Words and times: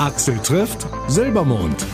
Axel 0.00 0.38
trifft 0.38 0.86
Silbermond. 1.08 1.84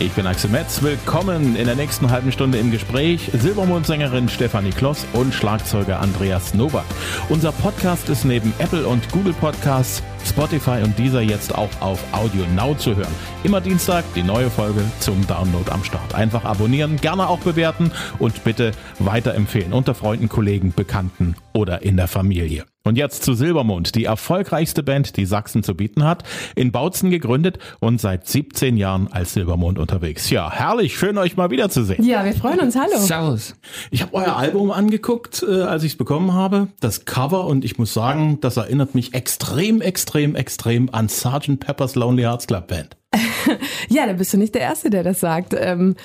Ich 0.00 0.10
bin 0.10 0.26
Axel 0.26 0.50
Metz. 0.50 0.82
Willkommen 0.82 1.54
in 1.54 1.66
der 1.66 1.76
nächsten 1.76 2.10
halben 2.10 2.32
Stunde 2.32 2.58
im 2.58 2.72
Gespräch. 2.72 3.30
Silbermond-Sängerin 3.32 4.28
Stefanie 4.28 4.72
Kloss 4.72 5.06
und 5.12 5.32
Schlagzeuger 5.32 6.00
Andreas 6.00 6.52
Nowak. 6.52 6.84
Unser 7.28 7.52
Podcast 7.52 8.08
ist 8.08 8.24
neben 8.24 8.52
Apple 8.58 8.84
und 8.88 9.08
Google 9.12 9.34
Podcasts, 9.34 10.02
Spotify 10.26 10.82
und 10.82 10.98
dieser 10.98 11.20
jetzt 11.20 11.54
auch 11.54 11.70
auf 11.78 12.02
Audio 12.10 12.44
Now 12.56 12.74
zu 12.74 12.96
hören. 12.96 13.14
Immer 13.44 13.60
Dienstag 13.60 14.04
die 14.16 14.24
neue 14.24 14.50
Folge 14.50 14.82
zum 14.98 15.24
Download 15.28 15.70
am 15.70 15.84
Start. 15.84 16.12
Einfach 16.12 16.44
abonnieren, 16.44 16.96
gerne 16.96 17.28
auch 17.28 17.38
bewerten 17.38 17.92
und 18.18 18.42
bitte 18.42 18.72
weiterempfehlen 18.98 19.72
unter 19.72 19.94
Freunden, 19.94 20.28
Kollegen, 20.28 20.72
Bekannten 20.74 21.36
oder 21.52 21.82
in 21.82 21.96
der 21.96 22.08
Familie. 22.08 22.64
Und 22.82 22.96
jetzt 22.96 23.24
zu 23.24 23.34
Silbermond, 23.34 23.94
die 23.94 24.04
erfolgreichste 24.04 24.82
Band, 24.82 25.18
die 25.18 25.26
Sachsen 25.26 25.62
zu 25.62 25.74
bieten 25.74 26.02
hat. 26.04 26.22
In 26.54 26.72
Bautzen 26.72 27.10
gegründet 27.10 27.58
und 27.78 28.00
seit 28.00 28.26
17 28.26 28.78
Jahren 28.78 29.12
als 29.12 29.34
Silbermond 29.34 29.78
unterwegs. 29.78 30.30
Ja, 30.30 30.50
herrlich, 30.50 30.96
schön 30.96 31.18
euch 31.18 31.36
mal 31.36 31.50
wiederzusehen. 31.50 32.02
Ja, 32.02 32.24
wir 32.24 32.32
freuen 32.32 32.60
uns. 32.60 32.76
Hallo. 32.76 32.96
Servus. 32.96 33.54
Ich 33.90 34.00
habe 34.00 34.14
euer 34.14 34.34
Album 34.34 34.70
angeguckt, 34.70 35.44
äh, 35.46 35.60
als 35.60 35.82
ich 35.82 35.92
es 35.92 35.98
bekommen 35.98 36.32
habe. 36.32 36.68
Das 36.80 37.04
Cover 37.04 37.46
und 37.46 37.66
ich 37.66 37.76
muss 37.76 37.92
sagen, 37.92 38.38
das 38.40 38.56
erinnert 38.56 38.94
mich 38.94 39.12
extrem, 39.12 39.82
extrem, 39.82 40.34
extrem 40.34 40.88
an 40.94 41.08
Sgt. 41.08 41.60
Pepper's 41.60 41.96
Lonely 41.96 42.22
Hearts 42.22 42.46
Club 42.46 42.68
Band. 42.68 42.96
ja, 43.88 44.06
da 44.06 44.14
bist 44.14 44.32
du 44.32 44.38
nicht 44.38 44.54
der 44.54 44.62
Erste, 44.62 44.88
der 44.88 45.02
das 45.02 45.20
sagt. 45.20 45.54
Ähm, 45.54 45.96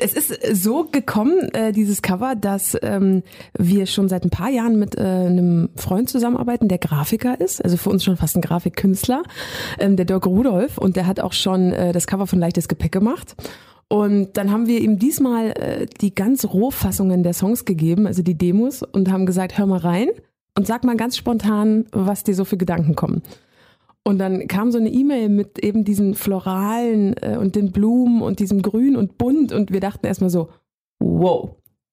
es 0.00 0.14
ist 0.14 0.62
so 0.62 0.84
gekommen, 0.84 1.50
äh, 1.52 1.72
dieses 1.72 2.02
Cover, 2.02 2.34
dass 2.34 2.76
ähm, 2.82 3.22
wir 3.56 3.86
schon 3.86 4.08
seit 4.08 4.24
ein 4.24 4.30
paar 4.30 4.50
Jahren 4.50 4.78
mit 4.78 4.96
äh, 4.96 5.02
einem 5.02 5.70
Freund 5.76 6.08
zusammenarbeiten, 6.08 6.68
der 6.68 6.78
Grafiker 6.78 7.40
ist, 7.40 7.62
also 7.62 7.76
für 7.76 7.90
uns 7.90 8.04
schon 8.04 8.16
fast 8.16 8.36
ein 8.36 8.40
Grafikkünstler, 8.40 9.22
ähm, 9.78 9.96
der 9.96 10.06
Dirk 10.06 10.26
Rudolf, 10.26 10.78
und 10.78 10.96
der 10.96 11.06
hat 11.06 11.20
auch 11.20 11.32
schon 11.32 11.72
äh, 11.72 11.92
das 11.92 12.06
Cover 12.06 12.26
von 12.26 12.38
Leichtes 12.38 12.68
Gepäck 12.68 12.92
gemacht. 12.92 13.36
Und 13.88 14.36
dann 14.36 14.52
haben 14.52 14.66
wir 14.66 14.80
ihm 14.80 14.98
diesmal 14.98 15.50
äh, 15.50 15.86
die 16.00 16.14
ganz 16.14 16.44
Rohfassungen 16.44 17.22
der 17.22 17.34
Songs 17.34 17.64
gegeben, 17.64 18.06
also 18.06 18.22
die 18.22 18.38
Demos, 18.38 18.82
und 18.82 19.10
haben 19.10 19.26
gesagt, 19.26 19.58
hör 19.58 19.66
mal 19.66 19.80
rein 19.80 20.08
und 20.56 20.66
sag 20.66 20.84
mal 20.84 20.96
ganz 20.96 21.16
spontan, 21.16 21.86
was 21.92 22.22
dir 22.22 22.34
so 22.34 22.44
für 22.44 22.56
Gedanken 22.56 22.94
kommen. 22.94 23.22
Und 24.10 24.18
dann 24.18 24.48
kam 24.48 24.72
so 24.72 24.78
eine 24.78 24.90
E-Mail 24.90 25.28
mit 25.28 25.60
eben 25.60 25.84
diesen 25.84 26.16
Floralen 26.16 27.14
äh, 27.22 27.36
und 27.38 27.54
den 27.54 27.70
Blumen 27.70 28.22
und 28.22 28.40
diesem 28.40 28.60
Grün 28.60 28.96
und 28.96 29.18
Bunt. 29.18 29.52
Und 29.52 29.70
wir 29.70 29.78
dachten 29.78 30.04
erstmal 30.04 30.30
so, 30.30 30.48
wow, 30.98 31.50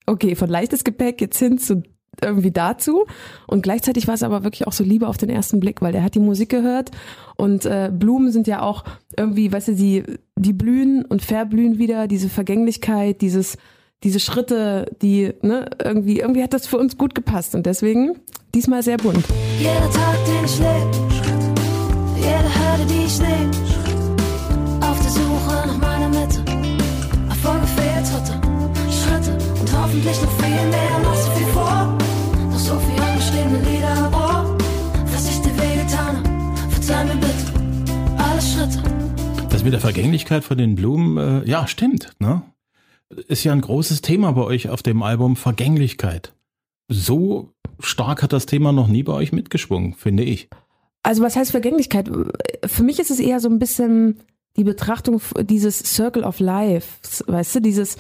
okay, 0.08 0.34
von 0.34 0.50
leichtes 0.50 0.84
Gepäck 0.84 1.22
jetzt 1.22 1.38
hin 1.38 1.60
zu 1.60 1.84
irgendwie 2.20 2.50
dazu. 2.50 3.06
Und 3.46 3.62
gleichzeitig 3.62 4.08
war 4.08 4.16
es 4.16 4.24
aber 4.24 4.44
wirklich 4.44 4.66
auch 4.66 4.72
so 4.74 4.84
Liebe 4.84 5.08
auf 5.08 5.18
den 5.18 5.30
ersten 5.30 5.60
Blick, 5.60 5.84
weil 5.84 5.94
er 5.94 6.02
hat 6.02 6.16
die 6.16 6.20
Musik 6.20 6.50
gehört. 6.50 6.90
Und 7.36 7.68
äh, 7.68 7.92
Blumen 7.94 8.32
sind 8.32 8.48
ja 8.48 8.64
auch 8.64 8.84
irgendwie, 9.16 9.52
weißt 9.52 9.68
du, 9.68 9.76
die, 9.76 10.04
die 10.36 10.54
blühen 10.54 11.06
und 11.06 11.22
verblühen 11.22 11.78
wieder, 11.78 12.08
diese 12.08 12.30
Vergänglichkeit, 12.30 13.22
dieses, 13.22 13.60
diese 14.04 14.20
Schritte, 14.20 14.92
die, 15.04 15.34
ne, 15.44 15.70
irgendwie, 15.84 16.20
irgendwie 16.20 16.42
hat 16.42 16.54
das 16.54 16.66
für 16.66 16.80
uns 16.80 16.98
gut 16.98 17.14
gepasst. 17.14 17.54
Und 17.54 17.68
deswegen 17.68 18.14
diesmal 18.56 18.82
sehr 18.82 18.98
bunt. 18.98 19.24
Jeder 19.60 19.92
Tag, 19.92 20.18
den 20.26 20.48
lebe 20.58 21.17
jede 22.28 22.50
Hürde, 22.58 22.86
die 22.92 23.06
ich 23.06 23.20
nehm. 23.20 23.50
Auf 24.82 25.00
der 25.02 25.12
Suche 25.12 25.56
nach 25.68 25.78
meiner 25.78 26.10
Mitte. 26.10 26.40
Erfolge, 27.30 27.68
Fehltritte, 27.78 28.34
Schritte 29.00 29.32
und 29.60 29.70
hoffentlich 29.78 30.22
noch 30.22 30.36
viel 30.42 30.64
mehr. 30.76 30.96
Noch 31.04 31.16
so 31.16 31.32
viel 31.32 31.48
vor, 31.48 31.98
noch 32.52 32.60
so 32.60 32.76
viel 32.80 33.02
angeschriebene 33.02 33.60
Lieder 33.70 34.12
Ohr. 34.14 34.58
Was 35.14 35.30
ich 35.30 35.42
dir 35.42 35.56
wehgetan 35.62 36.18
hab, 36.18 36.72
verzeih 36.74 37.06
mir 37.06 37.16
bitte 37.16 37.46
alle 38.18 38.42
Schritte. 38.42 38.84
Das 39.50 39.64
mit 39.64 39.74
der 39.74 39.80
Vergänglichkeit 39.80 40.44
von 40.44 40.58
den 40.58 40.76
Blumen, 40.76 41.18
äh, 41.18 41.50
ja, 41.50 41.68
stimmt, 41.68 42.12
ne? 42.20 42.42
Ist 43.30 43.46
ja 43.46 43.54
ein 43.54 43.62
großes 43.62 44.02
Thema 44.02 44.34
bei 44.34 44.42
euch 44.42 44.70
auf 44.70 44.84
dem 44.84 45.02
Album 45.02 45.38
Vergänglichkeit. 45.38 46.34
So 46.90 47.54
stark 47.80 48.22
hat 48.22 48.34
das 48.34 48.46
Thema 48.46 48.74
noch 48.74 48.88
nie 48.88 49.04
bei 49.04 49.14
euch 49.14 49.32
mitgeschwungen, 49.32 49.94
finde 49.94 50.24
ich. 50.24 50.50
Also 51.08 51.24
was 51.24 51.38
heißt 51.38 51.52
Vergänglichkeit? 51.52 52.12
Für 52.66 52.84
mich 52.84 53.00
ist 53.00 53.12
es 53.12 53.22
eher 53.22 53.40
so 53.40 53.48
ein 53.48 53.60
bisschen 53.60 54.20
die 54.58 54.66
Betrachtung 54.66 55.22
dieses 55.40 55.80
Circle 55.80 56.26
of 56.26 56.42
Life, 56.42 57.00
weißt 57.28 57.56
du, 57.56 57.60
dieses, 57.62 57.96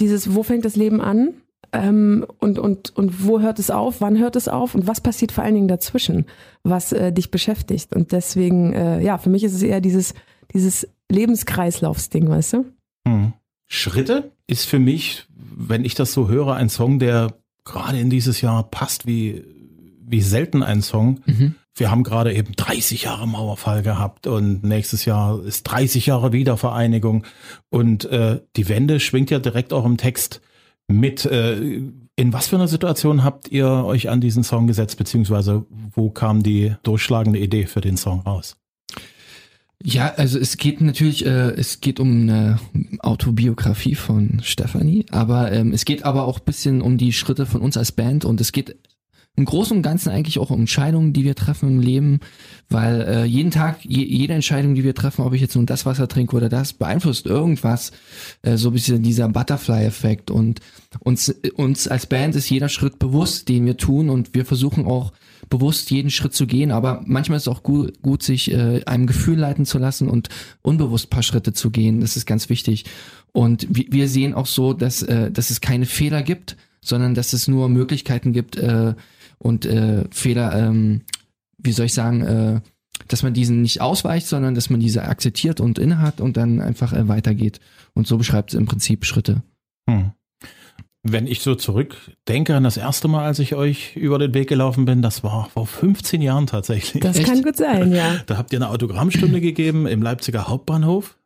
dieses, 0.00 0.34
wo 0.34 0.42
fängt 0.42 0.64
das 0.64 0.74
Leben 0.74 1.00
an 1.00 1.34
ähm, 1.72 2.26
und, 2.38 2.58
und, 2.58 2.96
und 2.96 3.24
wo 3.24 3.38
hört 3.38 3.60
es 3.60 3.70
auf, 3.70 4.00
wann 4.00 4.18
hört 4.18 4.34
es 4.34 4.48
auf 4.48 4.74
und 4.74 4.88
was 4.88 5.00
passiert 5.00 5.30
vor 5.30 5.44
allen 5.44 5.54
Dingen 5.54 5.68
dazwischen, 5.68 6.26
was 6.64 6.92
äh, 6.92 7.12
dich 7.12 7.30
beschäftigt. 7.30 7.94
Und 7.94 8.10
deswegen, 8.10 8.72
äh, 8.72 9.00
ja, 9.02 9.18
für 9.18 9.30
mich 9.30 9.44
ist 9.44 9.54
es 9.54 9.62
eher 9.62 9.80
dieses, 9.80 10.14
dieses 10.52 10.88
Lebenskreislaufsding, 11.08 12.28
weißt 12.28 12.54
du? 12.54 12.64
Hm. 13.06 13.34
Schritte 13.68 14.32
ist 14.48 14.64
für 14.64 14.80
mich, 14.80 15.28
wenn 15.30 15.84
ich 15.84 15.94
das 15.94 16.12
so 16.12 16.28
höre, 16.28 16.54
ein 16.54 16.70
Song, 16.70 16.98
der 16.98 17.34
gerade 17.64 18.00
in 18.00 18.10
dieses 18.10 18.40
Jahr 18.40 18.64
passt 18.64 19.06
wie, 19.06 19.44
wie 20.04 20.22
selten 20.22 20.64
ein 20.64 20.82
Song. 20.82 21.20
Mhm 21.24 21.54
wir 21.80 21.90
haben 21.90 22.02
gerade 22.02 22.34
eben 22.34 22.54
30 22.56 23.04
Jahre 23.04 23.26
Mauerfall 23.26 23.82
gehabt 23.82 24.26
und 24.26 24.64
nächstes 24.64 25.04
Jahr 25.04 25.42
ist 25.44 25.64
30 25.64 26.06
Jahre 26.06 26.32
Wiedervereinigung 26.32 27.24
und 27.70 28.04
äh, 28.06 28.40
die 28.56 28.68
Wende 28.68 29.00
schwingt 29.00 29.30
ja 29.30 29.38
direkt 29.38 29.72
auch 29.72 29.84
im 29.84 29.96
Text 29.96 30.40
mit. 30.86 31.24
Äh, 31.24 31.82
in 32.16 32.32
was 32.32 32.48
für 32.48 32.56
einer 32.56 32.66
Situation 32.66 33.22
habt 33.22 33.48
ihr 33.48 33.68
euch 33.68 34.08
an 34.08 34.20
diesen 34.20 34.42
Song 34.42 34.66
gesetzt, 34.66 34.98
beziehungsweise 34.98 35.66
wo 35.70 36.10
kam 36.10 36.42
die 36.42 36.74
durchschlagende 36.82 37.38
Idee 37.38 37.66
für 37.66 37.80
den 37.80 37.96
Song 37.96 38.20
raus? 38.20 38.56
Ja, 39.84 40.14
also 40.16 40.40
es 40.40 40.56
geht 40.56 40.80
natürlich, 40.80 41.24
äh, 41.24 41.50
es 41.52 41.80
geht 41.80 42.00
um 42.00 42.22
eine 42.22 42.58
Autobiografie 42.98 43.94
von 43.94 44.40
Stefanie, 44.42 45.06
aber 45.12 45.52
ähm, 45.52 45.72
es 45.72 45.84
geht 45.84 46.04
aber 46.04 46.26
auch 46.26 46.40
bisschen 46.40 46.82
um 46.82 46.98
die 46.98 47.12
Schritte 47.12 47.46
von 47.46 47.60
uns 47.60 47.76
als 47.76 47.92
Band 47.92 48.24
und 48.24 48.40
es 48.40 48.50
geht 48.50 48.76
im 49.38 49.44
Großen 49.44 49.76
und 49.76 49.84
Ganzen 49.84 50.10
eigentlich 50.10 50.40
auch 50.40 50.50
Entscheidungen, 50.50 51.12
die 51.12 51.22
wir 51.22 51.36
treffen 51.36 51.68
im 51.68 51.80
Leben, 51.80 52.18
weil 52.68 53.02
äh, 53.02 53.24
jeden 53.24 53.52
Tag, 53.52 53.84
je, 53.84 54.04
jede 54.04 54.34
Entscheidung, 54.34 54.74
die 54.74 54.82
wir 54.82 54.96
treffen, 54.96 55.22
ob 55.22 55.32
ich 55.32 55.40
jetzt 55.40 55.54
nun 55.54 55.64
das 55.64 55.86
Wasser 55.86 56.08
trinke 56.08 56.34
oder 56.34 56.48
das, 56.48 56.72
beeinflusst 56.72 57.24
irgendwas, 57.24 57.92
äh, 58.42 58.56
so 58.56 58.70
ein 58.70 58.72
bisschen 58.72 59.04
dieser 59.04 59.28
Butterfly-Effekt. 59.28 60.32
Und 60.32 60.58
uns, 60.98 61.28
uns 61.54 61.86
als 61.86 62.06
Band 62.06 62.34
ist 62.34 62.50
jeder 62.50 62.68
Schritt 62.68 62.98
bewusst, 62.98 63.48
den 63.48 63.64
wir 63.64 63.76
tun. 63.76 64.10
Und 64.10 64.34
wir 64.34 64.44
versuchen 64.44 64.86
auch 64.86 65.12
bewusst 65.48 65.92
jeden 65.92 66.10
Schritt 66.10 66.34
zu 66.34 66.48
gehen, 66.48 66.72
aber 66.72 67.02
manchmal 67.06 67.36
ist 67.36 67.44
es 67.44 67.48
auch 67.48 67.62
gut, 67.62 68.02
gut 68.02 68.24
sich 68.24 68.50
äh, 68.50 68.82
einem 68.86 69.06
Gefühl 69.06 69.38
leiten 69.38 69.66
zu 69.66 69.78
lassen 69.78 70.08
und 70.08 70.30
unbewusst 70.62 71.10
paar 71.10 71.22
Schritte 71.22 71.52
zu 71.52 71.70
gehen, 71.70 72.00
das 72.00 72.16
ist 72.16 72.26
ganz 72.26 72.48
wichtig. 72.48 72.86
Und 73.30 73.68
wir, 73.70 73.86
wir 73.88 74.08
sehen 74.08 74.34
auch 74.34 74.46
so, 74.46 74.72
dass, 74.72 75.02
äh, 75.02 75.30
dass 75.30 75.50
es 75.50 75.60
keine 75.60 75.86
Fehler 75.86 76.24
gibt, 76.24 76.56
sondern 76.80 77.14
dass 77.14 77.32
es 77.32 77.48
nur 77.48 77.68
Möglichkeiten 77.68 78.32
gibt, 78.32 78.56
äh, 78.56 78.94
und 79.38 79.66
äh, 79.66 80.04
Fehler, 80.10 80.54
ähm, 80.54 81.02
wie 81.58 81.72
soll 81.72 81.86
ich 81.86 81.94
sagen, 81.94 82.22
äh, 82.22 82.60
dass 83.06 83.22
man 83.22 83.32
diesen 83.32 83.62
nicht 83.62 83.80
ausweicht, 83.80 84.26
sondern 84.26 84.54
dass 84.54 84.70
man 84.70 84.80
diese 84.80 85.04
akzeptiert 85.04 85.60
und 85.60 85.78
innehat 85.78 86.20
und 86.20 86.36
dann 86.36 86.60
einfach 86.60 86.92
äh, 86.92 87.08
weitergeht. 87.08 87.60
Und 87.94 88.06
so 88.06 88.18
beschreibt 88.18 88.52
es 88.52 88.58
im 88.58 88.66
Prinzip 88.66 89.04
Schritte. 89.04 89.42
Hm. 89.88 90.12
Wenn 91.04 91.26
ich 91.26 91.40
so 91.40 91.54
zurückdenke 91.54 92.56
an 92.56 92.64
das 92.64 92.76
erste 92.76 93.06
Mal, 93.06 93.24
als 93.24 93.38
ich 93.38 93.54
euch 93.54 93.96
über 93.96 94.18
den 94.18 94.34
Weg 94.34 94.48
gelaufen 94.48 94.84
bin, 94.84 95.00
das 95.00 95.22
war 95.22 95.48
vor 95.50 95.66
15 95.66 96.20
Jahren 96.20 96.46
tatsächlich. 96.46 97.02
Das 97.02 97.16
Echt? 97.16 97.26
kann 97.26 97.42
gut 97.42 97.56
sein, 97.56 97.92
ja. 97.92 98.16
Da 98.26 98.36
habt 98.36 98.52
ihr 98.52 98.58
eine 98.58 98.68
Autogrammstunde 98.68 99.40
gegeben 99.40 99.86
im 99.86 100.02
Leipziger 100.02 100.48
Hauptbahnhof. 100.48 101.16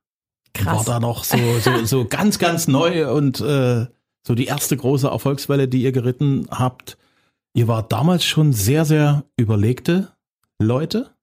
Krass. 0.52 0.76
War 0.76 0.84
da 0.84 1.00
noch 1.00 1.24
so, 1.24 1.38
so, 1.60 1.84
so 1.86 2.04
ganz, 2.04 2.38
ganz 2.38 2.68
neu 2.68 3.10
und 3.10 3.40
äh, 3.40 3.86
so 4.26 4.34
die 4.34 4.44
erste 4.44 4.76
große 4.76 5.08
Erfolgswelle, 5.08 5.66
die 5.66 5.82
ihr 5.82 5.92
geritten 5.92 6.46
habt. 6.50 6.98
Ihr 7.54 7.68
wart 7.68 7.92
damals 7.92 8.24
schon 8.24 8.52
sehr, 8.52 8.84
sehr 8.84 9.24
überlegte 9.36 10.16
Leute, 10.58 11.14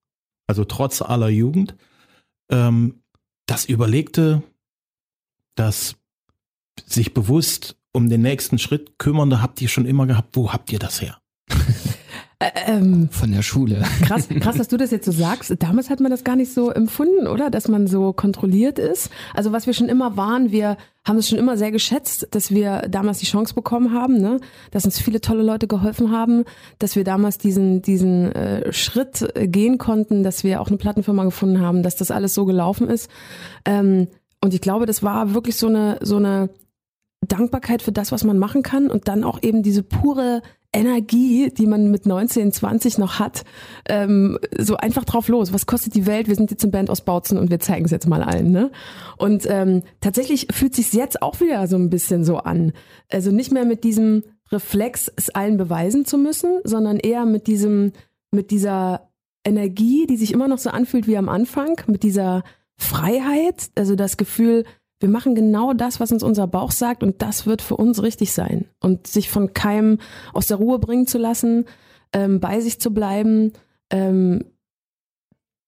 also 0.48 0.64
trotz 0.64 1.02
aller 1.02 1.30
Jugend. 1.30 1.76
Ähm, 2.52 3.02
das 3.48 3.66
Überlegte, 3.66 4.44
das 5.56 5.96
sich 6.86 7.14
bewusst 7.14 7.78
um 7.92 8.10
den 8.10 8.22
nächsten 8.22 8.60
Schritt 8.60 9.00
kümmernde, 9.00 9.42
habt 9.42 9.62
ihr 9.62 9.70
schon 9.70 9.86
immer 9.86 10.06
gehabt. 10.06 10.36
Wo 10.36 10.54
habt 10.54 10.72
ihr 10.72 10.80
das 10.80 11.02
her? 11.02 11.20
Äh, 12.42 12.52
ähm, 12.68 13.10
Von 13.12 13.34
der 13.34 13.42
Schule. 13.42 13.84
Krass, 14.02 14.30
krass, 14.30 14.56
dass 14.56 14.70
du 14.70 14.78
das 14.78 14.92
jetzt 14.92 15.06
so 15.06 15.12
sagst. 15.12 15.54
Damals 15.60 15.90
hat 15.90 16.00
man 16.00 16.10
das 16.10 16.24
gar 16.24 16.38
nicht 16.38 16.54
so 16.54 16.72
empfunden, 16.72 17.28
oder? 17.28 17.50
Dass 17.50 17.68
man 17.68 17.86
so 17.86 18.14
kontrolliert 18.14 18.80
ist. 18.80 19.10
Also 19.34 19.52
was 19.52 19.68
wir 19.68 19.74
schon 19.74 19.90
immer 19.90 20.16
waren, 20.16 20.50
wir 20.50 20.78
haben 21.06 21.18
es 21.18 21.28
schon 21.28 21.38
immer 21.38 21.58
sehr 21.58 21.72
geschätzt, 21.72 22.30
dass 22.32 22.52
wir 22.52 22.84
damals 22.90 23.20
die 23.20 23.26
Chance 23.26 23.54
bekommen 23.54 23.94
haben, 23.94 24.22
ne? 24.22 24.40
dass 24.72 24.86
uns 24.86 25.00
viele 25.00 25.20
tolle 25.20 25.44
Leute 25.44 25.68
geholfen 25.68 26.12
haben, 26.12 26.46
dass 26.78 26.96
wir 26.96 27.04
damals 27.04 27.40
diesen, 27.40 27.82
diesen 27.82 28.32
äh, 28.32 28.72
Schritt 28.72 29.28
gehen 29.36 29.78
konnten, 29.78 30.24
dass 30.24 30.46
wir 30.46 30.62
auch 30.62 30.68
eine 30.68 30.78
Plattenfirma 30.78 31.26
gefunden 31.26 31.60
haben, 31.60 31.84
dass 31.84 31.98
das 31.98 32.10
alles 32.10 32.34
so 32.34 32.46
gelaufen 32.46 32.88
ist. 32.88 33.10
Ähm, 33.66 34.08
und 34.42 34.54
ich 34.54 34.62
glaube, 34.62 34.86
das 34.86 35.04
war 35.04 35.34
wirklich 35.34 35.58
so 35.58 35.68
eine, 35.68 36.00
so 36.02 36.16
eine 36.16 36.50
Dankbarkeit 37.28 37.82
für 37.82 37.92
das, 37.92 38.14
was 38.14 38.24
man 38.24 38.38
machen 38.38 38.64
kann 38.64 38.90
und 38.90 39.10
dann 39.10 39.26
auch 39.26 39.44
eben 39.44 39.62
diese 39.62 39.84
pure 39.84 40.42
Energie, 40.72 41.52
die 41.52 41.66
man 41.66 41.90
mit 41.90 42.06
19, 42.06 42.52
20 42.52 43.00
noch 43.00 43.20
hat, 43.20 43.44
ähm, 43.88 44.38
so 44.58 44.78
einfach 44.78 45.04
drauf 45.04 45.28
los. 45.28 45.52
Was 45.52 45.66
kostet 45.66 45.96
die 45.96 46.06
Welt? 46.06 46.28
Wir 46.28 46.36
sind 46.36 46.52
jetzt 46.52 46.64
im 46.64 46.72
Band 46.72 46.90
aus 46.92 47.02
Bautzen 47.02 47.38
und 47.40 47.50
wir 47.50 47.60
zeigen 47.60 47.86
es 47.86 47.92
jetzt 47.92 48.08
mal 48.08 48.22
allen. 48.22 48.52
Ne? 48.52 48.72
Und 49.18 49.48
ähm, 49.50 49.82
tatsächlich 50.00 50.48
fühlt 50.52 50.76
sich 50.76 50.94
jetzt 50.94 51.22
auch 51.24 51.40
wieder 51.42 51.68
so 51.68 51.76
ein 51.76 51.90
bisschen 51.90 52.24
so 52.24 52.38
an. 52.38 52.74
Also 53.12 53.32
nicht 53.32 53.52
mehr 53.52 53.66
mit 53.66 53.84
diesem 53.84 54.24
Reflex, 54.52 55.12
es 55.16 55.30
allen 55.30 55.58
beweisen 55.58 56.06
zu 56.06 56.18
müssen, 56.18 56.60
sondern 56.64 56.98
eher 56.98 57.26
mit 57.26 57.48
diesem, 57.48 57.94
mit 58.32 58.52
dieser 58.52 59.10
Energie, 59.44 60.06
die 60.08 60.18
sich 60.18 60.32
immer 60.32 60.48
noch 60.48 60.60
so 60.60 60.70
anfühlt 60.70 61.08
wie 61.08 61.18
am 61.18 61.30
Anfang, 61.30 61.82
mit 61.88 62.04
dieser 62.04 62.44
Freiheit, 62.78 63.70
also 63.76 63.96
das 63.96 64.18
Gefühl, 64.18 64.66
wir 65.00 65.10
machen 65.10 65.34
genau 65.34 65.74
das, 65.74 66.00
was 66.00 66.12
uns 66.12 66.24
unser 66.24 66.48
Bauch 66.48 66.72
sagt 66.72 67.04
und 67.04 67.22
das 67.22 67.46
wird 67.46 67.62
für 67.62 67.78
uns 67.78 68.04
richtig 68.04 68.34
sein. 68.34 68.66
Und 68.82 69.08
sich 69.08 69.30
von 69.30 69.54
keinem 69.54 70.00
aus 70.34 70.48
der 70.48 70.58
Ruhe 70.58 70.80
bringen 70.80 71.08
zu 71.08 71.18
lassen, 71.18 71.66
ähm, 72.14 72.40
bei 72.40 72.60
sich 72.60 72.80
zu 72.80 72.94
bleiben. 72.94 73.54
Ähm, 73.90 74.46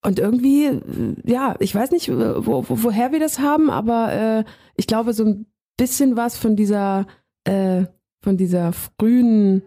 und 0.04 0.20
irgendwie, 0.20 0.66
äh, 0.66 0.82
ja, 1.24 1.56
ich 1.60 1.74
weiß 1.74 1.92
nicht, 1.92 2.10
wo, 2.10 2.68
wo, 2.68 2.84
woher 2.84 3.12
wir 3.12 3.20
das 3.20 3.40
haben, 3.40 3.70
aber 3.70 4.14
äh, 4.14 4.44
ich 4.76 4.88
glaube, 4.88 5.14
so 5.14 5.24
ein 5.24 5.46
bisschen 5.78 6.18
was 6.18 6.38
von 6.38 6.56
dieser, 6.56 7.08
äh, 7.46 7.86
von 8.22 8.38
dieser 8.38 8.74
frühen 8.74 9.64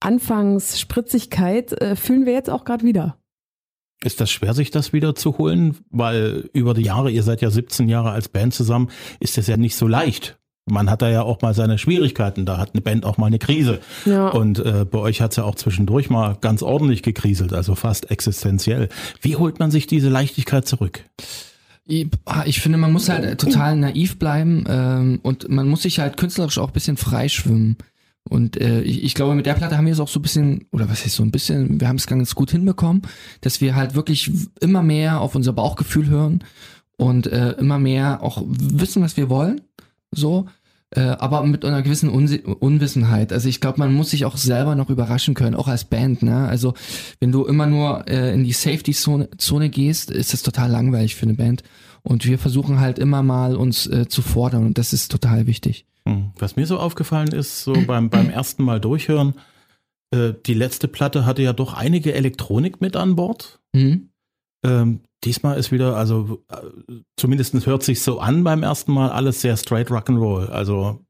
Anfangsspritzigkeit 0.00 1.72
äh, 1.80 1.96
fühlen 1.96 2.26
wir 2.26 2.32
jetzt 2.34 2.50
auch 2.50 2.64
gerade 2.64 2.84
wieder. 2.84 3.18
Ist 4.04 4.20
das 4.20 4.30
schwer, 4.30 4.52
sich 4.52 4.70
das 4.70 4.92
wieder 4.92 5.14
zu 5.14 5.38
holen? 5.38 5.78
Weil 5.90 6.50
über 6.52 6.74
die 6.74 6.82
Jahre, 6.82 7.10
ihr 7.10 7.22
seid 7.22 7.40
ja 7.40 7.50
17 7.50 7.88
Jahre 7.88 8.10
als 8.10 8.28
Band 8.28 8.52
zusammen, 8.52 8.90
ist 9.18 9.38
das 9.38 9.46
ja 9.46 9.56
nicht 9.56 9.76
so 9.76 9.86
leicht. 9.86 10.38
Man 10.66 10.90
hat 10.90 11.02
da 11.02 11.10
ja 11.10 11.22
auch 11.22 11.40
mal 11.40 11.54
seine 11.54 11.78
Schwierigkeiten, 11.78 12.44
da 12.46 12.58
hat 12.58 12.70
eine 12.72 12.82
Band 12.82 13.04
auch 13.04 13.16
mal 13.16 13.26
eine 13.26 13.38
Krise. 13.38 13.80
Ja. 14.04 14.28
Und 14.28 14.58
äh, 14.58 14.84
bei 14.84 14.98
euch 14.98 15.22
hat's 15.22 15.36
ja 15.36 15.44
auch 15.44 15.54
zwischendurch 15.54 16.10
mal 16.10 16.36
ganz 16.40 16.62
ordentlich 16.62 17.02
gekriselt, 17.02 17.52
also 17.52 17.74
fast 17.74 18.10
existenziell. 18.10 18.88
Wie 19.22 19.36
holt 19.36 19.58
man 19.58 19.70
sich 19.70 19.86
diese 19.86 20.08
Leichtigkeit 20.10 20.66
zurück? 20.66 21.04
Ich, 21.86 22.08
ah, 22.26 22.44
ich 22.46 22.60
finde, 22.60 22.78
man 22.78 22.92
muss 22.92 23.08
halt 23.08 23.38
total 23.38 23.76
naiv 23.76 24.18
bleiben 24.18 24.64
ähm, 24.68 25.20
und 25.22 25.50
man 25.50 25.68
muss 25.68 25.82
sich 25.82 25.98
halt 25.98 26.16
künstlerisch 26.16 26.58
auch 26.58 26.68
ein 26.68 26.72
bisschen 26.72 26.96
freischwimmen. 26.96 27.76
Und 28.28 28.58
äh, 28.60 28.80
ich, 28.82 29.04
ich 29.04 29.14
glaube, 29.14 29.34
mit 29.34 29.46
der 29.46 29.54
Platte 29.54 29.76
haben 29.76 29.86
wir 29.86 29.92
es 29.92 30.00
auch 30.00 30.08
so 30.08 30.18
ein 30.18 30.22
bisschen, 30.22 30.66
oder 30.72 30.88
was 30.88 31.04
heißt 31.04 31.16
so 31.16 31.22
ein 31.22 31.30
bisschen, 31.30 31.80
wir 31.80 31.88
haben 31.88 31.96
es 31.96 32.06
ganz 32.06 32.34
gut 32.34 32.50
hinbekommen, 32.50 33.02
dass 33.42 33.60
wir 33.60 33.74
halt 33.74 33.94
wirklich 33.94 34.30
immer 34.60 34.82
mehr 34.82 35.20
auf 35.20 35.34
unser 35.34 35.52
Bauchgefühl 35.52 36.08
hören 36.08 36.42
und 36.96 37.26
äh, 37.26 37.52
immer 37.52 37.78
mehr 37.78 38.22
auch 38.22 38.42
wissen, 38.46 39.02
was 39.02 39.16
wir 39.16 39.28
wollen. 39.28 39.60
So. 40.10 40.46
Äh, 40.90 41.00
aber 41.00 41.42
mit 41.42 41.64
einer 41.64 41.82
gewissen 41.82 42.08
Unsi 42.08 42.38
Unwissenheit. 42.38 43.32
Also 43.32 43.48
ich 43.48 43.60
glaube, 43.60 43.80
man 43.80 43.92
muss 43.92 44.10
sich 44.10 44.24
auch 44.24 44.36
selber 44.36 44.76
noch 44.76 44.90
überraschen 44.90 45.34
können, 45.34 45.56
auch 45.56 45.66
als 45.66 45.84
Band. 45.84 46.22
Ne? 46.22 46.46
Also 46.46 46.74
wenn 47.18 47.32
du 47.32 47.44
immer 47.44 47.66
nur 47.66 48.08
äh, 48.08 48.32
in 48.32 48.44
die 48.44 48.52
Safety-Zone 48.52 49.30
Zone 49.36 49.70
gehst, 49.70 50.10
ist 50.10 50.32
das 50.32 50.42
total 50.42 50.70
langweilig 50.70 51.16
für 51.16 51.24
eine 51.24 51.34
Band. 51.34 51.64
Und 52.06 52.26
wir 52.26 52.38
versuchen 52.38 52.80
halt 52.80 52.98
immer 52.98 53.22
mal 53.22 53.56
uns 53.56 53.86
äh, 53.86 54.06
zu 54.06 54.22
fordern 54.22 54.66
und 54.66 54.78
das 54.78 54.92
ist 54.92 55.10
total 55.10 55.46
wichtig. 55.46 55.86
Hm. 56.06 56.32
Was 56.38 56.56
mir 56.56 56.66
so 56.66 56.78
aufgefallen 56.78 57.32
ist, 57.32 57.64
so 57.64 57.72
beim, 57.86 58.10
beim 58.10 58.28
ersten 58.28 58.62
Mal 58.62 58.78
durchhören, 58.78 59.34
äh, 60.10 60.34
die 60.44 60.54
letzte 60.54 60.86
Platte 60.86 61.24
hatte 61.24 61.42
ja 61.42 61.54
doch 61.54 61.72
einige 61.72 62.12
Elektronik 62.12 62.80
mit 62.80 62.94
an 62.94 63.16
Bord. 63.16 63.60
Mhm. 63.72 64.10
Ähm, 64.64 65.00
diesmal 65.24 65.58
ist 65.58 65.72
wieder, 65.72 65.96
also 65.96 66.44
äh, 66.50 66.96
zumindest 67.16 67.66
hört 67.66 67.82
sich 67.82 68.02
so 68.02 68.20
an 68.20 68.44
beim 68.44 68.62
ersten 68.62 68.92
Mal 68.92 69.10
alles 69.10 69.40
sehr 69.40 69.56
straight 69.56 69.88
Rock'n'Roll. 69.88 70.48
Also 70.48 71.00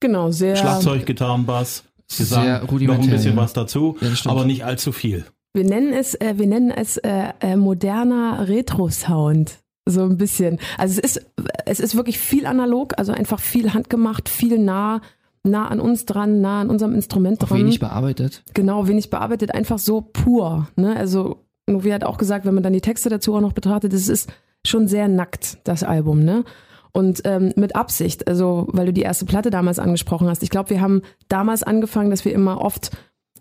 Genau, 0.00 0.30
sehr. 0.30 0.56
Schlagzeug, 0.56 1.06
Gitarren, 1.06 1.46
Bass, 1.46 1.84
Gesang, 2.16 2.62
noch 2.62 2.70
ein 2.70 3.10
bisschen 3.10 3.32
ja. 3.32 3.36
was 3.36 3.52
dazu, 3.52 3.96
Ja, 4.00 4.30
aber 4.30 4.44
nicht 4.44 4.64
allzu 4.64 4.92
viel. 4.92 5.24
Wir 5.54 5.64
nennen 5.64 5.92
es, 5.92 6.14
äh, 6.14 6.34
wir 6.36 6.46
nennen 6.46 6.70
es 6.70 6.98
äh, 6.98 7.32
äh, 7.40 7.56
moderner 7.56 8.46
Retro-Sound. 8.46 9.58
So 9.88 10.02
ein 10.02 10.16
bisschen. 10.16 10.58
Also 10.78 11.00
es 11.00 11.16
ist, 11.16 11.26
es 11.64 11.80
ist 11.80 11.96
wirklich 11.96 12.18
viel 12.18 12.46
analog, 12.46 12.94
also 12.98 13.12
einfach 13.12 13.38
viel 13.38 13.72
handgemacht, 13.72 14.28
viel 14.28 14.58
nah, 14.58 15.00
nah 15.44 15.68
an 15.68 15.78
uns 15.78 16.06
dran, 16.06 16.40
nah 16.40 16.60
an 16.60 16.70
unserem 16.70 16.94
Instrument 16.94 17.42
Auch 17.44 17.48
dran. 17.48 17.58
wenig 17.60 17.78
bearbeitet. 17.78 18.42
Genau, 18.52 18.88
wenig 18.88 19.10
bearbeitet, 19.10 19.54
einfach 19.54 19.78
so 19.78 20.00
pur. 20.00 20.68
Ne? 20.74 20.96
Also, 20.96 21.44
Novi 21.68 21.90
hat 21.90 22.04
auch 22.04 22.18
gesagt, 22.18 22.44
wenn 22.44 22.54
man 22.54 22.64
dann 22.64 22.72
die 22.72 22.80
Texte 22.80 23.08
dazu 23.08 23.34
auch 23.36 23.40
noch 23.40 23.52
betrachtet, 23.52 23.92
es 23.92 24.08
ist 24.08 24.28
schon 24.66 24.88
sehr 24.88 25.06
nackt, 25.06 25.58
das 25.64 25.84
Album, 25.84 26.24
ne? 26.24 26.44
Und 26.92 27.20
ähm, 27.24 27.52
mit 27.56 27.76
Absicht, 27.76 28.26
also 28.26 28.68
weil 28.70 28.86
du 28.86 28.92
die 28.92 29.02
erste 29.02 29.26
Platte 29.26 29.50
damals 29.50 29.78
angesprochen 29.78 30.28
hast. 30.28 30.42
Ich 30.42 30.48
glaube, 30.48 30.70
wir 30.70 30.80
haben 30.80 31.02
damals 31.28 31.62
angefangen, 31.62 32.10
dass 32.10 32.24
wir 32.24 32.32
immer 32.32 32.62
oft 32.62 32.90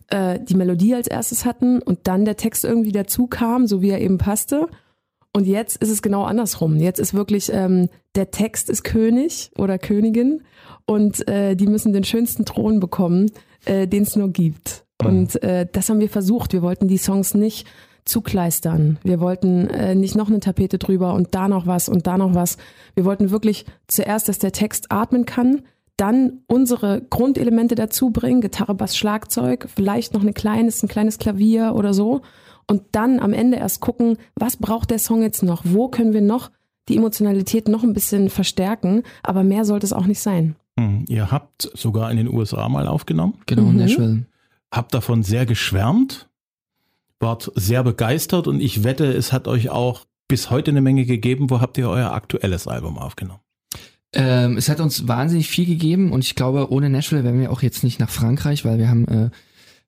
äh, 0.10 0.40
die 0.42 0.56
Melodie 0.56 0.94
als 0.94 1.08
erstes 1.08 1.46
hatten 1.46 1.82
und 1.82 2.00
dann 2.04 2.26
der 2.26 2.36
Text 2.36 2.66
irgendwie 2.66 2.92
dazu 2.92 3.28
kam, 3.28 3.66
so 3.66 3.82
wie 3.82 3.92
er 3.92 4.02
eben 4.02 4.18
passte. 4.18 4.68
Und 5.36 5.48
jetzt 5.48 5.76
ist 5.84 5.90
es 5.90 6.02
genau 6.02 6.24
andersrum. 6.24 6.78
Jetzt 6.78 6.98
ist 6.98 7.14
wirklich 7.14 7.52
ähm, 7.52 7.90
der 8.16 8.32
Text 8.32 8.70
ist 8.70 8.86
König 8.86 9.52
oder 9.58 9.78
Königin 9.78 10.44
und 10.86 11.28
äh, 11.28 11.56
die 11.56 11.68
müssen 11.68 11.92
den 11.92 12.06
schönsten 12.06 12.46
Thron 12.46 12.80
bekommen, 12.80 13.30
äh, 13.66 13.86
den 13.86 14.04
es 14.04 14.16
nur 14.16 14.30
gibt. 14.30 14.86
Und 15.04 15.44
äh, 15.44 15.68
das 15.70 15.90
haben 15.90 16.00
wir 16.00 16.08
versucht. 16.08 16.54
Wir 16.54 16.62
wollten 16.62 16.88
die 16.88 16.98
Songs 16.98 17.34
nicht 17.34 17.68
zukleistern. 18.06 18.98
Wir 19.04 19.20
wollten 19.20 19.68
äh, 19.72 19.94
nicht 19.94 20.16
noch 20.16 20.30
eine 20.30 20.40
Tapete 20.40 20.78
drüber 20.78 21.14
und 21.14 21.36
da 21.36 21.50
noch 21.50 21.68
was 21.68 21.90
und 21.90 22.08
da 22.08 22.18
noch 22.18 22.34
was. 22.34 22.56
Wir 22.94 23.04
wollten 23.04 23.30
wirklich 23.30 23.66
zuerst, 23.88 24.30
dass 24.30 24.40
der 24.40 24.54
Text 24.54 24.90
atmen 24.90 25.26
kann, 25.26 25.64
dann 25.98 26.44
unsere 26.48 27.02
Grundelemente 27.10 27.76
dazu 27.76 28.10
bringen, 28.10 28.40
Gitarre, 28.40 28.74
Bass, 28.74 28.96
Schlagzeug, 28.96 29.68
vielleicht 29.76 30.14
noch 30.14 30.24
ein 30.24 30.34
kleines, 30.34 30.82
ein 30.82 30.88
kleines 30.88 31.18
Klavier 31.18 31.74
oder 31.76 31.94
so. 31.94 32.22
Und 32.68 32.82
dann 32.92 33.20
am 33.20 33.34
Ende 33.34 33.58
erst 33.58 33.80
gucken, 33.82 34.18
was 34.36 34.58
braucht 34.58 34.90
der 34.92 35.00
Song 35.00 35.22
jetzt 35.22 35.44
noch? 35.44 35.62
Wo 35.66 35.88
können 35.88 36.14
wir 36.14 36.22
noch 36.22 36.50
die 36.90 36.98
Emotionalität 36.98 37.68
noch 37.68 37.84
ein 37.84 37.94
bisschen 37.94 38.30
verstärken? 38.30 39.04
Aber 39.24 39.44
mehr 39.44 39.66
sollte 39.66 39.86
es 39.86 39.94
auch 39.94 40.06
nicht 40.08 40.20
sein. 40.20 40.56
Hm. 40.80 41.06
Ihr 41.08 41.32
habt 41.32 41.70
sogar 41.74 42.10
in 42.12 42.18
den 42.18 42.28
USA 42.28 42.68
mal 42.70 42.88
aufgenommen, 42.88 43.36
Genau, 43.46 43.64
Mhm. 43.64 43.78
Nashville. 43.78 44.26
habt 44.72 44.94
davon 44.94 45.24
sehr 45.24 45.46
geschwärmt, 45.46 46.28
wart 47.20 47.52
sehr 47.56 47.84
begeistert 47.84 48.48
und 48.48 48.60
ich 48.62 48.84
wette, 48.84 49.06
es 49.14 49.32
hat 49.32 49.48
euch 49.48 49.70
auch 49.70 50.06
bis 50.28 50.50
heute 50.50 50.72
eine 50.72 50.82
Menge 50.82 51.06
gegeben. 51.06 51.50
Wo 51.50 51.62
habt 51.62 51.78
ihr 51.78 51.88
euer 51.90 52.12
aktuelles 52.12 52.68
Album 52.68 52.98
aufgenommen? 52.98 53.40
Ähm, 54.14 54.58
es 54.58 54.70
hat 54.70 54.80
uns 54.80 55.08
wahnsinnig 55.08 55.50
viel 55.50 55.66
gegeben 55.66 56.12
und 56.12 56.24
ich 56.24 56.36
glaube, 56.36 56.72
ohne 56.72 56.90
Nashville 56.90 57.24
wären 57.24 57.40
wir 57.40 57.52
auch 57.52 57.62
jetzt 57.62 57.84
nicht 57.84 58.00
nach 58.00 58.10
Frankreich, 58.10 58.66
weil 58.66 58.78
wir 58.80 58.90
haben 58.90 59.08
äh, 59.08 59.30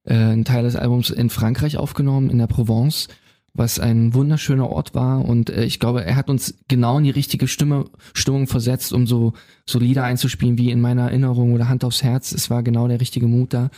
äh, 0.08 0.14
einen 0.14 0.46
Teil 0.46 0.64
des 0.64 0.76
Albums 0.76 1.10
in 1.10 1.30
Frankreich 1.30 1.78
aufgenommen, 1.78 2.30
in 2.30 2.38
der 2.38 2.48
Provence, 2.48 3.08
was 3.54 3.80
ein 3.80 4.14
wunderschöner 4.14 4.70
Ort 4.70 4.96
war 4.96 5.26
und 5.26 5.50
äh, 5.50 5.66
ich 5.66 5.80
glaube, 5.80 6.06
er 6.06 6.16
hat 6.16 6.30
uns 6.30 6.56
genau 6.68 6.98
in 6.98 7.04
die 7.04 7.10
richtige 7.10 7.48
Stimme, 7.48 7.86
Stimmung 8.14 8.48
versetzt, 8.48 8.94
um 8.94 9.08
so, 9.08 9.34
so 9.66 9.80
Lieder 9.80 10.04
einzuspielen 10.04 10.58
wie 10.58 10.72
in 10.72 10.82
meiner 10.82 11.04
Erinnerung 11.04 11.54
oder 11.54 11.70
Hand 11.70 11.84
aufs 11.84 12.04
Herz. 12.04 12.32
Es 12.32 12.50
war 12.50 12.64
genau 12.64 12.88
der 12.88 13.02
richtige 13.02 13.28
Mut 13.28 13.54
da. 13.54 13.70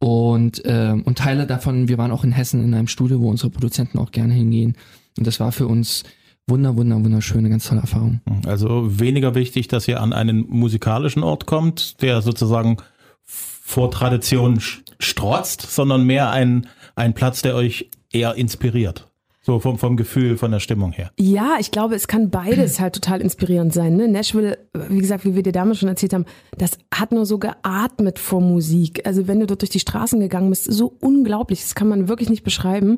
Und, 0.00 0.60
ähm, 0.66 1.02
und 1.02 1.18
Teile 1.18 1.46
davon, 1.46 1.88
wir 1.88 1.96
waren 1.96 2.10
auch 2.10 2.24
in 2.24 2.32
Hessen 2.32 2.62
in 2.62 2.74
einem 2.74 2.88
Studio, 2.88 3.20
wo 3.20 3.30
unsere 3.30 3.50
Produzenten 3.50 3.98
auch 3.98 4.10
gerne 4.10 4.34
hingehen. 4.34 4.76
Und 5.16 5.26
das 5.26 5.40
war 5.40 5.52
für 5.52 5.66
uns 5.66 6.02
wunder, 6.46 6.76
wunder, 6.76 7.02
wunderschöne, 7.02 7.48
ganz 7.48 7.66
tolle 7.66 7.80
Erfahrung. 7.80 8.20
Also 8.46 9.00
weniger 9.00 9.34
wichtig, 9.34 9.68
dass 9.68 9.88
ihr 9.88 10.02
an 10.02 10.12
einen 10.12 10.44
musikalischen 10.48 11.22
Ort 11.22 11.46
kommt, 11.46 12.02
der 12.02 12.20
sozusagen 12.20 12.76
vor 13.24 13.90
Tradition 13.90 14.60
strotzt, 15.04 15.62
sondern 15.62 16.04
mehr 16.04 16.30
ein, 16.30 16.66
ein 16.96 17.14
Platz, 17.14 17.42
der 17.42 17.54
euch 17.54 17.90
eher 18.12 18.34
inspiriert. 18.34 19.08
So 19.46 19.60
vom, 19.60 19.78
vom 19.78 19.98
Gefühl, 19.98 20.38
von 20.38 20.50
der 20.52 20.60
Stimmung 20.60 20.92
her. 20.92 21.10
Ja, 21.18 21.56
ich 21.60 21.70
glaube, 21.70 21.94
es 21.94 22.08
kann 22.08 22.30
beides 22.30 22.80
halt 22.80 22.94
total 22.94 23.20
inspirierend 23.20 23.74
sein. 23.74 23.94
Ne? 23.94 24.08
Nashville, 24.08 24.56
wie 24.88 25.00
gesagt, 25.00 25.26
wie 25.26 25.34
wir 25.34 25.42
dir 25.42 25.52
damals 25.52 25.80
schon 25.80 25.88
erzählt 25.90 26.14
haben, 26.14 26.24
das 26.56 26.78
hat 26.92 27.12
nur 27.12 27.26
so 27.26 27.38
geatmet 27.38 28.18
vor 28.18 28.40
Musik. 28.40 29.06
Also 29.06 29.28
wenn 29.28 29.40
du 29.40 29.46
dort 29.46 29.60
durch 29.60 29.68
die 29.68 29.80
Straßen 29.80 30.18
gegangen 30.18 30.48
bist, 30.48 30.64
so 30.64 30.96
unglaublich, 30.98 31.60
das 31.60 31.74
kann 31.74 31.88
man 31.88 32.08
wirklich 32.08 32.30
nicht 32.30 32.42
beschreiben. 32.42 32.96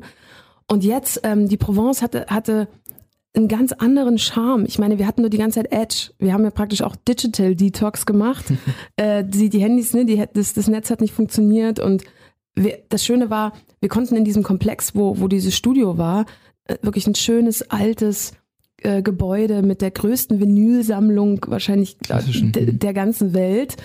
Und 0.69 0.85
jetzt, 0.85 1.19
ähm, 1.23 1.49
die 1.49 1.57
Provence 1.57 2.01
hatte, 2.01 2.27
hatte 2.29 2.69
einen 3.37 3.47
ganz 3.47 3.71
anderen 3.71 4.17
Charme. 4.17 4.65
Ich 4.65 4.79
meine, 4.79 4.97
wir 4.99 5.07
hatten 5.07 5.21
nur 5.21 5.29
die 5.29 5.37
ganze 5.37 5.61
Zeit 5.61 5.71
Edge. 5.71 6.11
Wir 6.19 6.33
haben 6.33 6.43
ja 6.43 6.49
praktisch 6.49 6.81
auch 6.81 6.95
Digital 6.95 7.55
Detox 7.55 8.05
gemacht. 8.05 8.45
äh, 8.97 9.23
die, 9.23 9.49
die 9.49 9.59
Handys, 9.59 9.93
ne, 9.93 10.05
die, 10.05 10.23
das, 10.33 10.53
das 10.53 10.67
Netz 10.67 10.89
hat 10.89 11.01
nicht 11.01 11.13
funktioniert 11.13 11.79
und 11.79 12.03
wir, 12.55 12.79
das 12.89 13.05
Schöne 13.05 13.29
war, 13.29 13.53
wir 13.79 13.89
konnten 13.89 14.15
in 14.15 14.25
diesem 14.25 14.43
Komplex, 14.43 14.95
wo, 14.95 15.19
wo 15.19 15.27
dieses 15.27 15.55
Studio 15.55 15.97
war, 15.97 16.25
äh, 16.65 16.75
wirklich 16.81 17.05
ein 17.07 17.15
schönes, 17.15 17.69
altes 17.69 18.33
äh, 18.81 19.01
Gebäude 19.01 19.61
mit 19.61 19.81
der 19.81 19.91
größten 19.91 20.39
Vinylsammlung 20.39 21.45
wahrscheinlich 21.47 21.97
der 21.99 22.93
ganzen 22.93 23.33
Welt. 23.33 23.75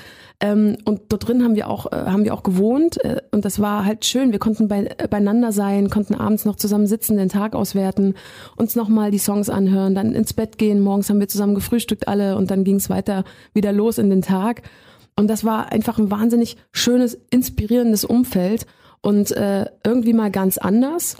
Ähm, 0.42 0.76
und 0.84 1.02
dort 1.08 1.28
drin 1.28 1.44
haben 1.44 1.54
wir 1.54 1.70
auch, 1.70 1.90
äh, 1.92 1.94
haben 1.94 2.24
wir 2.24 2.34
auch 2.34 2.42
gewohnt 2.42 3.02
äh, 3.04 3.22
und 3.30 3.44
das 3.44 3.60
war 3.60 3.84
halt 3.84 4.04
schön. 4.04 4.32
Wir 4.32 4.40
konnten 4.40 4.66
bei, 4.66 4.92
äh, 4.98 5.06
beieinander 5.08 5.52
sein, 5.52 5.88
konnten 5.88 6.16
abends 6.16 6.44
noch 6.44 6.56
zusammen 6.56 6.88
sitzen, 6.88 7.16
den 7.16 7.28
Tag 7.28 7.54
auswerten, 7.54 8.14
uns 8.56 8.74
nochmal 8.74 9.12
die 9.12 9.18
Songs 9.18 9.48
anhören, 9.48 9.94
dann 9.94 10.16
ins 10.16 10.32
Bett 10.32 10.58
gehen. 10.58 10.80
Morgens 10.80 11.08
haben 11.08 11.20
wir 11.20 11.28
zusammen 11.28 11.54
gefrühstückt 11.54 12.08
alle 12.08 12.36
und 12.36 12.50
dann 12.50 12.64
ging 12.64 12.76
es 12.76 12.90
weiter 12.90 13.22
wieder 13.54 13.72
los 13.72 13.98
in 13.98 14.10
den 14.10 14.22
Tag. 14.22 14.62
Und 15.16 15.28
das 15.28 15.44
war 15.44 15.70
einfach 15.70 16.00
ein 16.00 16.10
wahnsinnig 16.10 16.56
schönes, 16.72 17.14
inspirierendes 17.30 18.04
Umfeld 18.04 18.66
und 19.00 19.30
äh, 19.30 19.66
irgendwie 19.86 20.12
mal 20.12 20.32
ganz 20.32 20.58
anders, 20.58 21.18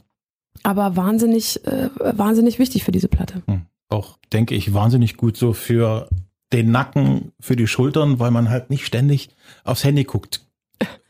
aber 0.65 0.97
wahnsinnig, 0.97 1.65
äh, 1.65 1.91
wahnsinnig 2.01 2.59
wichtig 2.59 2.83
für 2.83 2.93
diese 2.93 3.09
Platte. 3.09 3.43
Hm. 3.47 3.67
Auch, 3.89 4.19
denke 4.33 4.57
ich, 4.57 4.75
wahnsinnig 4.75 5.17
gut 5.17 5.37
so 5.37 5.53
für 5.53 6.09
den 6.53 6.71
Nacken, 6.71 7.33
für 7.41 7.57
die 7.57 7.67
Schultern, 7.67 8.19
weil 8.19 8.31
man 8.31 8.51
halt 8.51 8.71
nicht 8.71 8.87
ständig 8.87 9.31
aufs 9.65 9.85
Handy 9.85 10.05
guckt. 10.05 10.45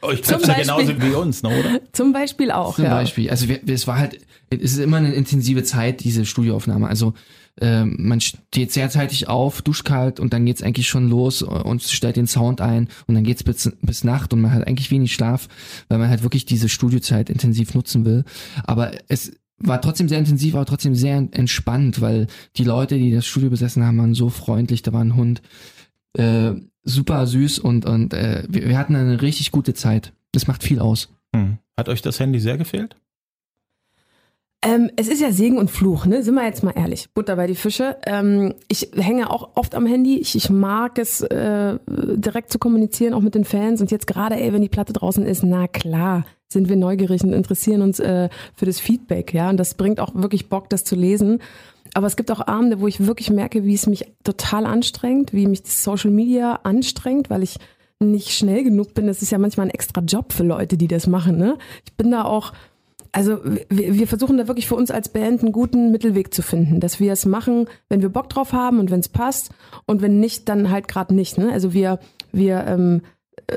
Euch 0.03 0.23
Zum 0.23 0.37
trifft 0.37 0.49
ja 0.49 0.55
genauso 0.55 1.01
wie 1.01 1.15
uns, 1.15 1.43
ne, 1.43 1.49
oder? 1.49 1.81
Zum 1.93 2.13
Beispiel 2.13 2.51
auch. 2.51 2.75
Zum 2.75 2.85
ja. 2.85 2.95
Beispiel. 2.95 3.31
Also 3.31 3.49
wir, 3.49 3.61
wir- 3.63 3.75
es 3.75 3.87
war 3.87 3.99
halt, 3.99 4.19
es 4.51 4.73
ist 4.73 4.79
immer 4.79 4.99
eine 4.99 5.15
intensive 5.15 5.63
Zeit, 5.63 6.05
diese 6.05 6.27
Studioaufnahme. 6.27 6.89
Also 6.89 7.15
ähm, 7.61 7.97
man 7.99 8.21
steht 8.21 8.73
sehr 8.73 8.91
zeitig 8.91 9.29
auf, 9.29 9.63
duscht 9.63 9.85
kalt 9.85 10.21
und 10.21 10.33
dann 10.33 10.45
geht's 10.45 10.63
eigentlich 10.63 10.89
schon 10.89 11.09
los 11.09 11.43
und 11.43 11.83
stellt 11.83 12.17
den 12.17 12.27
Sound 12.27 12.61
ein 12.61 12.89
und 13.07 13.15
dann 13.15 13.25
geht's 13.25 13.45
bis, 13.45 13.71
bis 13.83 14.05
Nacht 14.05 14.33
und 14.33 14.41
man 14.41 14.53
hat 14.53 14.67
eigentlich 14.67 14.91
wenig 14.91 15.13
Schlaf, 15.15 15.49
weil 15.89 15.99
man 15.99 16.09
halt 16.09 16.23
wirklich 16.23 16.45
diese 16.47 16.69
Studiozeit 16.69 17.31
intensiv 17.31 17.75
nutzen 17.75 18.05
will. 18.05 18.25
Aber 18.65 18.93
es 19.09 19.33
war 19.63 19.81
trotzdem 19.81 20.09
sehr 20.09 20.19
intensiv, 20.19 20.55
aber 20.55 20.67
trotzdem 20.67 20.95
sehr 20.95 21.17
entspannt, 21.17 22.01
weil 22.01 22.27
die 22.57 22.65
Leute, 22.65 22.99
die 22.99 23.13
das 23.13 23.27
Studio 23.27 23.51
besessen 23.51 23.85
haben, 23.85 23.99
waren 23.99 24.15
so 24.15 24.29
freundlich. 24.29 24.83
Da 24.83 24.93
war 24.93 25.03
ein 25.03 25.17
Hund, 25.17 25.43
äh, 26.15 26.53
super 26.85 27.27
süß 27.27 27.59
und, 27.59 27.85
und 27.85 28.15
äh, 28.15 28.45
wir, 28.49 28.69
wir 28.69 28.79
hatten 28.79 28.97
eine 28.97 29.23
richtig 29.23 29.51
gute 29.51 29.75
Zeit. 29.75 30.13
Das 30.33 30.47
macht 30.47 30.63
viel 30.63 30.81
aus. 30.81 31.11
Hm. 31.35 31.59
Hat 31.77 31.89
euch 31.89 32.03
das 32.03 32.21
Handy 32.21 32.41
sehr 32.41 32.59
gefehlt? 32.59 32.97
Ähm, 34.65 34.91
es 34.95 35.09
ist 35.09 35.21
ja 35.21 35.33
Segen 35.33 35.59
und 35.59 35.73
Fluch, 35.73 36.07
ne? 36.07 36.23
Sind 36.23 36.35
wir 36.37 36.45
jetzt 36.45 36.63
mal 36.63 36.73
ehrlich. 36.77 37.09
Butter 37.13 37.35
bei 37.35 37.49
die 37.49 37.57
Fische. 37.57 37.97
Ähm, 38.07 38.55
ich 38.69 38.91
hänge 38.95 39.29
auch 39.31 39.51
oft 39.57 39.75
am 39.75 39.87
Handy. 39.87 40.19
Ich, 40.19 40.37
ich 40.37 40.51
mag 40.51 40.99
es, 40.99 41.21
äh, 41.21 41.79
direkt 41.89 42.53
zu 42.53 42.61
kommunizieren, 42.61 43.13
auch 43.13 43.21
mit 43.23 43.35
den 43.35 43.45
Fans. 43.45 43.81
Und 43.81 43.91
jetzt 43.91 44.07
gerade, 44.07 44.37
ey, 44.37 44.53
wenn 44.53 44.63
die 44.63 44.69
Platte 44.69 44.93
draußen 44.93 45.27
ist, 45.27 45.43
na 45.43 45.67
klar, 45.67 46.25
sind 46.49 46.69
wir 46.69 46.77
neugierig 46.77 47.25
und 47.25 47.33
interessieren 47.33 47.83
uns 47.83 47.99
äh, 47.99 48.29
für 48.55 48.67
das 48.67 48.79
Feedback, 48.79 49.35
ja. 49.35 49.51
Und 49.51 49.57
das 49.57 49.75
bringt 49.75 49.99
auch 49.99 50.15
wirklich 50.15 50.49
Bock, 50.49 50.71
das 50.71 50.85
zu 50.85 50.95
lesen. 50.95 51.41
Aber 51.95 52.07
es 52.07 52.17
gibt 52.17 52.31
auch 52.31 52.47
Abende, 52.47 52.81
wo 52.81 52.87
ich 52.87 53.05
wirklich 53.05 53.31
merke, 53.31 53.65
wie 53.65 53.75
es 53.75 53.89
mich 53.89 54.07
total 54.23 54.65
anstrengt, 54.67 55.33
wie 55.33 55.49
mich 55.49 55.63
das 55.63 55.83
Social 55.83 56.11
Media 56.11 56.61
anstrengt, 56.63 57.31
weil 57.31 57.43
ich 57.43 57.59
nicht 57.99 58.31
schnell 58.31 58.63
genug 58.63 58.95
bin. 58.95 59.07
Das 59.09 59.23
ist 59.23 59.33
ja 59.33 59.39
manchmal 59.39 59.67
ein 59.67 59.71
extra 59.71 60.03
Job 60.03 60.33
für 60.33 60.45
Leute, 60.45 60.77
die 60.77 60.89
das 60.89 61.07
machen, 61.07 61.37
ne? 61.37 61.59
Ich 61.85 61.95
bin 61.95 62.11
da 62.11 62.25
auch, 62.25 62.53
also 63.13 63.45
wir, 63.45 63.95
wir 63.95 64.07
versuchen 64.07 64.39
da 64.39 64.49
wirklich 64.49 64.67
für 64.67 64.75
uns 64.75 64.91
als 64.91 65.11
Band 65.11 65.43
einen 65.43 65.53
guten 65.53 65.93
Mittelweg 65.93 66.33
zu 66.33 66.43
finden, 66.43 66.81
dass 66.81 66.99
wir 66.99 67.13
es 67.13 67.27
machen, 67.27 67.69
wenn 67.89 68.01
wir 68.01 68.09
Bock 68.09 68.31
drauf 68.31 68.53
haben 68.53 68.79
und 68.79 68.91
wenn 68.91 69.01
es 69.01 69.11
passt 69.11 69.51
und 69.87 70.01
wenn 70.01 70.19
nicht, 70.19 70.49
dann 70.49 70.71
halt 70.71 70.89
gerade 70.89 71.15
nicht. 71.15 71.37
Ne? 71.37 71.53
Also 71.53 71.75
wir 71.75 71.99
wir 72.33 72.67
ähm, 72.67 73.03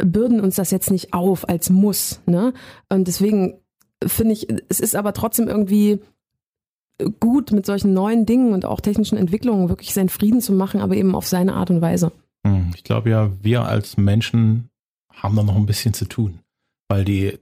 bürden 0.04 0.42
uns 0.42 0.56
das 0.56 0.72
jetzt 0.72 0.92
nicht 0.92 1.14
auf 1.14 1.48
als 1.48 1.70
Muss. 1.70 2.22
Ne? 2.26 2.54
Und 2.90 3.08
deswegen 3.08 3.56
finde 4.06 4.34
ich, 4.34 4.48
es 4.68 4.80
ist 4.80 4.96
aber 4.96 5.14
trotzdem 5.14 5.48
irgendwie 5.48 6.00
gut 7.20 7.52
mit 7.52 7.66
solchen 7.66 7.94
neuen 7.94 8.26
Dingen 8.26 8.54
und 8.54 8.66
auch 8.66 8.82
technischen 8.82 9.18
Entwicklungen 9.18 9.70
wirklich 9.70 9.94
seinen 9.94 10.10
Frieden 10.10 10.42
zu 10.42 10.54
machen, 10.54 10.82
aber 10.82 10.96
eben 10.96 11.16
auf 11.16 11.28
seine 11.28 11.54
Art 11.54 11.70
und 11.70 11.82
Weise. 11.82 12.12
Hm. 12.46 12.72
Ich 12.76 12.84
glaube 12.84 13.10
ja, 13.10 13.32
wir 13.42 13.64
als 13.64 13.98
Menschen 13.98 14.70
haben 15.14 15.36
da 15.36 15.44
noch 15.44 15.56
ein 15.56 15.66
bisschen 15.66 15.94
zu 15.94 16.06
tun, 16.06 16.40
weil 16.88 17.06
die 17.06 17.40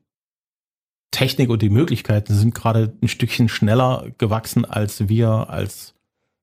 Technik 1.13 1.49
und 1.49 1.61
die 1.61 1.69
Möglichkeiten 1.69 2.33
sind 2.33 2.53
gerade 2.53 2.91
ein 3.01 3.07
Stückchen 3.07 3.47
schneller 3.47 4.07
gewachsen, 4.17 4.65
als 4.65 5.07
wir 5.07 5.49
als 5.49 5.93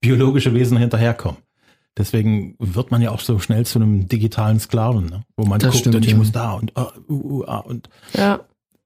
biologische 0.01 0.55
Wesen 0.55 0.79
hinterherkommen. 0.79 1.39
Deswegen 1.99 2.55
wird 2.59 2.91
man 2.91 3.03
ja 3.03 3.11
auch 3.11 3.21
so 3.21 3.39
schnell 3.41 3.67
zu 3.67 3.79
einem 3.79 4.09
digitalen 4.09 4.61
Sklaven, 4.61 5.07
ne? 5.07 5.25
wo 5.37 5.45
man 5.45 5.59
Das 5.59 5.73
guckt 5.73 5.81
stimmt, 5.81 5.97
und 5.97 6.05
ich 6.05 6.13
ja. 6.13 6.17
muss 6.17 6.33
da 6.33 6.53
und 6.53 6.75
ah, 6.77 6.93
uh, 7.09 7.13
uh, 7.13 7.45
ah, 7.47 7.59
und 7.59 7.91
Ja. 8.15 8.41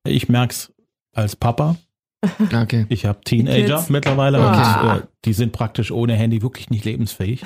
ich 0.04 0.28
merk's 0.28 0.72
als 1.12 1.36
Papa. 1.36 1.76
Okay. 2.54 2.86
Ich 2.88 3.04
habe 3.04 3.20
Teenager 3.22 3.76
Kids. 3.76 3.90
mittlerweile 3.90 4.38
Ah. 4.38 4.94
und 4.94 4.98
äh, 5.00 5.06
die 5.26 5.34
sind 5.34 5.52
praktisch 5.52 5.90
ohne 5.92 6.14
Handy 6.14 6.40
wirklich 6.40 6.70
nicht 6.70 6.86
lebensfähig. 6.86 7.44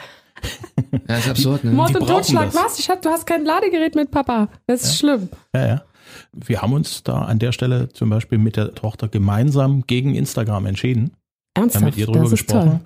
Ja, 1.08 1.16
ist 1.16 1.28
absurd, 1.28 1.64
ne? 1.64 1.72
Mord 1.72 1.96
und 1.96 2.06
Totschlag, 2.06 2.52
das. 2.52 2.54
was? 2.54 2.78
Ich 2.78 2.88
hab, 2.88 3.02
du 3.02 3.08
hast 3.08 3.26
kein 3.26 3.44
Ladegerät 3.44 3.96
mit 3.96 4.12
Papa. 4.12 4.48
Das 4.68 4.84
ist 4.84 4.98
schlimm. 4.98 5.28
Ja, 5.52 5.66
ja. 5.66 5.82
Wir 6.32 6.62
haben 6.62 6.72
uns 6.72 7.02
da 7.02 7.22
an 7.22 7.38
der 7.38 7.52
Stelle 7.52 7.88
zum 7.90 8.10
Beispiel 8.10 8.38
mit 8.38 8.56
der 8.56 8.74
Tochter 8.74 9.08
gemeinsam 9.08 9.84
gegen 9.86 10.14
Instagram 10.14 10.66
entschieden. 10.66 11.12
Wir 11.54 11.62
Ernsthaft, 11.62 11.82
haben 11.82 11.90
mit 11.90 11.96
ihr 11.96 12.06
drüber 12.06 12.30
gesprochen. 12.30 12.70
toll. 12.70 12.80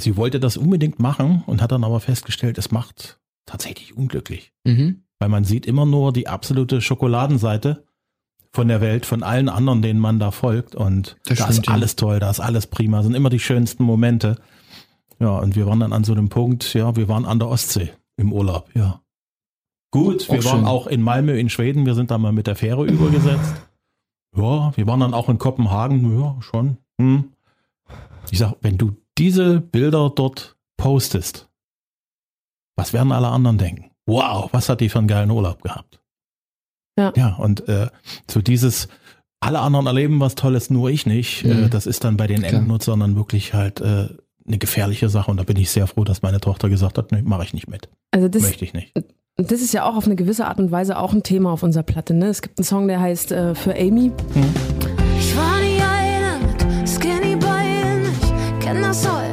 Sie 0.00 0.16
wollte 0.16 0.40
das 0.40 0.56
unbedingt 0.56 0.98
machen 0.98 1.44
und 1.46 1.62
hat 1.62 1.70
dann 1.72 1.84
aber 1.84 2.00
festgestellt, 2.00 2.58
es 2.58 2.70
macht 2.72 3.20
tatsächlich 3.46 3.96
unglücklich. 3.96 4.52
Mhm. 4.64 5.02
Weil 5.20 5.28
man 5.28 5.44
sieht 5.44 5.66
immer 5.66 5.86
nur 5.86 6.12
die 6.12 6.26
absolute 6.26 6.80
Schokoladenseite 6.80 7.84
von 8.52 8.68
der 8.68 8.80
Welt, 8.80 9.06
von 9.06 9.22
allen 9.22 9.48
anderen, 9.48 9.82
denen 9.82 10.00
man 10.00 10.18
da 10.18 10.30
folgt. 10.30 10.74
Und 10.74 11.16
Das 11.26 11.38
da 11.38 11.46
ist 11.48 11.66
ja. 11.66 11.72
alles 11.72 11.96
toll, 11.96 12.18
da 12.18 12.30
ist 12.30 12.40
alles 12.40 12.66
prima, 12.66 13.02
sind 13.02 13.14
immer 13.14 13.30
die 13.30 13.38
schönsten 13.40 13.84
Momente. 13.84 14.36
Ja, 15.20 15.38
und 15.38 15.54
wir 15.54 15.66
waren 15.66 15.80
dann 15.80 15.92
an 15.92 16.04
so 16.04 16.12
einem 16.12 16.28
Punkt, 16.28 16.74
ja, 16.74 16.96
wir 16.96 17.08
waren 17.08 17.24
an 17.24 17.38
der 17.38 17.48
Ostsee 17.48 17.92
im 18.16 18.32
Urlaub, 18.32 18.70
ja. 18.74 19.00
Gut, 19.94 20.28
wir 20.28 20.40
Auch 20.40 20.44
waren 20.46 20.58
schön. 20.58 20.66
auch 20.66 20.86
in 20.88 21.02
Malmö 21.02 21.38
in 21.38 21.48
Schweden, 21.48 21.86
wir 21.86 21.94
sind 21.94 22.10
da 22.10 22.18
mal 22.18 22.32
mit 22.32 22.48
der 22.48 22.56
Fähre 22.56 22.84
übergesetzt. 22.84 23.54
Ja, 24.36 24.76
wir 24.76 24.86
waren 24.88 24.98
dann 24.98 25.14
auch 25.14 25.28
in 25.28 25.38
Kopenhagen, 25.38 26.20
ja, 26.20 26.36
schon. 26.40 26.78
Hm. 27.00 27.30
Ich 28.32 28.38
sag, 28.40 28.54
wenn 28.60 28.76
du 28.76 28.96
diese 29.16 29.60
Bilder 29.60 30.10
dort 30.12 30.56
postest, 30.76 31.48
was 32.76 32.92
werden 32.92 33.12
alle 33.12 33.28
anderen 33.28 33.56
denken? 33.58 33.92
Wow, 34.06 34.48
was 34.52 34.68
hat 34.68 34.80
die 34.80 34.88
für 34.88 34.98
einen 34.98 35.06
geilen 35.06 35.30
Urlaub 35.30 35.62
gehabt? 35.62 36.00
Ja. 36.98 37.12
Ja, 37.14 37.34
und 37.36 37.68
äh, 37.68 37.88
so 38.28 38.42
dieses, 38.42 38.88
alle 39.38 39.60
anderen 39.60 39.86
erleben 39.86 40.18
was 40.18 40.34
Tolles, 40.34 40.70
nur 40.70 40.90
ich 40.90 41.06
nicht, 41.06 41.44
Mhm. 41.44 41.50
äh, 41.66 41.68
das 41.68 41.86
ist 41.86 42.02
dann 42.02 42.16
bei 42.16 42.26
den 42.26 42.42
Klar. 42.42 42.54
Endnutzern 42.54 42.98
dann 42.98 43.14
wirklich 43.14 43.54
halt 43.54 43.80
äh, 43.80 44.08
eine 44.44 44.58
gefährliche 44.58 45.08
Sache. 45.08 45.30
Und 45.30 45.36
da 45.36 45.44
bin 45.44 45.56
ich 45.56 45.70
sehr 45.70 45.86
froh, 45.86 46.02
dass 46.02 46.22
meine 46.22 46.40
Tochter 46.40 46.68
gesagt 46.68 46.98
hat, 46.98 47.12
nee, 47.12 47.22
mache 47.22 47.44
ich 47.44 47.54
nicht 47.54 47.68
mit. 47.68 47.88
Also 48.10 48.26
das, 48.26 48.42
Möchte 48.42 48.64
ich 48.64 48.74
nicht. 48.74 48.92
Und 49.36 49.50
das 49.50 49.60
ist 49.60 49.74
ja 49.74 49.84
auch 49.84 49.96
auf 49.96 50.06
eine 50.06 50.14
gewisse 50.14 50.46
Art 50.46 50.58
und 50.58 50.70
Weise 50.70 50.96
auch 50.96 51.12
ein 51.12 51.24
Thema 51.24 51.50
auf 51.50 51.64
unserer 51.64 51.82
Platte. 51.82 52.14
Ne? 52.14 52.26
Es 52.26 52.40
gibt 52.40 52.56
einen 52.58 52.64
Song, 52.64 52.86
der 52.86 53.00
heißt 53.00 53.32
äh, 53.32 53.56
Für 53.56 53.74
Amy. 53.74 54.12
Ich 55.18 55.36
war 55.36 55.58
nie 55.58 55.80
eine 55.82 56.38
mit 56.46 56.88
Skinny 56.88 57.34
Beinen. 57.34 58.04
Ich 58.22 58.64
kenn 58.64 58.80
das 58.80 59.08
Heulen 59.08 59.23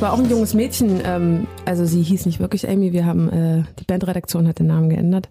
Es 0.00 0.02
war 0.02 0.14
auch 0.14 0.18
ein 0.18 0.30
junges 0.30 0.54
Mädchen, 0.54 1.02
ähm, 1.04 1.46
also 1.66 1.84
sie 1.84 2.00
hieß 2.00 2.24
nicht 2.24 2.40
wirklich 2.40 2.66
Amy, 2.66 2.94
wir 2.94 3.04
haben, 3.04 3.28
äh, 3.28 3.64
die 3.78 3.84
Bandredaktion 3.84 4.48
hat 4.48 4.58
den 4.58 4.68
Namen 4.68 4.88
geändert, 4.88 5.28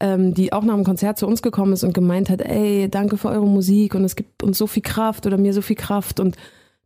ähm, 0.00 0.34
die 0.34 0.52
auch 0.52 0.64
nach 0.64 0.74
dem 0.74 0.82
Konzert 0.82 1.16
zu 1.16 1.28
uns 1.28 1.42
gekommen 1.42 1.74
ist 1.74 1.84
und 1.84 1.94
gemeint 1.94 2.28
hat, 2.28 2.40
ey, 2.40 2.88
danke 2.90 3.16
für 3.16 3.28
eure 3.28 3.46
Musik 3.46 3.94
und 3.94 4.02
es 4.02 4.16
gibt 4.16 4.42
uns 4.42 4.58
so 4.58 4.66
viel 4.66 4.82
Kraft 4.82 5.28
oder 5.28 5.38
mir 5.38 5.52
so 5.52 5.62
viel 5.62 5.76
Kraft 5.76 6.18
und 6.18 6.36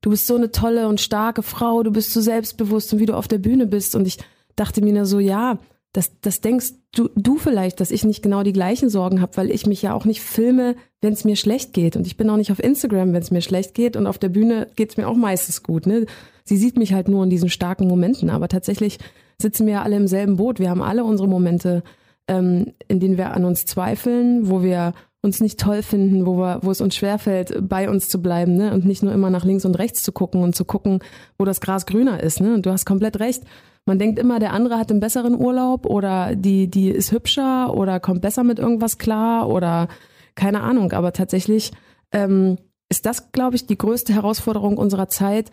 du 0.02 0.10
bist 0.10 0.26
so 0.26 0.36
eine 0.36 0.50
tolle 0.50 0.86
und 0.86 1.00
starke 1.00 1.42
Frau, 1.42 1.82
du 1.82 1.90
bist 1.90 2.12
so 2.12 2.20
selbstbewusst 2.20 2.92
und 2.92 2.98
wie 2.98 3.06
du 3.06 3.16
auf 3.16 3.26
der 3.26 3.38
Bühne 3.38 3.66
bist. 3.66 3.96
Und 3.96 4.06
ich 4.06 4.18
dachte 4.54 4.82
mir 4.82 4.92
nur 4.92 5.06
so, 5.06 5.18
ja, 5.18 5.56
das, 5.94 6.20
das 6.20 6.42
denkst 6.42 6.72
du, 6.94 7.08
du 7.16 7.38
vielleicht, 7.38 7.80
dass 7.80 7.90
ich 7.90 8.04
nicht 8.04 8.22
genau 8.22 8.42
die 8.42 8.52
gleichen 8.52 8.90
Sorgen 8.90 9.22
habe, 9.22 9.38
weil 9.38 9.50
ich 9.50 9.64
mich 9.64 9.80
ja 9.80 9.94
auch 9.94 10.04
nicht 10.04 10.20
filme, 10.20 10.76
wenn 11.04 11.12
es 11.12 11.24
mir 11.24 11.36
schlecht 11.36 11.72
geht. 11.72 11.94
Und 11.96 12.06
ich 12.06 12.16
bin 12.16 12.28
auch 12.30 12.36
nicht 12.36 12.50
auf 12.50 12.58
Instagram, 12.58 13.12
wenn 13.12 13.22
es 13.22 13.30
mir 13.30 13.42
schlecht 13.42 13.74
geht. 13.74 13.94
Und 13.94 14.08
auf 14.08 14.18
der 14.18 14.30
Bühne 14.30 14.68
geht 14.74 14.90
es 14.90 14.96
mir 14.96 15.06
auch 15.06 15.14
meistens 15.14 15.62
gut. 15.62 15.86
Ne? 15.86 16.06
Sie 16.44 16.56
sieht 16.56 16.76
mich 16.76 16.92
halt 16.92 17.08
nur 17.08 17.22
in 17.22 17.30
diesen 17.30 17.50
starken 17.50 17.86
Momenten. 17.86 18.30
Aber 18.30 18.48
tatsächlich 18.48 18.98
sitzen 19.38 19.66
wir 19.66 19.74
ja 19.74 19.82
alle 19.82 19.96
im 19.96 20.08
selben 20.08 20.36
Boot. 20.36 20.58
Wir 20.58 20.70
haben 20.70 20.82
alle 20.82 21.04
unsere 21.04 21.28
Momente, 21.28 21.84
ähm, 22.26 22.72
in 22.88 22.98
denen 22.98 23.18
wir 23.18 23.34
an 23.34 23.44
uns 23.44 23.66
zweifeln, 23.66 24.48
wo 24.48 24.62
wir 24.62 24.94
uns 25.20 25.40
nicht 25.40 25.60
toll 25.60 25.82
finden, 25.82 26.26
wo, 26.26 26.36
wir, 26.38 26.60
wo 26.62 26.70
es 26.70 26.80
uns 26.80 26.96
schwerfällt, 26.96 27.68
bei 27.68 27.88
uns 27.88 28.08
zu 28.08 28.20
bleiben 28.20 28.56
ne? 28.56 28.72
und 28.72 28.84
nicht 28.84 29.02
nur 29.02 29.12
immer 29.12 29.30
nach 29.30 29.44
links 29.44 29.64
und 29.64 29.78
rechts 29.78 30.02
zu 30.02 30.12
gucken 30.12 30.42
und 30.42 30.54
zu 30.54 30.64
gucken, 30.64 31.00
wo 31.38 31.44
das 31.44 31.60
Gras 31.60 31.86
grüner 31.86 32.22
ist. 32.22 32.40
Ne? 32.40 32.54
Und 32.54 32.66
du 32.66 32.70
hast 32.70 32.84
komplett 32.84 33.20
recht. 33.20 33.42
Man 33.86 33.98
denkt 33.98 34.18
immer, 34.18 34.38
der 34.38 34.54
andere 34.54 34.78
hat 34.78 34.90
einen 34.90 35.00
besseren 35.00 35.38
Urlaub 35.38 35.84
oder 35.84 36.34
die, 36.34 36.68
die 36.68 36.88
ist 36.88 37.12
hübscher 37.12 37.74
oder 37.74 38.00
kommt 38.00 38.22
besser 38.22 38.42
mit 38.42 38.58
irgendwas 38.58 38.96
klar 38.96 39.48
oder 39.50 39.88
keine 40.34 40.62
Ahnung. 40.62 40.92
Aber 40.92 41.12
tatsächlich 41.12 41.72
ähm, 42.12 42.58
ist 42.88 43.06
das, 43.06 43.32
glaube 43.32 43.56
ich, 43.56 43.66
die 43.66 43.78
größte 43.78 44.14
Herausforderung 44.14 44.76
unserer 44.76 45.08
Zeit, 45.08 45.50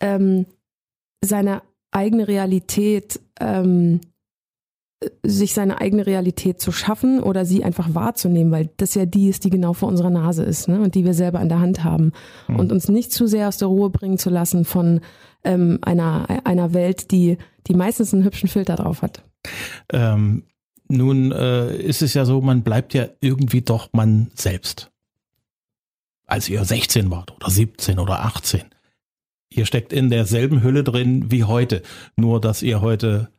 ähm, 0.00 0.46
seine 1.24 1.62
eigene 1.90 2.28
Realität, 2.28 3.20
ähm, 3.40 4.00
sich 5.22 5.52
seine 5.52 5.80
eigene 5.80 6.06
Realität 6.06 6.60
zu 6.60 6.72
schaffen 6.72 7.22
oder 7.22 7.44
sie 7.44 7.62
einfach 7.62 7.94
wahrzunehmen, 7.94 8.52
weil 8.52 8.70
das 8.76 8.94
ja 8.94 9.06
die 9.06 9.28
ist, 9.28 9.44
die 9.44 9.50
genau 9.50 9.74
vor 9.74 9.88
unserer 9.88 10.10
Nase 10.10 10.44
ist 10.44 10.68
ne? 10.68 10.80
und 10.80 10.94
die 10.94 11.04
wir 11.04 11.14
selber 11.14 11.40
in 11.40 11.48
der 11.48 11.60
Hand 11.60 11.84
haben. 11.84 12.12
Mhm. 12.48 12.56
Und 12.56 12.72
uns 12.72 12.88
nicht 12.88 13.12
zu 13.12 13.26
sehr 13.26 13.48
aus 13.48 13.58
der 13.58 13.68
Ruhe 13.68 13.90
bringen 13.90 14.18
zu 14.18 14.30
lassen 14.30 14.64
von 14.64 15.00
ähm, 15.44 15.78
einer, 15.82 16.26
einer 16.44 16.72
Welt, 16.72 17.10
die, 17.10 17.36
die 17.66 17.74
meistens 17.74 18.14
einen 18.14 18.24
hübschen 18.24 18.48
Filter 18.48 18.76
drauf 18.76 19.02
hat. 19.02 19.22
Ähm, 19.92 20.44
nun 20.88 21.32
äh, 21.32 21.76
ist 21.76 22.02
es 22.02 22.14
ja 22.14 22.24
so, 22.24 22.40
man 22.40 22.62
bleibt 22.62 22.94
ja 22.94 23.06
irgendwie 23.20 23.62
doch 23.62 23.88
man 23.92 24.30
selbst. 24.34 24.90
Als 26.26 26.48
ihr 26.48 26.64
16 26.64 27.10
wart 27.10 27.32
oder 27.32 27.50
17 27.50 27.98
oder 27.98 28.24
18. 28.24 28.62
Ihr 29.50 29.66
steckt 29.66 29.92
in 29.92 30.10
derselben 30.10 30.62
Hülle 30.62 30.82
drin 30.84 31.30
wie 31.30 31.44
heute, 31.44 31.82
nur 32.16 32.40
dass 32.40 32.62
ihr 32.62 32.80
heute 32.80 33.30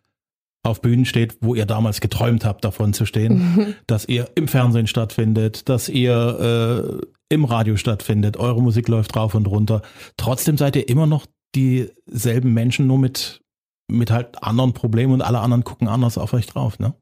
auf 0.63 0.81
Bühnen 0.81 1.05
steht, 1.05 1.37
wo 1.41 1.53
ihr 1.53 1.65
damals 1.65 2.01
geträumt 2.01 2.43
habt, 2.45 2.65
davon 2.65 2.93
zu 2.93 3.05
stehen, 3.05 3.75
dass 3.87 4.05
ihr 4.05 4.29
im 4.35 4.47
Fernsehen 4.47 4.87
stattfindet, 4.87 5.69
dass 5.69 5.89
ihr 5.89 6.99
äh, 6.99 7.33
im 7.33 7.45
Radio 7.45 7.75
stattfindet, 7.75 8.37
eure 8.37 8.61
Musik 8.61 8.87
läuft 8.87 9.15
rauf 9.15 9.35
und 9.35 9.47
runter. 9.47 9.81
Trotzdem 10.17 10.57
seid 10.57 10.75
ihr 10.75 10.89
immer 10.89 11.05
noch 11.05 11.25
dieselben 11.53 12.53
Menschen, 12.53 12.87
nur 12.87 12.97
mit, 12.97 13.41
mit 13.87 14.11
halt 14.11 14.43
anderen 14.43 14.73
Problemen 14.73 15.13
und 15.13 15.21
alle 15.21 15.39
anderen 15.39 15.63
gucken 15.63 15.87
anders 15.87 16.17
auf 16.17 16.33
euch 16.33 16.47
drauf, 16.47 16.79
ne? 16.79 16.93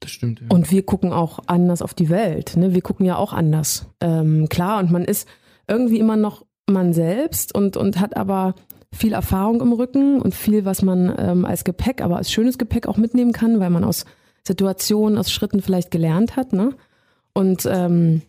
Das 0.00 0.10
stimmt. 0.10 0.40
Ja. 0.40 0.46
Und 0.50 0.70
wir 0.70 0.84
gucken 0.84 1.12
auch 1.12 1.40
anders 1.46 1.82
auf 1.82 1.94
die 1.94 2.08
Welt. 2.08 2.56
Ne? 2.56 2.74
Wir 2.74 2.82
gucken 2.82 3.04
ja 3.04 3.16
auch 3.16 3.32
anders. 3.32 3.86
Ähm, 4.00 4.48
klar, 4.48 4.78
und 4.78 4.90
man 4.90 5.04
ist 5.04 5.28
irgendwie 5.66 5.98
immer 5.98 6.16
noch 6.16 6.44
man 6.66 6.92
selbst 6.92 7.54
und, 7.54 7.76
und 7.76 7.98
hat 8.00 8.16
aber 8.16 8.54
viel 8.92 9.12
Erfahrung 9.12 9.60
im 9.60 9.72
Rücken 9.72 10.20
und 10.20 10.34
viel, 10.34 10.64
was 10.64 10.82
man 10.82 11.14
ähm, 11.18 11.44
als 11.44 11.64
Gepäck, 11.64 12.02
aber 12.02 12.16
als 12.16 12.30
schönes 12.30 12.58
Gepäck 12.58 12.86
auch 12.86 12.96
mitnehmen 12.96 13.32
kann, 13.32 13.60
weil 13.60 13.70
man 13.70 13.84
aus 13.84 14.04
Situationen, 14.46 15.18
aus 15.18 15.30
Schritten 15.30 15.60
vielleicht 15.60 15.90
gelernt 15.90 16.36
hat. 16.36 16.52
Ne? 16.52 16.74
Und 17.34 17.66
ähm, 17.70 18.22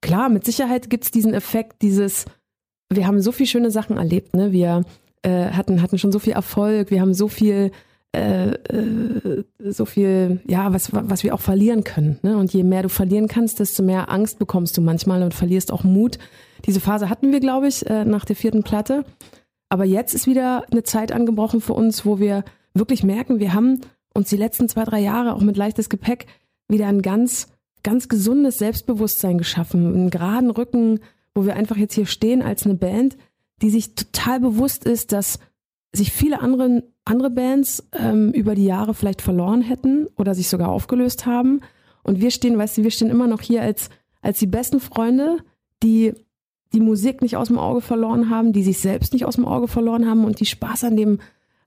klar, 0.00 0.28
mit 0.28 0.44
Sicherheit 0.44 0.90
gibt's 0.90 1.10
diesen 1.10 1.34
Effekt, 1.34 1.82
dieses, 1.82 2.24
wir 2.90 3.06
haben 3.06 3.20
so 3.20 3.32
viele 3.32 3.48
schöne 3.48 3.70
Sachen 3.70 3.96
erlebt. 3.96 4.34
Ne? 4.34 4.50
Wir 4.52 4.84
äh, 5.22 5.50
hatten, 5.50 5.82
hatten 5.82 5.98
schon 5.98 6.12
so 6.12 6.18
viel 6.18 6.32
Erfolg, 6.32 6.90
wir 6.90 7.00
haben 7.00 7.14
so 7.14 7.28
viel 7.28 7.70
äh, 8.16 8.52
äh, 8.52 9.44
so 9.58 9.84
viel, 9.84 10.40
ja, 10.46 10.72
was, 10.72 10.90
was 10.92 11.22
wir 11.22 11.34
auch 11.34 11.40
verlieren 11.40 11.84
können. 11.84 12.18
Ne? 12.22 12.36
Und 12.36 12.52
je 12.52 12.62
mehr 12.62 12.82
du 12.82 12.88
verlieren 12.88 13.28
kannst, 13.28 13.60
desto 13.60 13.82
mehr 13.82 14.10
Angst 14.10 14.38
bekommst 14.38 14.76
du 14.76 14.80
manchmal 14.80 15.22
und 15.22 15.34
verlierst 15.34 15.70
auch 15.70 15.84
Mut. 15.84 16.18
Diese 16.64 16.80
Phase 16.80 17.10
hatten 17.10 17.32
wir, 17.32 17.40
glaube 17.40 17.68
ich, 17.68 17.86
äh, 17.88 18.04
nach 18.04 18.24
der 18.24 18.36
vierten 18.36 18.62
Platte. 18.62 19.04
Aber 19.68 19.84
jetzt 19.84 20.14
ist 20.14 20.26
wieder 20.26 20.64
eine 20.70 20.82
Zeit 20.82 21.12
angebrochen 21.12 21.60
für 21.60 21.74
uns, 21.74 22.06
wo 22.06 22.18
wir 22.18 22.44
wirklich 22.72 23.02
merken, 23.02 23.38
wir 23.38 23.52
haben 23.52 23.80
uns 24.14 24.30
die 24.30 24.36
letzten 24.36 24.68
zwei, 24.68 24.84
drei 24.84 25.00
Jahre 25.00 25.34
auch 25.34 25.42
mit 25.42 25.56
leichtes 25.56 25.88
Gepäck 25.88 26.26
wieder 26.68 26.86
ein 26.86 27.02
ganz, 27.02 27.48
ganz 27.82 28.08
gesundes 28.08 28.56
Selbstbewusstsein 28.58 29.38
geschaffen, 29.38 29.94
einen 29.94 30.10
geraden 30.10 30.50
Rücken, 30.50 31.00
wo 31.34 31.44
wir 31.44 31.54
einfach 31.54 31.76
jetzt 31.76 31.94
hier 31.94 32.06
stehen 32.06 32.42
als 32.42 32.64
eine 32.64 32.76
Band, 32.76 33.16
die 33.62 33.70
sich 33.70 33.94
total 33.94 34.40
bewusst 34.40 34.84
ist, 34.84 35.12
dass 35.12 35.38
sich 35.92 36.12
viele 36.12 36.40
andere, 36.40 36.82
andere 37.06 37.30
Bands 37.30 37.88
ähm, 37.92 38.32
über 38.32 38.54
die 38.54 38.64
Jahre 38.64 38.92
vielleicht 38.92 39.22
verloren 39.22 39.62
hätten 39.62 40.08
oder 40.18 40.34
sich 40.34 40.48
sogar 40.48 40.68
aufgelöst 40.68 41.24
haben. 41.24 41.60
Und 42.02 42.20
wir 42.20 42.30
stehen, 42.30 42.58
weißt 42.58 42.78
du, 42.78 42.82
wir 42.82 42.90
stehen 42.90 43.10
immer 43.10 43.26
noch 43.26 43.40
hier 43.40 43.62
als, 43.62 43.88
als 44.22 44.38
die 44.38 44.46
besten 44.46 44.80
Freunde, 44.80 45.38
die 45.82 46.12
die 46.72 46.80
Musik 46.80 47.22
nicht 47.22 47.36
aus 47.36 47.46
dem 47.46 47.58
Auge 47.58 47.80
verloren 47.80 48.28
haben, 48.28 48.52
die 48.52 48.62
sich 48.62 48.80
selbst 48.80 49.12
nicht 49.12 49.24
aus 49.24 49.36
dem 49.36 49.46
Auge 49.46 49.68
verloren 49.68 50.06
haben 50.06 50.24
und 50.24 50.40
die 50.40 50.46
Spaß 50.46 50.84
an 50.84 50.96
dem 50.96 51.20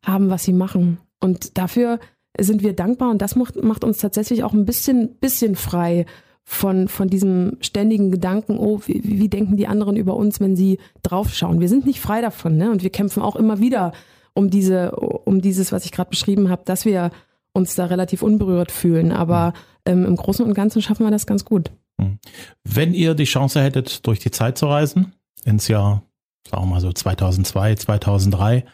haben, 0.06 0.30
was 0.30 0.44
sie 0.44 0.54
machen. 0.54 1.00
Und 1.20 1.58
dafür 1.58 2.00
sind 2.38 2.62
wir 2.62 2.74
dankbar 2.74 3.10
und 3.10 3.22
das 3.22 3.36
macht, 3.36 3.62
macht 3.64 3.84
uns 3.84 3.98
tatsächlich 3.98 4.44
auch 4.44 4.54
ein 4.54 4.66
bisschen, 4.66 5.16
bisschen 5.16 5.56
frei 5.56 6.06
von, 6.44 6.88
von 6.88 7.10
diesem 7.10 7.58
ständigen 7.62 8.12
Gedanken, 8.12 8.58
oh, 8.58 8.82
wie, 8.86 9.02
wie 9.04 9.30
denken 9.30 9.56
die 9.56 9.68
anderen 9.68 9.96
über 9.96 10.16
uns, 10.16 10.40
wenn 10.40 10.56
sie 10.56 10.80
draufschauen. 11.02 11.60
Wir 11.60 11.70
sind 11.70 11.86
nicht 11.86 12.02
frei 12.02 12.22
davon, 12.22 12.58
ne? 12.58 12.72
Und 12.72 12.84
wir 12.84 12.90
kämpfen 12.90 13.22
auch 13.22 13.36
immer 13.36 13.60
wieder 13.60 13.94
um 14.34 14.50
diese, 14.50 14.94
um 15.30 15.42
dieses, 15.42 15.72
was 15.72 15.86
ich 15.86 15.92
gerade 15.92 16.10
beschrieben 16.10 16.50
habe, 16.50 16.64
dass 16.66 16.86
wir 16.86 17.12
uns 17.54 17.76
da 17.76 17.86
relativ 17.86 18.24
unberührt 18.24 18.72
fühlen. 18.72 19.12
Aber 19.12 19.54
ähm, 19.86 20.06
im 20.06 20.16
Großen 20.16 20.44
und 20.44 20.56
Ganzen 20.56 20.82
schaffen 20.82 21.06
wir 21.06 21.12
das 21.12 21.28
ganz 21.28 21.46
gut. 21.46 21.72
Hm. 22.02 22.18
Wenn 22.64 22.94
ihr 22.96 23.14
die 23.14 23.26
Chance 23.26 23.62
hättet, 23.62 24.08
durch 24.08 24.20
die 24.20 24.32
Zeit 24.32 24.58
zu 24.58 24.66
reisen, 24.66 25.14
ins 25.46 25.68
Jahr, 25.68 26.04
sagen 26.50 26.64
wir 26.64 26.68
mal 26.68 26.82
so 26.82 26.92
2002, 26.92 27.76
2003, 27.76 28.66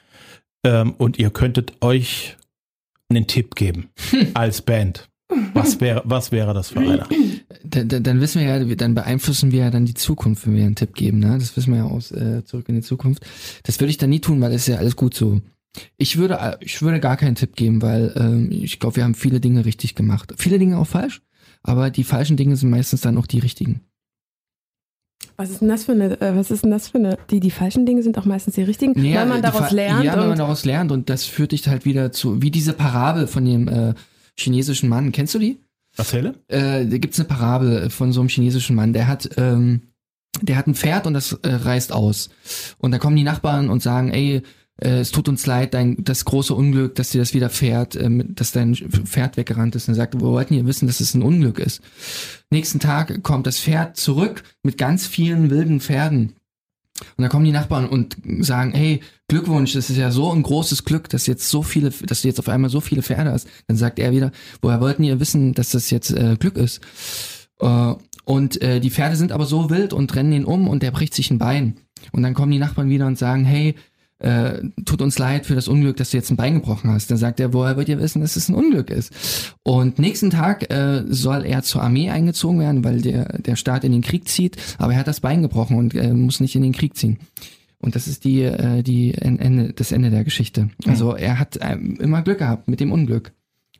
ähm, 0.63 0.95
und 0.97 1.19
ihr 1.19 1.29
könntet 1.29 1.73
euch 1.81 2.37
einen 3.09 3.27
Tipp 3.27 3.55
geben 3.55 3.89
als 4.33 4.61
Band, 4.61 5.09
was 5.53 5.81
wäre, 5.81 6.01
was 6.05 6.31
wäre 6.31 6.53
das 6.53 6.69
für 6.69 6.79
einer? 6.79 7.07
Dann, 7.63 7.89
dann, 7.89 8.03
dann 8.03 8.21
wissen 8.21 8.41
wir 8.41 8.47
ja, 8.47 8.75
dann 8.75 8.93
beeinflussen 8.93 9.51
wir 9.51 9.61
ja 9.61 9.71
dann 9.71 9.85
die 9.85 9.95
Zukunft, 9.95 10.45
wenn 10.45 10.55
wir 10.55 10.63
einen 10.63 10.75
Tipp 10.75 10.93
geben. 10.93 11.19
Ne? 11.19 11.37
Das 11.37 11.57
wissen 11.57 11.73
wir 11.73 11.79
ja 11.79 11.85
aus 11.85 12.11
äh, 12.11 12.45
zurück 12.45 12.69
in 12.69 12.75
die 12.75 12.81
Zukunft. 12.81 13.25
Das 13.63 13.79
würde 13.79 13.89
ich 13.89 13.97
dann 13.97 14.11
nie 14.11 14.19
tun, 14.19 14.39
weil 14.39 14.51
es 14.51 14.61
ist 14.61 14.67
ja 14.67 14.77
alles 14.77 14.95
gut 14.95 15.15
so. 15.15 15.41
Ich 15.97 16.17
würde, 16.17 16.35
äh, 16.35 16.57
ich 16.59 16.81
würde 16.81 16.99
gar 16.99 17.17
keinen 17.17 17.35
Tipp 17.35 17.55
geben, 17.55 17.81
weil 17.81 18.13
ähm, 18.15 18.49
ich 18.51 18.79
glaube, 18.79 18.97
wir 18.97 19.03
haben 19.03 19.15
viele 19.15 19.39
Dinge 19.39 19.65
richtig 19.65 19.95
gemacht. 19.95 20.33
Viele 20.37 20.59
Dinge 20.59 20.77
auch 20.77 20.87
falsch, 20.87 21.21
aber 21.63 21.89
die 21.89 22.03
falschen 22.03 22.37
Dinge 22.37 22.55
sind 22.55 22.69
meistens 22.69 23.01
dann 23.01 23.17
auch 23.17 23.27
die 23.27 23.39
richtigen. 23.39 23.81
Was 25.37 25.49
ist 25.49 25.61
denn 25.61 25.67
das 25.67 25.83
für 25.83 25.91
eine, 25.91 26.19
äh, 26.21 26.35
was 26.35 26.49
ist 26.49 26.63
denn 26.63 26.71
das 26.71 26.89
für 26.89 26.97
eine, 26.97 27.17
die, 27.29 27.39
die 27.39 27.51
falschen 27.51 27.85
Dinge 27.85 28.03
sind 28.03 28.17
auch 28.17 28.25
meistens 28.25 28.55
die 28.55 28.63
richtigen, 28.63 28.97
Ja, 29.03 29.21
weil 29.21 29.27
man 29.27 29.41
daraus 29.41 29.71
lernt. 29.71 30.03
Ja, 30.03 30.17
weil 30.17 30.29
man 30.29 30.37
daraus 30.37 30.63
lernt 30.63 30.91
und 30.91 31.09
das 31.09 31.25
führt 31.25 31.51
dich 31.51 31.67
halt 31.67 31.85
wieder 31.85 32.11
zu, 32.11 32.41
wie 32.41 32.51
diese 32.51 32.73
Parabel 32.73 33.27
von 33.27 33.43
dem 33.43 33.67
äh, 33.67 33.93
chinesischen 34.37 34.87
Mann. 34.87 35.11
Kennst 35.11 35.35
du 35.35 35.39
die? 35.39 35.59
Erzähle? 35.97 36.35
Äh, 36.47 36.85
da 36.85 36.97
gibt's 36.97 37.19
eine 37.19 37.27
Parabel 37.27 37.89
von 37.89 38.13
so 38.13 38.21
einem 38.21 38.29
chinesischen 38.29 38.75
Mann, 38.75 38.93
der 38.93 39.07
hat, 39.07 39.29
ähm, 39.37 39.81
der 40.41 40.57
hat 40.57 40.67
ein 40.67 40.75
Pferd 40.75 41.07
und 41.07 41.13
das 41.13 41.33
äh, 41.33 41.49
reißt 41.49 41.91
aus. 41.91 42.29
Und 42.77 42.91
da 42.91 42.97
kommen 42.97 43.15
die 43.15 43.23
Nachbarn 43.23 43.69
und 43.69 43.81
sagen, 43.81 44.11
ey, 44.11 44.41
äh, 44.81 44.99
es 44.99 45.11
tut 45.11 45.29
uns 45.29 45.45
leid, 45.45 45.73
dein, 45.73 45.95
das 46.03 46.25
große 46.25 46.53
Unglück, 46.53 46.95
dass 46.95 47.09
dir 47.09 47.19
das 47.19 47.33
widerfährt, 47.33 47.95
äh, 47.95 48.09
mit- 48.09 48.39
dass 48.39 48.51
dein 48.51 48.75
Pferd 48.75 49.37
weggerannt 49.37 49.75
ist. 49.75 49.87
Und 49.87 49.93
er 49.93 49.97
sagt, 49.97 50.19
wo 50.19 50.31
wollten 50.31 50.53
ihr 50.53 50.65
wissen, 50.65 50.87
dass 50.87 50.99
es 50.99 51.13
ein 51.13 51.21
Unglück 51.23 51.59
ist? 51.59 51.81
Nächsten 52.49 52.79
Tag 52.79 53.23
kommt 53.23 53.47
das 53.47 53.59
Pferd 53.59 53.97
zurück 53.97 54.43
mit 54.63 54.77
ganz 54.77 55.07
vielen 55.07 55.49
wilden 55.49 55.79
Pferden. 55.79 56.33
Und 57.17 57.23
dann 57.23 57.29
kommen 57.29 57.43
die 57.43 57.51
Nachbarn 57.51 57.89
und 57.89 58.15
sagen, 58.39 58.71
hey, 58.73 59.01
Glückwunsch, 59.27 59.73
das 59.73 59.89
ist 59.89 59.97
ja 59.97 60.11
so 60.11 60.31
ein 60.31 60.43
großes 60.43 60.85
Glück, 60.85 61.09
dass 61.09 61.27
jetzt 61.27 61.49
so 61.49 61.61
viele, 61.61 61.89
dass 61.89 62.21
du 62.21 62.27
jetzt 62.29 62.39
auf 62.39 62.47
einmal 62.47 62.69
so 62.69 62.79
viele 62.79 63.01
Pferde 63.03 63.31
hast. 63.31 63.47
Dann 63.67 63.75
sagt 63.75 63.99
er 63.99 64.13
wieder, 64.13 64.31
woher 64.61 64.79
wollten 64.79 65.03
ihr 65.03 65.19
wissen, 65.19 65.53
dass 65.53 65.71
das 65.71 65.89
jetzt 65.89 66.11
äh, 66.11 66.37
Glück 66.39 66.55
ist? 66.55 66.79
Äh, 67.59 67.95
und 68.23 68.61
äh, 68.61 68.79
die 68.79 68.91
Pferde 68.91 69.17
sind 69.17 69.33
aber 69.33 69.45
so 69.45 69.69
wild 69.69 69.91
und 69.91 70.15
rennen 70.15 70.31
ihn 70.31 70.45
um 70.45 70.67
und 70.69 70.83
der 70.83 70.91
bricht 70.91 71.13
sich 71.13 71.29
ein 71.31 71.37
Bein. 71.37 71.75
Und 72.13 72.23
dann 72.23 72.33
kommen 72.33 72.51
die 72.51 72.59
Nachbarn 72.59 72.89
wieder 72.89 73.07
und 73.07 73.17
sagen, 73.17 73.43
hey, 73.43 73.75
äh, 74.25 74.63
tut 74.85 75.03
uns 75.03 75.19
leid 75.19 75.45
für 75.45 75.53
das 75.53 75.67
Unglück, 75.67 75.97
dass 75.97 76.09
du 76.09 76.17
jetzt 76.17 76.31
ein 76.31 76.35
Bein 76.35 76.55
gebrochen 76.55 76.89
hast. 76.89 77.11
Dann 77.11 77.17
sagt 77.17 77.39
er, 77.39 77.53
woher 77.53 77.77
wollt 77.77 77.89
ihr 77.89 77.99
wissen, 77.99 78.21
dass 78.21 78.35
es 78.35 78.49
ein 78.49 78.55
Unglück 78.55 78.89
ist? 78.89 79.13
Und 79.61 79.99
nächsten 79.99 80.31
Tag 80.31 80.73
äh, 80.73 81.03
soll 81.07 81.45
er 81.45 81.61
zur 81.61 81.83
Armee 81.83 82.09
eingezogen 82.09 82.59
werden, 82.59 82.83
weil 82.83 83.01
der, 83.01 83.37
der 83.39 83.55
Staat 83.55 83.83
in 83.83 83.91
den 83.91 84.01
Krieg 84.01 84.27
zieht, 84.27 84.57
aber 84.79 84.93
er 84.93 84.99
hat 84.99 85.07
das 85.07 85.19
Bein 85.19 85.43
gebrochen 85.43 85.77
und 85.77 85.93
äh, 85.93 86.11
muss 86.11 86.39
nicht 86.39 86.55
in 86.55 86.63
den 86.63 86.73
Krieg 86.73 86.97
ziehen. 86.97 87.19
Und 87.77 87.95
das 87.95 88.07
ist 88.07 88.23
die, 88.23 88.41
äh, 88.41 88.81
die 88.81 89.13
Ende, 89.13 89.73
das 89.73 89.91
Ende 89.91 90.09
der 90.09 90.23
Geschichte. 90.23 90.69
Also 90.87 91.15
er 91.15 91.37
hat 91.37 91.59
ähm, 91.61 91.97
immer 91.99 92.23
Glück 92.23 92.39
gehabt 92.39 92.67
mit 92.67 92.79
dem 92.79 92.91
Unglück. 92.91 93.31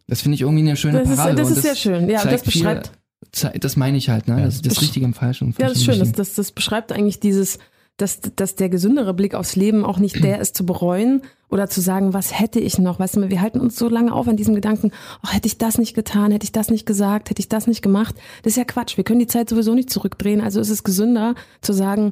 Das 0.07 0.21
finde 0.21 0.35
ich 0.35 0.41
irgendwie 0.41 0.61
eine 0.61 0.77
schöne 0.77 0.99
das 0.99 1.09
ist, 1.09 1.15
Parabel. 1.15 1.35
das 1.37 1.47
und 1.47 1.57
ist 1.57 1.63
sehr 1.63 1.75
schön. 1.75 2.07
Ja, 2.07 2.23
das 2.23 2.43
beschreibt, 2.43 2.91
Viel, 3.33 3.59
das 3.59 3.75
meine 3.77 3.97
ich 3.97 4.09
halt, 4.09 4.27
ne? 4.27 4.43
Das, 4.43 4.61
das 4.61 4.79
Richtige 4.79 5.05
im 5.05 5.15
Falschen. 5.15 5.55
ja, 5.57 5.69
das 5.69 5.77
ist 5.77 5.85
schön. 5.85 5.97
Das, 5.97 6.11
das, 6.11 6.35
das 6.35 6.51
beschreibt 6.51 6.91
eigentlich 6.91 7.19
dieses, 7.19 7.57
dass, 7.97 8.19
dass 8.35 8.55
der 8.55 8.69
gesündere 8.69 9.13
Blick 9.13 9.35
aufs 9.35 9.55
Leben 9.55 9.85
auch 9.85 9.99
nicht 9.99 10.23
der 10.23 10.39
ist 10.39 10.55
zu 10.55 10.65
bereuen 10.65 11.21
oder 11.49 11.69
zu 11.69 11.79
sagen, 11.79 12.13
was 12.13 12.37
hätte 12.37 12.59
ich 12.59 12.77
noch? 12.77 12.99
Weißt 12.99 13.15
du, 13.15 13.29
wir 13.29 13.41
halten 13.41 13.59
uns 13.59 13.77
so 13.77 13.87
lange 13.87 14.13
auf 14.13 14.27
an 14.27 14.35
diesem 14.35 14.55
Gedanken, 14.55 14.91
oh, 15.23 15.31
hätte 15.31 15.47
ich 15.47 15.57
das 15.57 15.77
nicht 15.77 15.95
getan, 15.95 16.31
hätte 16.31 16.43
ich 16.43 16.51
das 16.51 16.69
nicht 16.69 16.85
gesagt, 16.85 17.29
hätte 17.29 17.39
ich 17.39 17.49
das 17.49 17.67
nicht 17.67 17.81
gemacht. 17.81 18.15
Das 18.43 18.53
ist 18.53 18.57
ja 18.57 18.65
Quatsch. 18.65 18.97
Wir 18.97 19.03
können 19.03 19.19
die 19.19 19.27
Zeit 19.27 19.49
sowieso 19.49 19.73
nicht 19.73 19.89
zurückdrehen. 19.89 20.41
Also 20.41 20.59
ist 20.59 20.69
es 20.69 20.83
gesünder 20.83 21.35
zu 21.61 21.71
sagen, 21.71 22.11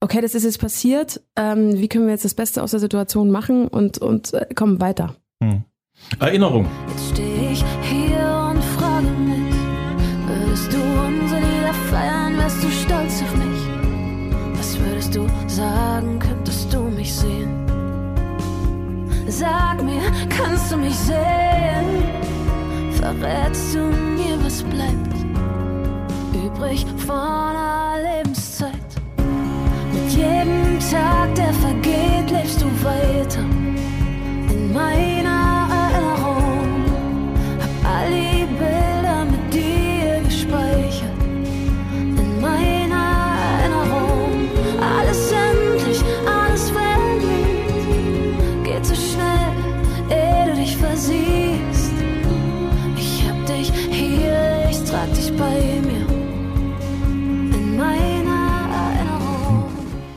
okay, 0.00 0.20
das 0.20 0.34
ist 0.34 0.44
jetzt 0.44 0.58
passiert. 0.58 1.20
Ähm, 1.36 1.78
wie 1.78 1.88
können 1.88 2.06
wir 2.06 2.12
jetzt 2.12 2.24
das 2.24 2.34
Beste 2.34 2.62
aus 2.62 2.72
der 2.72 2.80
Situation 2.80 3.30
machen 3.30 3.68
und, 3.68 3.98
und 3.98 4.34
äh, 4.34 4.46
kommen 4.54 4.80
weiter? 4.80 5.14
Hm. 5.42 5.62
Erinnerung. 6.18 6.66
Jetzt 6.88 7.18
du 20.72 20.78
mich 20.78 20.94
sehen? 20.94 21.86
Verrätst 22.92 23.74
du 23.74 23.78
mir, 23.78 24.42
was 24.42 24.62
bleibt 24.62 25.14
übrig 26.32 26.86
von 27.06 27.16
einer 27.16 27.98
Lebenszeit? 28.02 28.72
Mit 29.92 30.12
jedem 30.12 30.78
Tag, 30.90 31.34
der 31.34 31.52
vergeht, 31.52 32.30
lebst 32.30 32.62
du 32.62 32.66
weiter 32.84 33.44
in 34.50 34.72
meiner 34.72 35.51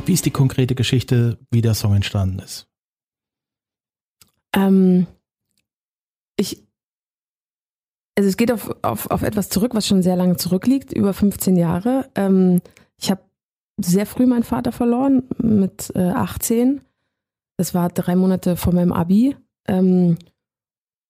Wie 0.06 0.14
ist 0.14 0.26
die 0.26 0.32
konkrete 0.32 0.76
Geschichte, 0.76 1.40
wie 1.50 1.62
der 1.62 1.74
Song 1.74 1.96
entstanden 1.96 2.40
ist? 2.40 2.68
Ähm, 4.56 5.08
ich, 6.38 6.64
also 8.16 8.30
es 8.30 8.38
geht 8.38 8.52
auf, 8.52 8.76
auf, 8.84 9.10
auf 9.10 9.24
etwas 9.24 9.50
zurück, 9.50 9.74
was 9.74 9.88
schon 9.88 10.04
sehr 10.04 10.16
lange 10.16 10.38
zurückliegt, 10.38 10.94
über 10.94 11.14
15 11.14 11.58
Jahre. 11.58 12.10
Ähm, 12.16 12.62
ich 12.98 13.10
habe 13.10 13.22
sehr 13.78 14.06
früh 14.06 14.26
meinen 14.26 14.44
Vater 14.44 14.72
verloren, 14.72 15.24
mit 15.38 15.92
äh, 15.96 16.10
18. 16.10 16.82
Das 17.58 17.74
war 17.74 17.90
drei 17.90 18.16
Monate 18.16 18.58
vor 18.58 18.74
meinem 18.74 18.94
Abi. 18.94 19.36
Ähm, 19.68 20.18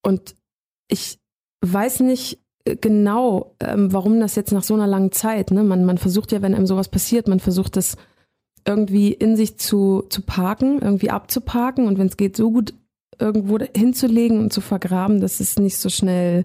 und 0.03 0.35
ich 0.87 1.19
weiß 1.61 1.99
nicht, 2.01 2.39
genau, 2.65 3.55
ähm, 3.59 3.93
warum 3.93 4.19
das 4.19 4.35
jetzt 4.35 4.51
nach 4.51 4.63
so 4.63 4.73
einer 4.73 4.87
langen 4.87 5.11
Zeit, 5.11 5.51
ne? 5.51 5.63
Man, 5.63 5.85
man 5.85 5.97
versucht 5.97 6.31
ja, 6.31 6.41
wenn 6.41 6.55
einem 6.55 6.67
sowas 6.67 6.89
passiert, 6.89 7.27
man 7.27 7.39
versucht 7.39 7.77
das 7.77 7.97
irgendwie 8.67 9.13
in 9.13 9.35
sich 9.35 9.57
zu, 9.57 10.03
zu 10.09 10.21
parken, 10.23 10.79
irgendwie 10.81 11.11
abzuparken 11.11 11.87
und 11.87 11.99
wenn 11.99 12.07
es 12.07 12.17
geht, 12.17 12.35
so 12.35 12.51
gut 12.51 12.73
irgendwo 13.19 13.59
hinzulegen 13.59 14.39
und 14.39 14.51
zu 14.51 14.61
vergraben, 14.61 15.21
dass 15.21 15.39
es 15.39 15.57
nicht 15.57 15.77
so 15.77 15.89
schnell 15.89 16.43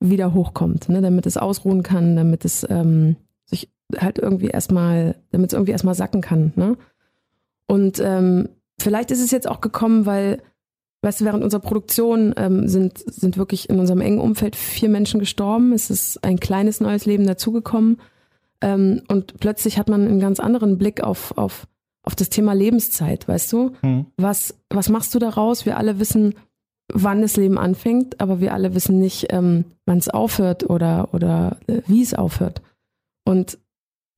wieder 0.00 0.32
hochkommt, 0.32 0.88
ne? 0.88 1.00
damit 1.00 1.26
es 1.26 1.36
ausruhen 1.36 1.82
kann, 1.82 2.16
damit 2.16 2.44
es 2.44 2.64
ähm, 2.70 3.16
sich 3.44 3.68
halt 3.96 4.18
irgendwie 4.18 4.48
erstmal, 4.48 5.16
damit 5.32 5.50
es 5.50 5.54
irgendwie 5.54 5.72
erstmal 5.72 5.94
sacken 5.94 6.20
kann. 6.20 6.52
Ne? 6.56 6.76
Und 7.66 8.00
ähm, 8.00 8.48
vielleicht 8.78 9.10
ist 9.10 9.22
es 9.22 9.30
jetzt 9.30 9.48
auch 9.48 9.60
gekommen, 9.60 10.06
weil, 10.06 10.40
weißt 11.02 11.20
du, 11.20 11.24
während 11.24 11.44
unserer 11.44 11.60
Produktion 11.60 12.34
ähm, 12.36 12.68
sind, 12.68 12.98
sind 12.98 13.36
wirklich 13.36 13.68
in 13.70 13.78
unserem 13.78 14.00
engen 14.00 14.20
Umfeld 14.20 14.56
vier 14.56 14.88
Menschen 14.88 15.20
gestorben. 15.20 15.72
Es 15.72 15.90
ist 15.90 16.24
ein 16.24 16.40
kleines 16.40 16.80
neues 16.80 17.06
Leben 17.06 17.26
dazugekommen. 17.26 17.98
Ähm, 18.60 19.02
und 19.08 19.38
plötzlich 19.38 19.78
hat 19.78 19.88
man 19.88 20.06
einen 20.06 20.20
ganz 20.20 20.40
anderen 20.40 20.78
Blick 20.78 21.02
auf, 21.02 21.36
auf, 21.38 21.66
auf 22.02 22.16
das 22.16 22.30
Thema 22.30 22.52
Lebenszeit, 22.52 23.28
weißt 23.28 23.52
du? 23.52 23.72
Mhm. 23.82 24.06
Was, 24.16 24.54
was 24.70 24.88
machst 24.88 25.14
du 25.14 25.18
daraus? 25.18 25.66
Wir 25.66 25.76
alle 25.76 26.00
wissen, 26.00 26.34
wann 26.92 27.22
das 27.22 27.36
Leben 27.36 27.58
anfängt, 27.58 28.20
aber 28.20 28.40
wir 28.40 28.52
alle 28.52 28.74
wissen 28.74 28.98
nicht, 28.98 29.26
ähm, 29.30 29.66
wann 29.86 29.98
es 29.98 30.08
aufhört 30.08 30.68
oder, 30.68 31.10
oder 31.12 31.58
äh, 31.68 31.82
wie 31.86 32.02
es 32.02 32.14
aufhört. 32.14 32.62
Und 33.24 33.58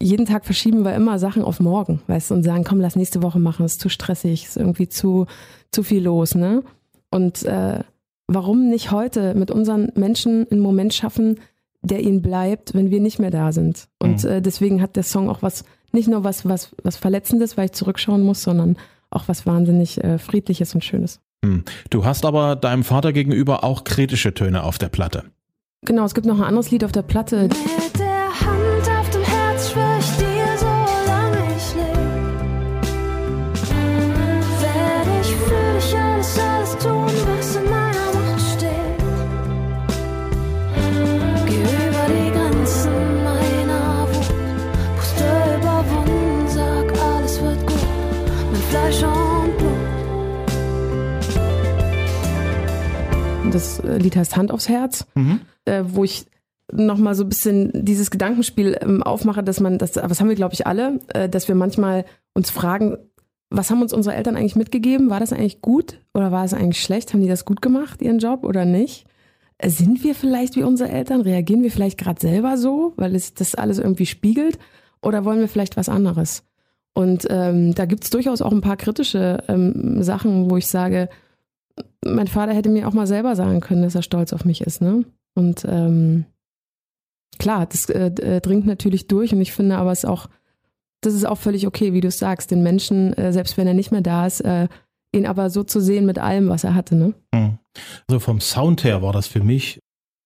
jeden 0.03 0.27
Tag 0.27 0.45
verschieben 0.47 0.85
wir 0.85 0.95
immer 0.95 1.19
Sachen 1.19 1.43
auf 1.43 1.61
morgen, 1.61 2.01
weißt 2.07 2.31
du, 2.31 2.35
und 2.35 2.43
sagen, 2.43 2.65
komm, 2.65 2.81
lass 2.81 2.97
nächste 2.97 3.23
Woche 3.23 3.39
machen, 3.39 3.67
ist 3.67 3.81
zu 3.81 3.89
stressig, 3.89 4.45
ist 4.47 4.57
irgendwie 4.57 4.89
zu, 4.89 5.27
zu 5.73 5.83
viel 5.83 6.03
los, 6.03 6.35
ne? 6.35 6.63
Und 7.11 7.43
äh, 7.45 7.81
warum 8.29 8.69
nicht 8.69 8.91
heute 8.93 9.35
mit 9.35 9.51
unseren 9.51 9.93
Menschen 9.95 10.47
einen 10.51 10.61
Moment 10.61 10.95
schaffen, 10.95 11.41
der 11.83 12.01
ihnen 12.01 12.23
bleibt, 12.23 12.75
wenn 12.75 12.91
wir 12.91 13.01
nicht 13.01 13.19
mehr 13.19 13.31
da 13.31 13.53
sind. 13.53 13.89
Und 13.99 14.23
Mhm. 14.25 14.31
äh, 14.31 14.43
deswegen 14.43 14.81
hat 14.83 14.97
der 14.97 15.03
Song 15.03 15.29
auch 15.29 15.43
was, 15.43 15.65
nicht 15.93 16.09
nur 16.09 16.25
was, 16.25 16.47
was, 16.47 16.71
was 16.83 16.97
Verletzendes, 16.97 17.57
weil 17.57 17.67
ich 17.67 17.73
zurückschauen 17.73 18.23
muss, 18.23 18.43
sondern 18.43 18.77
auch 19.11 19.29
was 19.29 19.47
wahnsinnig 19.47 20.03
äh, 20.05 20.19
Friedliches 20.19 20.75
und 20.75 20.85
Schönes. 20.85 21.21
Hm. 21.45 21.65
Du 21.89 22.05
hast 22.05 22.25
aber 22.25 22.55
deinem 22.55 22.85
Vater 22.85 23.13
gegenüber 23.13 23.65
auch 23.65 23.85
kritische 23.85 24.35
Töne 24.35 24.63
auf 24.63 24.79
der 24.79 24.89
Platte. 24.91 25.25
Genau, 25.87 26.05
es 26.05 26.15
gibt 26.15 26.27
noch 26.27 26.37
ein 26.39 26.45
anderes 26.45 26.71
Lied 26.71 26.85
auf 26.85 26.93
der 26.93 27.03
Platte. 27.03 27.45
Mit 27.45 27.55
Das 53.53 53.81
äh, 53.81 53.97
Lied 53.99 54.17
heißt 54.17 54.37
Hand 54.37 54.53
aufs 54.53 54.69
Herz, 54.69 55.07
Mhm. 55.15 55.41
äh, 55.65 55.83
wo 55.87 56.05
ich 56.05 56.27
nochmal 56.73 57.15
so 57.15 57.25
ein 57.25 57.29
bisschen 57.29 57.71
dieses 57.85 58.11
Gedankenspiel 58.11 58.79
ähm, 58.81 59.03
aufmache, 59.03 59.43
dass 59.43 59.59
man, 59.61 59.79
das, 59.79 59.97
was 59.97 60.21
haben 60.21 60.29
wir, 60.29 60.37
glaube 60.37 60.55
ich, 60.55 60.67
alle, 60.67 61.01
äh, 61.09 61.29
dass 61.29 61.49
wir 61.49 61.55
manchmal 61.57 62.05
uns 62.35 62.51
fragen, 62.51 62.97
was 63.51 63.71
haben 63.71 63.83
uns 63.83 63.93
unsere 63.93 64.15
Eltern 64.15 64.37
eigentlich 64.37 64.55
mitgegeben? 64.55 65.11
War 65.11 65.19
das 65.19 65.33
eigentlich 65.33 65.61
gut 65.63 65.99
oder 66.15 66.31
war 66.31 66.45
es 66.45 66.55
eigentlich 66.55 66.81
schlecht? 66.83 67.13
Haben 67.13 67.23
die 67.23 67.29
das 67.29 67.45
gut 67.45 67.61
gemacht, 67.61 68.01
ihren 68.03 68.21
Job 68.21 68.45
oder 68.45 68.65
nicht? 68.65 69.07
Äh, 69.59 69.71
Sind 69.71 70.05
wir 70.05 70.15
vielleicht 70.15 70.55
wie 70.55 70.63
unsere 70.63 70.91
Eltern? 70.91 71.23
Reagieren 71.23 71.63
wir 71.65 71.73
vielleicht 71.73 71.99
gerade 71.99 72.21
selber 72.21 72.57
so, 72.57 72.93
weil 72.97 73.17
es 73.17 73.35
das 73.35 73.57
alles 73.57 73.79
irgendwie 73.81 74.07
spiegelt? 74.07 74.59
Oder 75.03 75.25
wollen 75.25 75.41
wir 75.41 75.49
vielleicht 75.49 75.77
was 75.77 75.89
anderes? 75.89 76.45
Und 76.93 77.27
ähm, 77.31 77.75
da 77.75 77.87
gibt 77.87 78.05
es 78.05 78.11
durchaus 78.11 78.43
auch 78.43 78.53
ein 78.53 78.61
paar 78.61 78.77
kritische 78.77 79.43
ähm, 79.49 80.03
Sachen, 80.05 80.51
wo 80.51 80.57
ich 80.57 80.67
sage, 80.69 81.09
mein 82.05 82.27
Vater 82.27 82.53
hätte 82.53 82.69
mir 82.69 82.89
auch 82.89 82.93
mal 82.93 83.07
selber 83.07 83.37
sagen 83.37 83.61
können, 83.61 83.83
dass 83.83 83.95
er 83.95 84.03
stolz 84.03 84.33
auf 84.33 84.45
mich 84.45 84.61
ist. 84.61 84.81
Ne? 84.81 85.05
Und 85.35 85.65
ähm, 85.69 86.25
klar, 87.39 87.67
das 87.67 87.89
äh, 87.89 88.07
äh, 88.07 88.41
dringt 88.41 88.67
natürlich 88.67 89.09
durch 89.09 89.33
und 89.33 89.41
ich 89.41 89.53
finde 89.53 89.77
aber 89.77 89.93
es 89.93 90.05
auch, 90.05 90.29
das 91.01 91.15
ist 91.15 91.27
auch 91.27 91.39
völlig 91.39 91.67
okay, 91.67 91.93
wie 91.93 92.01
du 92.01 92.09
es 92.09 92.19
sagst, 92.19 92.51
den 92.51 92.63
Menschen, 92.63 93.13
äh, 93.15 93.33
selbst 93.33 93.57
wenn 93.57 93.67
er 93.67 93.75
nicht 93.75 93.91
mehr 93.91 94.03
da 94.03 94.27
ist, 94.27 94.41
äh, 94.41 94.69
ihn 95.13 95.27
aber 95.27 95.51
so 95.51 95.65
zu 95.65 95.81
sehen 95.81 96.07
mit 96.07 96.19
allem, 96.19 96.49
was 96.49 96.65
er 96.65 96.75
hatte. 96.75 96.95
Ne? 96.95 97.15
Hm. 97.35 97.59
Also 98.09 98.21
vom 98.21 98.41
Sound 98.41 98.85
her 98.85 99.03
war 99.03 99.13
das 99.13 99.27
für 99.27 99.43
mich 99.43 99.81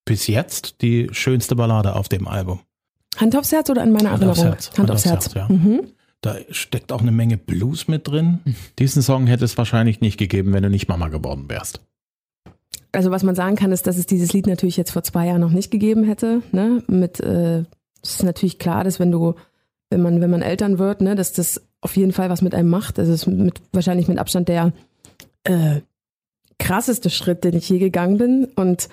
bis 0.05 0.27
jetzt 0.27 0.83
die 0.83 1.09
schönste 1.13 1.57
Ballade 1.57 1.97
auf 1.97 2.09
dem 2.09 2.29
Album. 2.29 2.61
Hand 3.17 3.37
aufs 3.37 3.53
Herz 3.53 3.71
oder 3.71 3.83
an 3.83 3.93
meine 3.93 4.11
Hand 4.11 4.25
aufs 4.25 4.39
Erinnerung? 4.39 4.59
Herz. 4.59 4.79
Hand 4.79 4.91
aufs 4.91 5.05
Herz. 5.05 5.35
ja. 5.35 5.49
Mhm. 5.49 5.94
Da 6.25 6.37
steckt 6.49 6.91
auch 6.91 7.03
eine 7.03 7.13
Menge 7.13 7.37
Blues 7.37 7.87
mit 7.87 8.09
drin. 8.09 8.39
Diesen 8.79 9.03
Song 9.03 9.27
hätte 9.27 9.45
es 9.45 9.59
wahrscheinlich 9.59 10.01
nicht 10.01 10.17
gegeben, 10.17 10.55
wenn 10.55 10.63
du 10.63 10.71
nicht 10.71 10.89
Mama 10.89 11.09
geworden 11.09 11.51
wärst. 11.51 11.81
Also 12.93 13.11
was 13.11 13.23
man 13.25 13.35
sagen 13.35 13.57
kann, 13.57 13.73
ist, 13.73 13.87
dass 13.87 13.99
es 13.99 14.07
dieses 14.07 14.33
Lied 14.33 14.47
natürlich 14.47 14.79
jetzt 14.79 14.93
vor 14.93 15.03
zwei 15.03 15.27
Jahren 15.27 15.43
noch 15.43 15.51
nicht 15.51 15.71
gegeben 15.71 16.03
hätte. 16.03 16.41
Ne? 16.51 16.83
Mit, 16.87 17.21
äh, 17.21 17.65
es 18.03 18.15
ist 18.15 18.23
natürlich 18.23 18.59
klar, 18.59 18.85
dass 18.85 18.99
wenn 18.99 19.13
du, 19.13 19.35
wenn 19.91 20.01
man, 20.01 20.23
wenn 20.23 20.31
man 20.31 20.41
Eltern 20.41 20.79
wird, 20.79 21.03
ne, 21.03 21.15
dass 21.15 21.35
das 21.35 21.61
auf 21.83 21.95
jeden 21.95 22.13
Fall 22.13 22.31
was 22.31 22.41
mit 22.41 22.55
einem 22.55 22.71
macht. 22.71 22.99
Also 22.99 23.13
es 23.13 23.23
ist 23.23 23.27
mit, 23.27 23.61
wahrscheinlich 23.73 24.09
mit 24.09 24.17
Abstand 24.19 24.49
der 24.49 24.73
äh, 25.43 25.83
krasseste 26.59 27.11
Schritt, 27.11 27.45
den 27.45 27.55
ich 27.55 27.69
je 27.69 27.79
gegangen 27.79 28.17
bin. 28.17 28.47
Und 28.57 28.89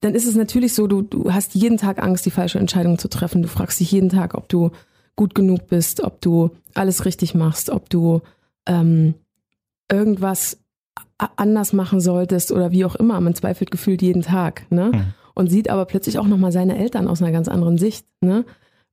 dann 0.00 0.14
ist 0.14 0.26
es 0.26 0.34
natürlich 0.34 0.72
so, 0.72 0.86
du, 0.86 1.02
du 1.02 1.34
hast 1.34 1.54
jeden 1.54 1.76
Tag 1.76 2.02
Angst, 2.02 2.24
die 2.24 2.30
falsche 2.30 2.58
Entscheidung 2.58 2.96
zu 2.98 3.08
treffen. 3.08 3.42
Du 3.42 3.48
fragst 3.48 3.80
dich 3.80 3.92
jeden 3.92 4.08
Tag, 4.08 4.34
ob 4.34 4.48
du 4.48 4.70
gut 5.16 5.34
genug 5.34 5.66
bist, 5.66 6.02
ob 6.02 6.20
du 6.20 6.50
alles 6.74 7.04
richtig 7.04 7.34
machst, 7.34 7.70
ob 7.70 7.88
du 7.90 8.20
ähm, 8.66 9.14
irgendwas 9.90 10.58
anders 11.36 11.72
machen 11.72 12.00
solltest 12.00 12.52
oder 12.52 12.70
wie 12.70 12.84
auch 12.84 12.94
immer. 12.94 13.20
Man 13.20 13.34
zweifelt 13.34 13.70
gefühlt 13.70 14.02
jeden 14.02 14.22
Tag, 14.22 14.70
ne? 14.70 14.92
Hm. 14.92 15.04
Und 15.34 15.50
sieht 15.50 15.68
aber 15.68 15.84
plötzlich 15.84 16.18
auch 16.18 16.26
nochmal 16.26 16.52
seine 16.52 16.78
Eltern 16.78 17.08
aus 17.08 17.20
einer 17.20 17.32
ganz 17.32 17.48
anderen 17.48 17.78
Sicht, 17.78 18.06
ne? 18.20 18.44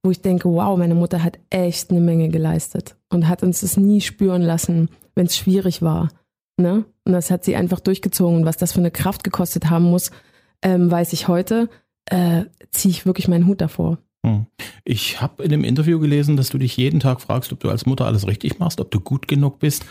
Wo 0.01 0.11
ich 0.11 0.21
denke, 0.21 0.49
wow, 0.49 0.77
meine 0.77 0.95
Mutter 0.95 1.23
hat 1.23 1.39
echt 1.49 1.91
eine 1.91 2.01
Menge 2.01 2.29
geleistet 2.29 2.97
und 3.09 3.29
hat 3.29 3.43
uns 3.43 3.61
das 3.61 3.77
nie 3.77 4.01
spüren 4.01 4.41
lassen, 4.41 4.89
wenn 5.15 5.27
es 5.27 5.37
schwierig 5.37 5.81
war, 5.81 6.09
ne? 6.57 6.85
Und 7.05 7.13
das 7.13 7.31
hat 7.31 7.43
sie 7.43 7.55
einfach 7.55 7.79
durchgezogen. 7.79 8.39
Und 8.39 8.45
was 8.45 8.57
das 8.57 8.73
für 8.73 8.79
eine 8.79 8.91
Kraft 8.91 9.23
gekostet 9.23 9.69
haben 9.69 9.85
muss, 9.85 10.11
ähm, 10.61 10.89
weiß 10.89 11.13
ich 11.13 11.27
heute, 11.27 11.69
äh, 12.05 12.43
ziehe 12.71 12.91
ich 12.91 13.05
wirklich 13.05 13.27
meinen 13.27 13.47
Hut 13.47 13.61
davor. 13.61 13.97
Hm. 14.25 14.45
Ich 14.83 15.21
habe 15.21 15.43
in 15.43 15.49
dem 15.49 15.63
Interview 15.63 15.99
gelesen, 15.99 16.37
dass 16.37 16.49
du 16.49 16.57
dich 16.57 16.77
jeden 16.77 16.99
Tag 16.99 17.21
fragst, 17.21 17.51
ob 17.51 17.59
du 17.59 17.69
als 17.69 17.85
Mutter 17.85 18.05
alles 18.05 18.27
richtig 18.27 18.59
machst, 18.59 18.79
ob 18.79 18.91
du 18.91 18.99
gut 18.99 19.27
genug 19.27 19.59
bist. 19.59 19.85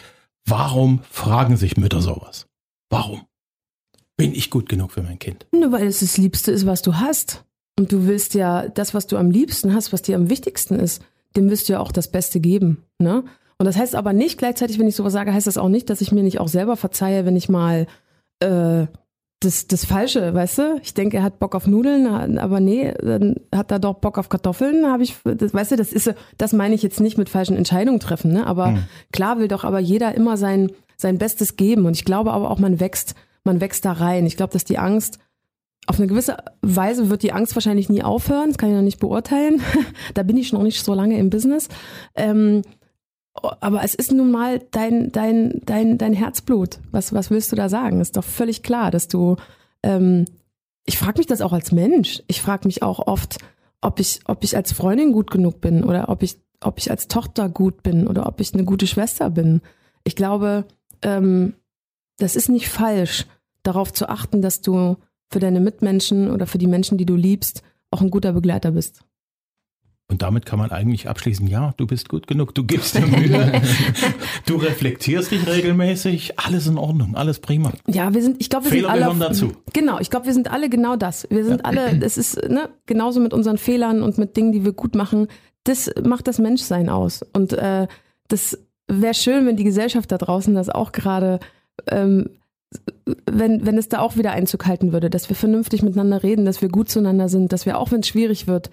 Warum 0.46 1.00
fragen 1.10 1.56
sich 1.56 1.76
Mütter 1.76 2.02
sowas? 2.02 2.46
Warum? 2.90 3.22
Bin 4.16 4.34
ich 4.34 4.50
gut 4.50 4.68
genug 4.68 4.92
für 4.92 5.02
mein 5.02 5.18
Kind? 5.18 5.46
Nur 5.52 5.72
weil 5.72 5.86
es 5.86 6.00
das 6.00 6.16
Liebste 6.16 6.50
ist, 6.52 6.66
was 6.66 6.82
du 6.82 6.96
hast. 6.96 7.44
Und 7.78 7.92
du 7.92 8.06
willst 8.06 8.34
ja 8.34 8.68
das, 8.68 8.92
was 8.92 9.06
du 9.06 9.16
am 9.16 9.30
liebsten 9.30 9.74
hast, 9.74 9.92
was 9.92 10.02
dir 10.02 10.16
am 10.16 10.28
wichtigsten 10.28 10.78
ist, 10.78 11.02
dem 11.36 11.48
wirst 11.48 11.68
du 11.68 11.74
ja 11.74 11.80
auch 11.80 11.92
das 11.92 12.10
Beste 12.10 12.38
geben. 12.40 12.84
Ne? 12.98 13.24
Und 13.58 13.66
das 13.66 13.76
heißt 13.76 13.94
aber 13.94 14.12
nicht, 14.12 14.38
gleichzeitig, 14.38 14.78
wenn 14.78 14.88
ich 14.88 14.96
sowas 14.96 15.12
sage, 15.12 15.32
heißt 15.32 15.46
das 15.46 15.56
auch 15.56 15.68
nicht, 15.68 15.88
dass 15.88 16.00
ich 16.00 16.12
mir 16.12 16.22
nicht 16.22 16.40
auch 16.40 16.48
selber 16.48 16.76
verzeihe, 16.76 17.24
wenn 17.24 17.36
ich 17.36 17.48
mal 17.48 17.86
äh, 18.40 18.86
das, 19.44 19.66
das 19.66 19.84
Falsche, 19.84 20.34
weißt 20.34 20.58
du? 20.58 20.80
Ich 20.82 20.94
denke, 20.94 21.18
er 21.18 21.22
hat 21.22 21.38
Bock 21.38 21.54
auf 21.54 21.66
Nudeln, 21.66 22.38
aber 22.38 22.60
nee, 22.60 22.92
dann 23.02 23.36
hat 23.54 23.70
er 23.70 23.78
doch 23.78 23.94
Bock 23.94 24.18
auf 24.18 24.28
Kartoffeln, 24.28 24.86
habe 24.86 25.02
ich, 25.02 25.16
das, 25.24 25.52
weißt 25.52 25.72
du, 25.72 25.76
das 25.76 25.92
ist, 25.92 26.12
das 26.38 26.52
meine 26.52 26.74
ich 26.74 26.82
jetzt 26.82 27.00
nicht 27.00 27.18
mit 27.18 27.28
falschen 27.28 27.56
Entscheidungen 27.56 28.00
treffen, 28.00 28.32
ne? 28.32 28.46
Aber 28.46 28.68
Hm. 28.68 28.84
klar 29.12 29.38
will 29.38 29.48
doch 29.48 29.64
aber 29.64 29.80
jeder 29.80 30.14
immer 30.14 30.36
sein, 30.36 30.70
sein 30.96 31.18
Bestes 31.18 31.56
geben. 31.56 31.86
Und 31.86 31.96
ich 31.96 32.04
glaube 32.04 32.32
aber 32.32 32.50
auch, 32.50 32.58
man 32.58 32.80
wächst, 32.80 33.14
man 33.44 33.60
wächst 33.60 33.84
da 33.84 33.92
rein. 33.92 34.26
Ich 34.26 34.36
glaube, 34.36 34.52
dass 34.52 34.64
die 34.64 34.78
Angst, 34.78 35.18
auf 35.86 35.98
eine 35.98 36.06
gewisse 36.06 36.36
Weise 36.60 37.10
wird 37.10 37.24
die 37.24 37.32
Angst 37.32 37.56
wahrscheinlich 37.56 37.88
nie 37.88 38.04
aufhören, 38.04 38.50
das 38.50 38.58
kann 38.58 38.70
ich 38.70 38.76
noch 38.76 38.82
nicht 38.82 39.00
beurteilen. 39.00 39.60
da 40.14 40.22
bin 40.22 40.36
ich 40.36 40.48
schon 40.48 40.58
noch 40.58 40.64
nicht 40.64 40.84
so 40.84 40.94
lange 40.94 41.18
im 41.18 41.28
Business. 41.28 41.68
Ähm, 42.14 42.62
aber 43.34 43.82
es 43.82 43.94
ist 43.94 44.12
nun 44.12 44.30
mal 44.30 44.60
dein, 44.70 45.10
dein, 45.10 45.60
dein, 45.64 45.98
dein 45.98 46.12
Herzblut. 46.12 46.78
Was, 46.90 47.12
was 47.12 47.30
willst 47.30 47.50
du 47.50 47.56
da 47.56 47.68
sagen? 47.68 48.00
Ist 48.00 48.16
doch 48.16 48.24
völlig 48.24 48.62
klar, 48.62 48.90
dass 48.90 49.08
du. 49.08 49.36
Ähm, 49.82 50.26
ich 50.84 50.98
frage 50.98 51.18
mich 51.18 51.26
das 51.26 51.40
auch 51.40 51.52
als 51.52 51.72
Mensch. 51.72 52.22
Ich 52.26 52.42
frage 52.42 52.66
mich 52.66 52.82
auch 52.82 53.06
oft, 53.06 53.38
ob 53.80 54.00
ich, 54.00 54.20
ob 54.26 54.42
ich 54.44 54.56
als 54.56 54.72
Freundin 54.72 55.12
gut 55.12 55.30
genug 55.30 55.60
bin 55.60 55.84
oder 55.84 56.08
ob 56.08 56.22
ich, 56.22 56.38
ob 56.60 56.78
ich 56.78 56.90
als 56.90 57.08
Tochter 57.08 57.48
gut 57.48 57.82
bin 57.82 58.06
oder 58.06 58.26
ob 58.26 58.40
ich 58.40 58.52
eine 58.52 58.64
gute 58.64 58.86
Schwester 58.86 59.30
bin. 59.30 59.60
Ich 60.04 60.16
glaube, 60.16 60.64
ähm, 61.02 61.54
das 62.18 62.36
ist 62.36 62.48
nicht 62.48 62.68
falsch, 62.68 63.26
darauf 63.62 63.92
zu 63.92 64.08
achten, 64.08 64.42
dass 64.42 64.60
du 64.60 64.96
für 65.30 65.38
deine 65.38 65.60
Mitmenschen 65.60 66.30
oder 66.30 66.46
für 66.46 66.58
die 66.58 66.66
Menschen, 66.66 66.98
die 66.98 67.06
du 67.06 67.14
liebst, 67.14 67.62
auch 67.90 68.00
ein 68.00 68.10
guter 68.10 68.32
Begleiter 68.32 68.72
bist. 68.72 69.04
Und 70.12 70.20
damit 70.20 70.44
kann 70.44 70.58
man 70.58 70.70
eigentlich 70.70 71.08
abschließen, 71.08 71.46
ja, 71.46 71.72
du 71.78 71.86
bist 71.86 72.10
gut 72.10 72.26
genug, 72.26 72.54
du 72.54 72.64
gibst 72.64 72.94
dir 72.94 73.06
Mühe, 73.06 73.62
du 74.46 74.56
reflektierst 74.56 75.30
dich 75.30 75.46
regelmäßig, 75.46 76.38
alles 76.38 76.66
in 76.66 76.76
Ordnung, 76.76 77.16
alles 77.16 77.38
prima. 77.38 77.72
Ja, 77.86 78.12
wir 78.12 78.20
sind, 78.20 78.36
ich 78.38 78.50
glaube, 78.50 78.66
wir 78.66 78.72
Fehler 78.72 78.88
sind 78.88 78.90
alle. 78.90 79.00
gehören 79.00 79.20
dazu. 79.20 79.52
Genau, 79.72 79.98
ich 80.00 80.10
glaube, 80.10 80.26
wir 80.26 80.34
sind 80.34 80.50
alle 80.50 80.68
genau 80.68 80.96
das. 80.96 81.26
Wir 81.30 81.46
sind 81.46 81.64
alle, 81.64 81.98
es 82.04 82.18
ist 82.18 82.36
ne, 82.46 82.68
genauso 82.84 83.20
mit 83.20 83.32
unseren 83.32 83.56
Fehlern 83.56 84.02
und 84.02 84.18
mit 84.18 84.36
Dingen, 84.36 84.52
die 84.52 84.66
wir 84.66 84.72
gut 84.74 84.94
machen. 84.94 85.28
Das 85.64 85.90
macht 86.04 86.28
das 86.28 86.38
Menschsein 86.38 86.90
aus. 86.90 87.24
Und 87.32 87.54
äh, 87.54 87.86
das 88.28 88.58
wäre 88.88 89.14
schön, 89.14 89.46
wenn 89.46 89.56
die 89.56 89.64
Gesellschaft 89.64 90.12
da 90.12 90.18
draußen 90.18 90.54
das 90.54 90.68
auch 90.68 90.92
gerade, 90.92 91.40
ähm, 91.86 92.28
wenn, 93.24 93.64
wenn 93.64 93.78
es 93.78 93.88
da 93.88 94.00
auch 94.00 94.18
wieder 94.18 94.32
Einzug 94.32 94.66
halten 94.66 94.92
würde, 94.92 95.08
dass 95.08 95.30
wir 95.30 95.36
vernünftig 95.36 95.82
miteinander 95.82 96.22
reden, 96.22 96.44
dass 96.44 96.60
wir 96.60 96.68
gut 96.68 96.90
zueinander 96.90 97.30
sind, 97.30 97.50
dass 97.50 97.64
wir 97.64 97.78
auch, 97.78 97.92
wenn 97.92 98.00
es 98.00 98.08
schwierig 98.08 98.46
wird, 98.46 98.68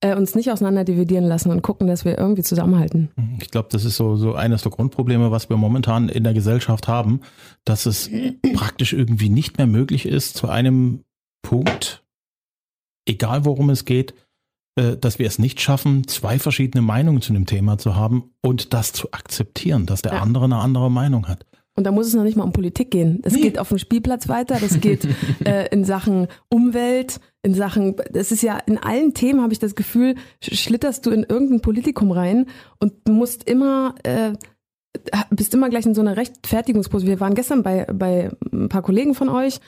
äh, 0.00 0.14
uns 0.16 0.34
nicht 0.34 0.50
auseinander 0.50 0.84
dividieren 0.84 1.24
lassen 1.24 1.50
und 1.50 1.62
gucken, 1.62 1.86
dass 1.86 2.04
wir 2.04 2.18
irgendwie 2.18 2.42
zusammenhalten. 2.42 3.10
Ich 3.40 3.50
glaube, 3.50 3.68
das 3.70 3.84
ist 3.84 3.96
so, 3.96 4.16
so 4.16 4.34
eines 4.34 4.62
der 4.62 4.72
Grundprobleme, 4.72 5.30
was 5.30 5.48
wir 5.48 5.56
momentan 5.56 6.08
in 6.08 6.24
der 6.24 6.34
Gesellschaft 6.34 6.88
haben, 6.88 7.20
dass 7.64 7.86
es 7.86 8.10
praktisch 8.54 8.92
irgendwie 8.92 9.28
nicht 9.30 9.56
mehr 9.58 9.66
möglich 9.66 10.06
ist, 10.06 10.36
zu 10.36 10.48
einem 10.48 11.04
Punkt, 11.42 12.02
egal 13.06 13.44
worum 13.44 13.70
es 13.70 13.84
geht, 13.84 14.14
äh, 14.76 14.96
dass 14.96 15.18
wir 15.18 15.26
es 15.26 15.38
nicht 15.38 15.60
schaffen, 15.60 16.06
zwei 16.08 16.38
verschiedene 16.38 16.82
Meinungen 16.82 17.20
zu 17.22 17.32
einem 17.32 17.46
Thema 17.46 17.78
zu 17.78 17.94
haben 17.94 18.30
und 18.42 18.72
das 18.74 18.92
zu 18.92 19.12
akzeptieren, 19.12 19.86
dass 19.86 20.02
der 20.02 20.14
Ja. 20.14 20.22
andere 20.22 20.44
eine 20.46 20.56
andere 20.56 20.90
Meinung 20.90 21.28
hat. 21.28 21.46
Und 21.76 21.84
da 21.84 21.90
muss 21.90 22.06
es 22.06 22.14
noch 22.14 22.22
nicht 22.22 22.36
mal 22.36 22.44
um 22.44 22.52
Politik 22.52 22.90
gehen. 22.92 23.20
Es 23.24 23.32
Nee. 23.34 23.40
geht 23.42 23.58
auf 23.58 23.68
dem 23.68 23.78
Spielplatz 23.78 24.28
weiter, 24.28 24.58
das 24.60 24.80
geht 24.80 25.08
äh, 25.44 25.66
in 25.72 25.84
Sachen 25.84 26.28
Umwelt, 26.48 27.18
in 27.42 27.52
Sachen, 27.54 27.96
das 28.12 28.30
ist 28.30 28.42
ja 28.42 28.58
in 28.66 28.78
allen 28.78 29.12
Themen, 29.12 29.42
habe 29.42 29.52
ich 29.52 29.58
das 29.58 29.74
Gefühl, 29.74 30.14
sch- 30.42 30.54
schlitterst 30.56 31.04
du 31.04 31.10
in 31.10 31.24
irgendein 31.24 31.60
Politikum 31.60 32.12
rein 32.12 32.46
und 32.78 33.08
musst 33.08 33.42
immer, 33.48 33.96
äh, 34.04 34.32
bist 35.30 35.52
immer 35.54 35.68
gleich 35.68 35.84
in 35.84 35.94
so 35.94 36.00
einer 36.00 36.16
Rechtfertigungspose. 36.16 37.06
Wir 37.06 37.18
waren 37.20 37.34
gestern 37.34 37.62
bei, 37.64 37.84
bei 37.92 38.30
ein 38.52 38.68
paar 38.68 38.82
Kollegen 38.82 39.14
von 39.16 39.28
euch 39.28 39.58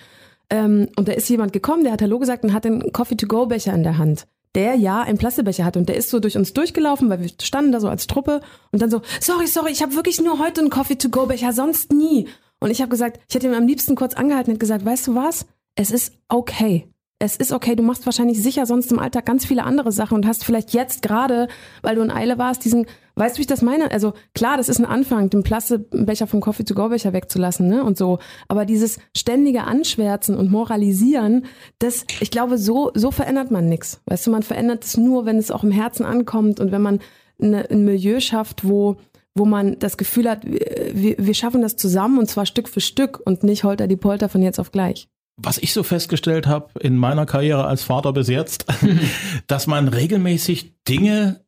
ähm, 0.48 0.88
und 0.96 1.08
da 1.08 1.12
ist 1.12 1.28
jemand 1.28 1.52
gekommen, 1.52 1.82
der 1.82 1.92
hat 1.92 2.02
Hallo 2.02 2.20
gesagt 2.20 2.44
und 2.44 2.52
hat 2.52 2.64
einen 2.66 2.92
Coffee-to-go-Becher 2.92 3.74
in 3.74 3.82
der 3.82 3.98
Hand. 3.98 4.26
Der 4.56 4.74
ja 4.74 5.02
einen 5.02 5.18
Plastikbecher 5.18 5.64
hat 5.64 5.76
und 5.76 5.88
der 5.88 5.96
ist 5.96 6.10
so 6.10 6.18
durch 6.18 6.36
uns 6.36 6.54
durchgelaufen, 6.54 7.10
weil 7.10 7.20
wir 7.20 7.28
standen 7.40 7.72
da 7.72 7.78
so 7.78 7.88
als 7.88 8.06
Truppe 8.06 8.40
und 8.72 8.82
dann 8.82 8.90
so, 8.90 9.02
sorry, 9.20 9.46
sorry, 9.46 9.70
ich 9.70 9.82
habe 9.82 9.94
wirklich 9.94 10.20
nur 10.20 10.38
heute 10.38 10.62
einen 10.62 10.70
Coffee-to-go-Becher, 10.70 11.52
sonst 11.52 11.92
nie. 11.92 12.26
Und 12.58 12.70
ich 12.70 12.80
habe 12.80 12.88
gesagt, 12.88 13.20
ich 13.28 13.34
hätte 13.34 13.46
ihn 13.46 13.54
am 13.54 13.66
liebsten 13.66 13.94
kurz 13.94 14.14
angehalten 14.14 14.54
und 14.54 14.58
gesagt, 14.58 14.84
weißt 14.84 15.08
du 15.08 15.14
was? 15.14 15.46
Es 15.74 15.90
ist 15.90 16.14
okay. 16.28 16.88
Es 17.18 17.36
ist 17.36 17.52
okay, 17.52 17.76
du 17.76 17.82
machst 17.82 18.06
wahrscheinlich 18.06 18.42
sicher 18.42 18.66
sonst 18.66 18.90
im 18.92 18.98
Alltag 18.98 19.26
ganz 19.26 19.46
viele 19.46 19.64
andere 19.64 19.92
Sachen 19.92 20.16
und 20.16 20.26
hast 20.26 20.44
vielleicht 20.44 20.72
jetzt 20.72 21.02
gerade, 21.02 21.48
weil 21.82 21.96
du 21.96 22.02
in 22.02 22.10
Eile 22.10 22.38
warst, 22.38 22.64
diesen, 22.64 22.86
weißt 23.16 23.36
du, 23.36 23.38
wie 23.38 23.42
ich 23.42 23.46
das 23.46 23.62
meine? 23.62 23.90
Also 23.90 24.12
klar, 24.34 24.56
das 24.56 24.68
ist 24.68 24.78
ein 24.78 24.84
Anfang, 24.84 25.30
den 25.30 25.42
Plastikbecher 25.42 26.26
vom 26.26 26.40
Coffee-to-go-Becher 26.40 27.12
wegzulassen, 27.12 27.66
ne? 27.66 27.82
Und 27.82 27.98
so. 27.98 28.18
Aber 28.48 28.64
dieses 28.64 28.98
ständige 29.16 29.64
Anschwärzen 29.64 30.36
und 30.36 30.50
Moralisieren, 30.50 31.46
das, 31.78 32.04
ich 32.20 32.30
glaube, 32.30 32.58
so, 32.58 32.92
so 32.94 33.10
verändert 33.10 33.50
man 33.50 33.68
nichts. 33.68 34.00
Weißt 34.06 34.26
du, 34.26 34.30
man 34.30 34.42
verändert 34.42 34.84
es 34.84 34.96
nur, 34.96 35.26
wenn 35.26 35.38
es 35.38 35.50
auch 35.50 35.64
im 35.64 35.70
Herzen 35.70 36.04
ankommt 36.04 36.60
und 36.60 36.70
wenn 36.70 36.82
man 36.82 37.00
eine, 37.40 37.68
ein 37.70 37.84
Milieu 37.84 38.20
schafft, 38.20 38.68
wo, 38.68 38.96
wo 39.34 39.46
man 39.46 39.78
das 39.78 39.96
Gefühl 39.96 40.28
hat, 40.28 40.44
wir, 40.44 41.16
wir 41.18 41.34
schaffen 41.34 41.62
das 41.62 41.76
zusammen 41.76 42.18
und 42.18 42.28
zwar 42.28 42.46
Stück 42.46 42.68
für 42.68 42.80
Stück 42.80 43.20
und 43.24 43.42
nicht 43.42 43.64
holter 43.64 43.86
die 43.86 43.96
Polter 43.96 44.28
von 44.28 44.42
jetzt 44.42 44.60
auf 44.60 44.72
gleich. 44.72 45.08
was 45.38 45.58
ich 45.58 45.72
so 45.72 45.82
festgestellt 45.82 46.46
habe 46.46 46.68
in 46.80 46.96
meiner 46.96 47.26
Karriere 47.26 47.66
als 47.66 47.82
Vater 47.82 48.12
bis 48.12 48.28
jetzt, 48.28 48.66
dass 49.46 49.66
man 49.66 49.88
regelmäßig 49.88 50.82
Dinge 50.84 51.45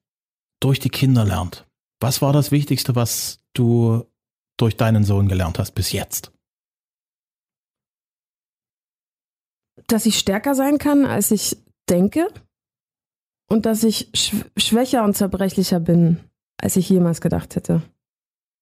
durch 0.60 0.80
die 0.80 0.90
Kinder 0.90 1.24
lernt. 1.24 1.66
Was 2.00 2.22
war 2.22 2.32
das 2.32 2.50
Wichtigste, 2.50 2.94
was 2.94 3.40
du 3.54 4.04
durch 4.56 4.76
deinen 4.76 5.04
Sohn 5.04 5.28
gelernt 5.28 5.58
hast 5.58 5.72
bis 5.72 5.92
jetzt? 5.92 6.32
dass 9.88 10.06
ich 10.06 10.18
stärker 10.18 10.54
sein 10.54 10.78
kann, 10.78 11.04
als 11.04 11.30
ich 11.30 11.56
denke 11.88 12.28
und 13.48 13.66
dass 13.66 13.82
ich 13.82 14.10
schw 14.14 14.44
schwächer 14.56 15.04
und 15.04 15.16
zerbrechlicher 15.16 15.80
bin, 15.80 16.20
als 16.58 16.76
ich 16.76 16.88
jemals 16.88 17.20
gedacht 17.20 17.56
hätte. 17.56 17.82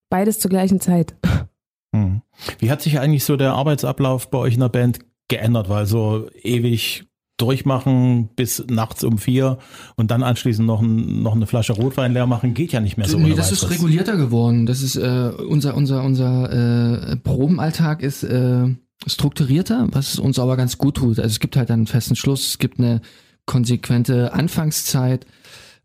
Beides 0.08 0.38
zur 0.38 0.50
gleichen 0.50 0.80
Zeit. 0.80 1.14
Hm. 1.94 2.20
Wie 2.58 2.70
hat 2.70 2.82
sich 2.82 2.98
eigentlich 2.98 3.24
so 3.24 3.36
der 3.36 3.52
Arbeitsablauf 3.52 4.28
bei 4.28 4.38
euch 4.38 4.54
in 4.54 4.60
der 4.60 4.68
Band 4.68 4.98
geändert? 5.28 5.68
Weil 5.68 5.86
so 5.86 6.28
ewig 6.34 7.06
durchmachen 7.36 8.28
bis 8.34 8.64
nachts 8.68 9.04
um 9.04 9.18
vier 9.18 9.58
und 9.96 10.10
dann 10.10 10.22
anschließend 10.22 10.66
noch, 10.66 10.80
ein, 10.80 11.22
noch 11.22 11.34
eine 11.34 11.46
Flasche 11.46 11.74
Rotwein 11.74 12.12
leer 12.12 12.26
machen, 12.26 12.54
geht 12.54 12.72
ja 12.72 12.80
nicht 12.80 12.96
mehr 12.96 13.08
so. 13.08 13.18
nee, 13.18 13.34
das 13.34 13.52
ist 13.52 13.70
regulierter 13.70 14.16
geworden. 14.16 14.66
Das 14.66 14.82
ist 14.82 14.96
äh, 14.96 15.32
unser 15.48 15.74
unser 15.76 16.02
unser 16.02 17.12
äh, 17.12 17.16
Probenalltag 17.16 18.02
ist 18.02 18.22
äh, 18.22 18.74
strukturierter, 19.06 19.88
was 19.92 20.18
uns 20.18 20.38
aber 20.38 20.56
ganz 20.56 20.78
gut 20.78 20.96
tut. 20.96 21.18
Also 21.18 21.30
es 21.30 21.40
gibt 21.40 21.56
halt 21.56 21.70
einen 21.70 21.86
festen 21.86 22.16
Schluss, 22.16 22.48
es 22.48 22.58
gibt 22.58 22.78
eine 22.78 23.02
konsequente 23.44 24.32
Anfangszeit 24.32 25.26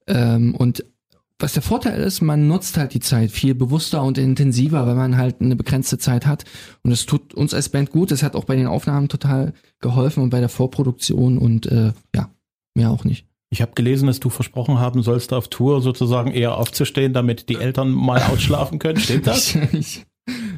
ähm, 0.08 0.56
und 0.56 0.86
was 1.42 1.54
der 1.54 1.62
Vorteil 1.62 2.00
ist, 2.02 2.22
man 2.22 2.48
nutzt 2.48 2.78
halt 2.78 2.94
die 2.94 3.00
Zeit 3.00 3.32
viel 3.32 3.56
bewusster 3.56 4.04
und 4.04 4.18
intensiver, 4.18 4.86
weil 4.86 4.96
man 4.96 5.18
halt 5.18 5.42
eine 5.42 5.56
begrenzte 5.56 5.98
Zeit 5.98 6.26
hat. 6.26 6.46
Und 6.84 6.92
das 6.92 7.06
tut 7.06 7.34
uns 7.34 7.54
als 7.54 7.70
Band 7.70 7.90
gut. 7.92 8.12
Das 8.12 8.24
hat 8.24 8.36
auch 8.36 8.46
bei 8.46 8.56
den 8.56 8.68
Aufnahmen 8.68 9.10
total 9.10 9.54
geholfen 9.80 10.24
und 10.24 10.30
bei 10.30 10.40
der 10.40 10.50
Vorproduktion 10.50 11.38
und 11.38 11.66
äh, 11.66 11.94
ja, 12.16 12.30
mehr 12.76 12.92
auch 12.92 13.04
nicht. 13.04 13.26
Ich 13.50 13.62
habe 13.62 13.74
gelesen, 13.76 14.08
dass 14.08 14.22
du 14.22 14.30
versprochen 14.30 14.80
haben 14.80 15.04
sollst, 15.04 15.34
auf 15.34 15.50
Tour 15.50 15.82
sozusagen 15.82 16.32
eher 16.32 16.58
aufzustehen, 16.58 17.12
damit 17.14 17.50
die 17.50 17.56
Eltern 17.56 17.92
mal 17.92 18.22
ausschlafen 18.32 18.80
können. 18.80 19.00
Stimmt 19.00 19.28
das? 19.28 19.56
Ich, 19.56 19.74
ich, 19.74 20.06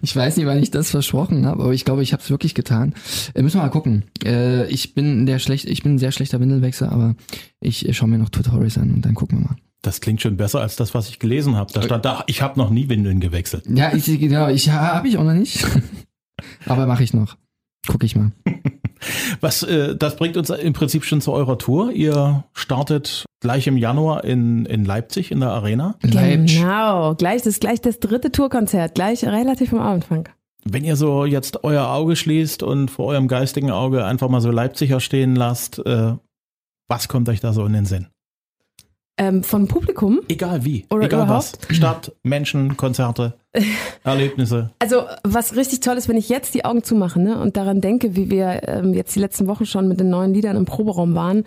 ich 0.02 0.16
weiß 0.16 0.38
nicht, 0.38 0.46
wann 0.46 0.62
ich 0.62 0.70
das 0.70 0.92
versprochen 0.92 1.46
habe, 1.48 1.64
aber 1.64 1.74
ich 1.74 1.86
glaube, 1.86 2.04
ich 2.04 2.14
habe 2.14 2.22
es 2.22 2.30
wirklich 2.30 2.54
getan. 2.54 2.94
Äh, 3.34 3.42
müssen 3.42 3.58
wir 3.58 3.64
mal 3.64 3.70
gucken. 3.70 4.04
Äh, 4.24 4.68
ich 4.68 4.94
bin 4.94 5.26
der 5.26 5.40
schlecht, 5.40 5.66
ich 5.66 5.82
bin 5.82 5.96
ein 5.96 6.00
sehr 6.00 6.12
schlechter 6.12 6.40
Windelwechsel, 6.40 6.88
aber 6.88 7.16
ich 7.60 7.88
schaue 7.98 8.10
mir 8.10 8.20
noch 8.20 8.30
Tutorials 8.30 8.78
an 8.78 8.94
und 8.94 9.04
dann 9.04 9.16
gucken 9.16 9.40
wir 9.40 9.46
mal. 9.50 9.56
Das 9.84 10.00
klingt 10.00 10.22
schon 10.22 10.38
besser 10.38 10.62
als 10.62 10.78
das, 10.78 10.94
was 10.94 11.10
ich 11.10 11.20
gelesen 11.20 11.58
habe. 11.58 11.72
Da 11.74 11.82
stand 11.82 12.06
da, 12.06 12.24
ich 12.28 12.42
habe 12.42 12.58
noch 12.58 12.70
nie 12.70 12.88
Windeln 12.88 13.20
gewechselt. 13.20 13.66
Ja, 13.68 13.94
ich 13.94 14.06
genau, 14.06 14.48
ich 14.48 14.70
habe 14.70 15.08
ich 15.08 15.18
auch 15.18 15.26
noch 15.26 15.34
nicht, 15.34 15.66
aber 16.66 16.88
mache 16.88 17.04
ich 17.04 17.14
noch. 17.14 17.36
Guck 17.86 18.04
ich 18.06 18.16
mal. 18.16 18.32
Was, 19.42 19.62
äh, 19.64 19.98
das 19.98 20.16
bringt 20.16 20.38
uns 20.38 20.50
im 20.50 20.72
Prinzip 20.72 21.04
schon 21.04 21.20
zu 21.20 21.34
eurer 21.34 21.58
Tour. 21.58 21.92
Ihr 21.92 22.46
startet 22.54 23.26
gleich 23.42 23.68
im 23.68 23.76
Januar 23.76 24.24
in, 24.24 24.66
in 24.66 24.86
Leipzig 24.86 25.32
in 25.32 25.42
der 25.42 25.50
Arena. 25.50 25.96
Leipzig. 26.02 26.62
Genau, 26.62 27.14
gleich 27.16 27.42
das, 27.42 27.60
gleich 27.60 27.82
das 27.82 28.00
dritte 28.00 28.32
Tourkonzert, 28.32 28.96
gleich 28.96 29.26
relativ 29.26 29.74
am 29.74 29.82
Anfang. 29.82 30.30
Wenn 30.64 30.86
ihr 30.86 30.96
so 30.96 31.26
jetzt 31.26 31.66
euer 31.66 31.90
Auge 31.90 32.16
schließt 32.16 32.64
und 32.64 32.90
vor 32.90 33.08
eurem 33.08 33.28
geistigen 33.28 33.70
Auge 33.70 34.06
einfach 34.06 34.30
mal 34.30 34.40
so 34.40 34.50
Leipziger 34.50 35.02
stehen 35.02 35.36
lasst, 35.36 35.80
äh, 35.80 36.14
was 36.88 37.10
kommt 37.10 37.28
euch 37.28 37.42
da 37.42 37.52
so 37.52 37.66
in 37.66 37.74
den 37.74 37.86
Sinn? 37.86 38.08
Ähm, 39.16 39.44
von 39.44 39.68
Publikum. 39.68 40.22
Egal 40.28 40.66
wie, 40.66 40.86
Oder 40.90 41.06
egal 41.06 41.26
überhaupt? 41.26 41.60
was. 41.70 41.76
Stadt, 41.76 42.12
Menschen, 42.24 42.78
Konzerte, 42.78 43.36
Erlebnisse. 44.04 44.72
Also 44.80 45.04
was 45.24 45.56
richtig 45.56 45.82
toll 45.82 45.98
ist, 45.98 46.10
wenn 46.10 46.18
ich 46.18 46.30
jetzt 46.30 46.56
die 46.56 46.66
Augen 46.66 46.84
zumache 46.84 47.20
ne, 47.22 47.40
und 47.40 47.56
daran 47.56 47.80
denke, 47.80 48.16
wie 48.16 48.32
wir 48.32 48.68
ähm, 48.68 48.96
jetzt 48.96 49.16
die 49.16 49.20
letzten 49.20 49.46
Wochen 49.46 49.68
schon 49.68 49.88
mit 49.88 50.00
den 50.00 50.10
neuen 50.10 50.34
Liedern 50.34 50.58
im 50.58 50.66
Proberaum 50.66 51.14
waren. 51.14 51.44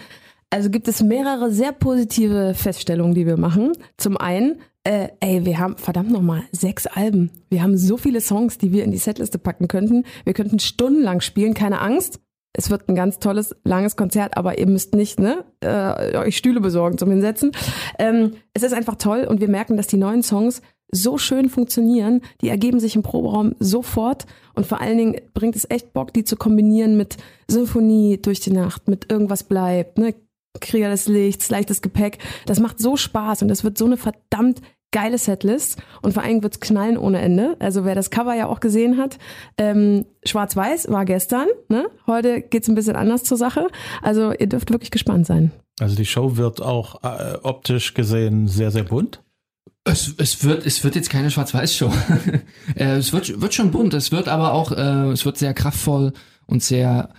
Also 0.51 0.71
gibt 0.71 0.87
es 0.87 1.03
mehrere 1.03 1.51
sehr 1.51 1.73
positive 1.73 2.55
Feststellungen, 2.55 3.15
die 3.15 3.27
wir 3.27 3.37
machen. 3.37 3.73
Zum 3.97 4.17
einen, 4.17 4.61
äh, 4.85 5.09
ey, 5.19 5.45
wir 5.45 5.59
haben 5.59 5.77
verdammt 5.77 6.13
nochmal 6.13 6.45
sechs 6.53 6.87
Alben. 6.87 7.33
Wir 7.51 7.65
haben 7.65 7.77
so 7.77 7.97
viele 7.97 8.21
Songs, 8.21 8.59
die 8.59 8.71
wir 8.71 8.85
in 8.85 8.93
die 8.93 8.99
Setliste 8.99 9.39
packen 9.39 9.67
könnten. 9.67 10.05
Wir 10.25 10.35
könnten 10.35 10.61
stundenlang 10.61 11.21
spielen, 11.21 11.55
keine 11.55 11.81
Angst. 11.81 12.21
Es 12.59 12.71
wird 12.71 12.89
ein 12.89 12.95
ganz 12.95 13.19
tolles, 13.19 13.55
langes 13.65 13.97
Konzert, 13.97 14.37
aber 14.39 14.59
ihr 14.59 14.67
müsst 14.67 14.95
nicht 14.95 15.21
ne, 15.21 15.45
äh, 15.61 16.17
euch 16.17 16.39
Stühle 16.39 16.61
besorgen 16.61 16.97
zum 16.97 17.11
Hinsetzen. 17.11 17.53
Ähm, 17.99 18.33
es 18.55 18.63
ist 18.63 18.73
einfach 18.73 18.97
toll 18.97 19.27
und 19.29 19.41
wir 19.43 19.49
merken, 19.49 19.77
dass 19.77 19.87
die 19.87 19.99
neuen 19.99 20.23
Songs 20.23 20.63
so 20.91 21.19
schön 21.19 21.51
funktionieren, 21.51 22.23
die 22.41 22.49
ergeben 22.49 22.81
sich 22.81 22.97
im 22.97 23.03
Proberaum 23.03 23.55
sofort 23.59 24.25
und 24.55 24.67
vor 24.67 24.81
allen 24.81 24.97
Dingen 24.97 25.21
bringt 25.35 25.55
es 25.55 25.69
echt 25.69 25.93
Bock, 25.93 26.15
die 26.15 26.25
zu 26.25 26.37
kombinieren 26.37 26.97
mit 26.97 27.19
Symphonie 27.47 28.19
durch 28.23 28.41
die 28.41 28.53
Nacht, 28.53 28.89
mit 28.89 29.11
irgendwas 29.11 29.45
bleibt, 29.45 29.99
ne? 29.99 30.15
Krieger 30.59 30.89
des 30.89 31.07
Lichts, 31.07 31.51
leichtes 31.51 31.83
Gepäck. 31.83 32.17
Das 32.47 32.61
macht 32.61 32.79
so 32.79 32.97
Spaß 32.97 33.43
und 33.43 33.49
das 33.49 33.63
wird 33.63 33.77
so 33.77 33.85
eine 33.85 33.99
verdammt 33.99 34.63
geile 34.93 35.19
Setlist 35.19 35.77
und 36.03 36.15
vor 36.15 36.23
allem 36.23 36.43
wird's 36.43 36.61
knallen 36.61 36.97
ohne 36.97 37.21
Ende. 37.21 37.57
Also 37.59 37.85
wer 37.85 37.95
das 37.95 38.11
Cover 38.11 38.35
ja 38.35 38.47
auch 38.47 38.61
gesehen 38.61 38.97
hat, 38.97 39.19
ähm, 39.59 40.07
Schwarz-Weiß 40.25 40.89
war 40.91 41.05
gestern, 41.05 41.49
ne? 41.69 41.87
Heute 42.07 42.41
geht's 42.41 42.69
ein 42.69 42.75
bisschen 42.75 42.97
anders 42.97 43.25
zur 43.25 43.37
Sache. 43.37 43.69
Also 44.03 44.33
ihr 44.33 44.47
dürft 44.47 44.71
wirklich 44.71 44.91
gespannt 44.91 45.27
sein. 45.27 45.53
Also 45.81 45.97
die 45.97 46.07
Show 46.07 46.37
wird 46.37 46.63
auch 46.63 47.03
äh, 47.03 47.39
optisch 47.43 47.95
gesehen 47.95 48.49
sehr, 48.49 48.71
sehr 48.71 48.85
bunt. 48.85 49.23
Es, 49.85 50.15
es 50.17 50.43
wird 50.43 50.67
es 50.67 50.83
wird 50.83 50.97
jetzt 50.97 51.11
keine 51.11 51.31
Schwarz-Weiß-Show. 51.31 51.93
äh, 52.77 52.97
es 52.97 53.13
wird 53.13 53.41
wird 53.41 53.55
schon 53.55 53.71
bunt. 53.71 53.95
Es 53.95 54.11
wird 54.11 54.29
aber 54.29 54.53
auch 54.53 54.73
äh, 54.73 55.11
es 55.13 55.25
wird 55.25 55.37
sehr 55.37 55.55
kraftvoll 55.55 56.13
und 56.47 56.63
sehr 56.63 57.11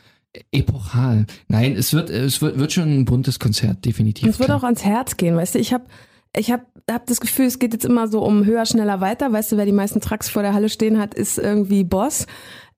epochal. 0.51 1.25
Nein, 1.47 1.75
es 1.75 1.93
wird 1.93 2.09
es 2.09 2.41
wird, 2.41 2.57
wird 2.57 2.73
schon 2.73 3.01
ein 3.01 3.05
buntes 3.05 3.39
Konzert 3.39 3.85
definitiv. 3.85 4.23
Und 4.23 4.31
es 4.31 4.39
wird 4.39 4.47
klar. 4.47 4.57
auch 4.57 4.63
ans 4.63 4.83
Herz 4.83 5.17
gehen, 5.17 5.35
weißt 5.35 5.55
du? 5.55 5.59
Ich 5.59 5.73
habe 5.73 5.85
ich 6.35 6.51
habe 6.51 6.65
hab 6.89 7.05
das 7.07 7.19
Gefühl, 7.19 7.45
es 7.45 7.59
geht 7.59 7.73
jetzt 7.73 7.85
immer 7.85 8.07
so 8.07 8.21
um 8.21 8.45
höher, 8.45 8.65
schneller, 8.65 9.01
weiter. 9.01 9.31
Weißt 9.31 9.51
du, 9.51 9.57
wer 9.57 9.65
die 9.65 9.71
meisten 9.71 10.01
Trucks 10.01 10.29
vor 10.29 10.41
der 10.41 10.53
Halle 10.53 10.69
stehen 10.69 10.99
hat, 10.99 11.13
ist 11.13 11.37
irgendwie 11.37 11.83
Boss. 11.83 12.27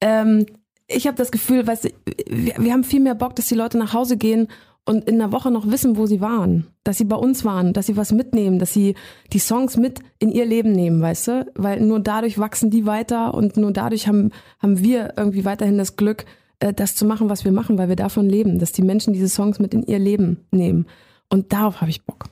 Ähm, 0.01 0.45
ich 0.88 1.07
habe 1.07 1.17
das 1.17 1.31
Gefühl, 1.31 1.67
weißt 1.67 1.85
du, 1.85 1.89
wir, 2.27 2.55
wir 2.57 2.73
haben 2.73 2.83
viel 2.83 2.99
mehr 2.99 3.15
Bock, 3.15 3.35
dass 3.35 3.47
die 3.47 3.55
Leute 3.55 3.77
nach 3.77 3.93
Hause 3.93 4.17
gehen 4.17 4.47
und 4.85 5.07
in 5.07 5.21
einer 5.21 5.31
Woche 5.31 5.51
noch 5.51 5.67
wissen, 5.69 5.97
wo 5.97 6.07
sie 6.07 6.19
waren, 6.19 6.67
dass 6.83 6.97
sie 6.97 7.03
bei 7.05 7.15
uns 7.15 7.45
waren, 7.45 7.73
dass 7.73 7.85
sie 7.85 7.95
was 7.95 8.12
mitnehmen, 8.12 8.57
dass 8.57 8.73
sie 8.73 8.95
die 9.31 9.39
Songs 9.39 9.77
mit 9.77 9.99
in 10.17 10.31
ihr 10.31 10.45
Leben 10.45 10.71
nehmen, 10.71 10.99
weißt 10.99 11.27
du? 11.27 11.51
Weil 11.53 11.81
nur 11.81 11.99
dadurch 11.99 12.39
wachsen 12.39 12.71
die 12.71 12.88
weiter 12.88 13.35
und 13.35 13.55
nur 13.55 13.71
dadurch 13.71 14.07
haben, 14.07 14.31
haben 14.57 14.79
wir 14.79 15.13
irgendwie 15.15 15.45
weiterhin 15.45 15.77
das 15.77 15.95
Glück, 15.95 16.25
äh, 16.59 16.73
das 16.73 16.95
zu 16.95 17.05
machen, 17.05 17.29
was 17.29 17.45
wir 17.45 17.51
machen, 17.51 17.77
weil 17.77 17.89
wir 17.89 17.95
davon 17.95 18.27
leben, 18.27 18.57
dass 18.57 18.71
die 18.71 18.81
Menschen 18.81 19.13
diese 19.13 19.29
Songs 19.29 19.59
mit 19.59 19.75
in 19.75 19.83
ihr 19.83 19.99
Leben 19.99 20.47
nehmen. 20.49 20.88
Und 21.29 21.53
darauf 21.53 21.81
habe 21.81 21.91
ich 21.91 22.03
Bock. 22.03 22.25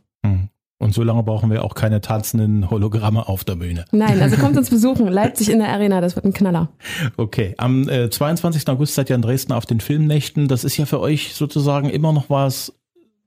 Und 0.80 0.94
so 0.94 1.02
lange 1.02 1.24
brauchen 1.24 1.50
wir 1.50 1.64
auch 1.64 1.74
keine 1.74 2.02
tanzenden 2.02 2.70
Hologramme 2.70 3.28
auf 3.28 3.44
der 3.44 3.56
Bühne. 3.56 3.86
Nein, 3.92 4.22
also 4.22 4.38
kommt 4.38 4.58
uns 4.58 4.70
besuchen. 4.72 5.08
Leipzig 5.08 5.50
in 5.50 5.58
der 5.60 5.70
Arena, 5.70 6.02
das 6.02 6.16
wird 6.16 6.26
ein 6.26 6.34
Knaller. 6.34 6.70
Okay, 7.18 7.56
am 7.58 7.90
äh, 7.90 8.10
22. 8.12 8.68
August 8.70 8.94
seid 8.94 9.10
ihr 9.10 9.16
in 9.16 9.24
Dresden 9.24 9.54
auf 9.54 9.66
den 9.66 9.80
Filmnächten. 9.80 10.48
Das 10.48 10.64
ist 10.64 10.78
ja 10.78 10.86
für 10.86 11.00
euch 11.00 11.34
sozusagen 11.34 11.90
immer 11.90 12.14
noch 12.14 12.30
was, 12.30 12.74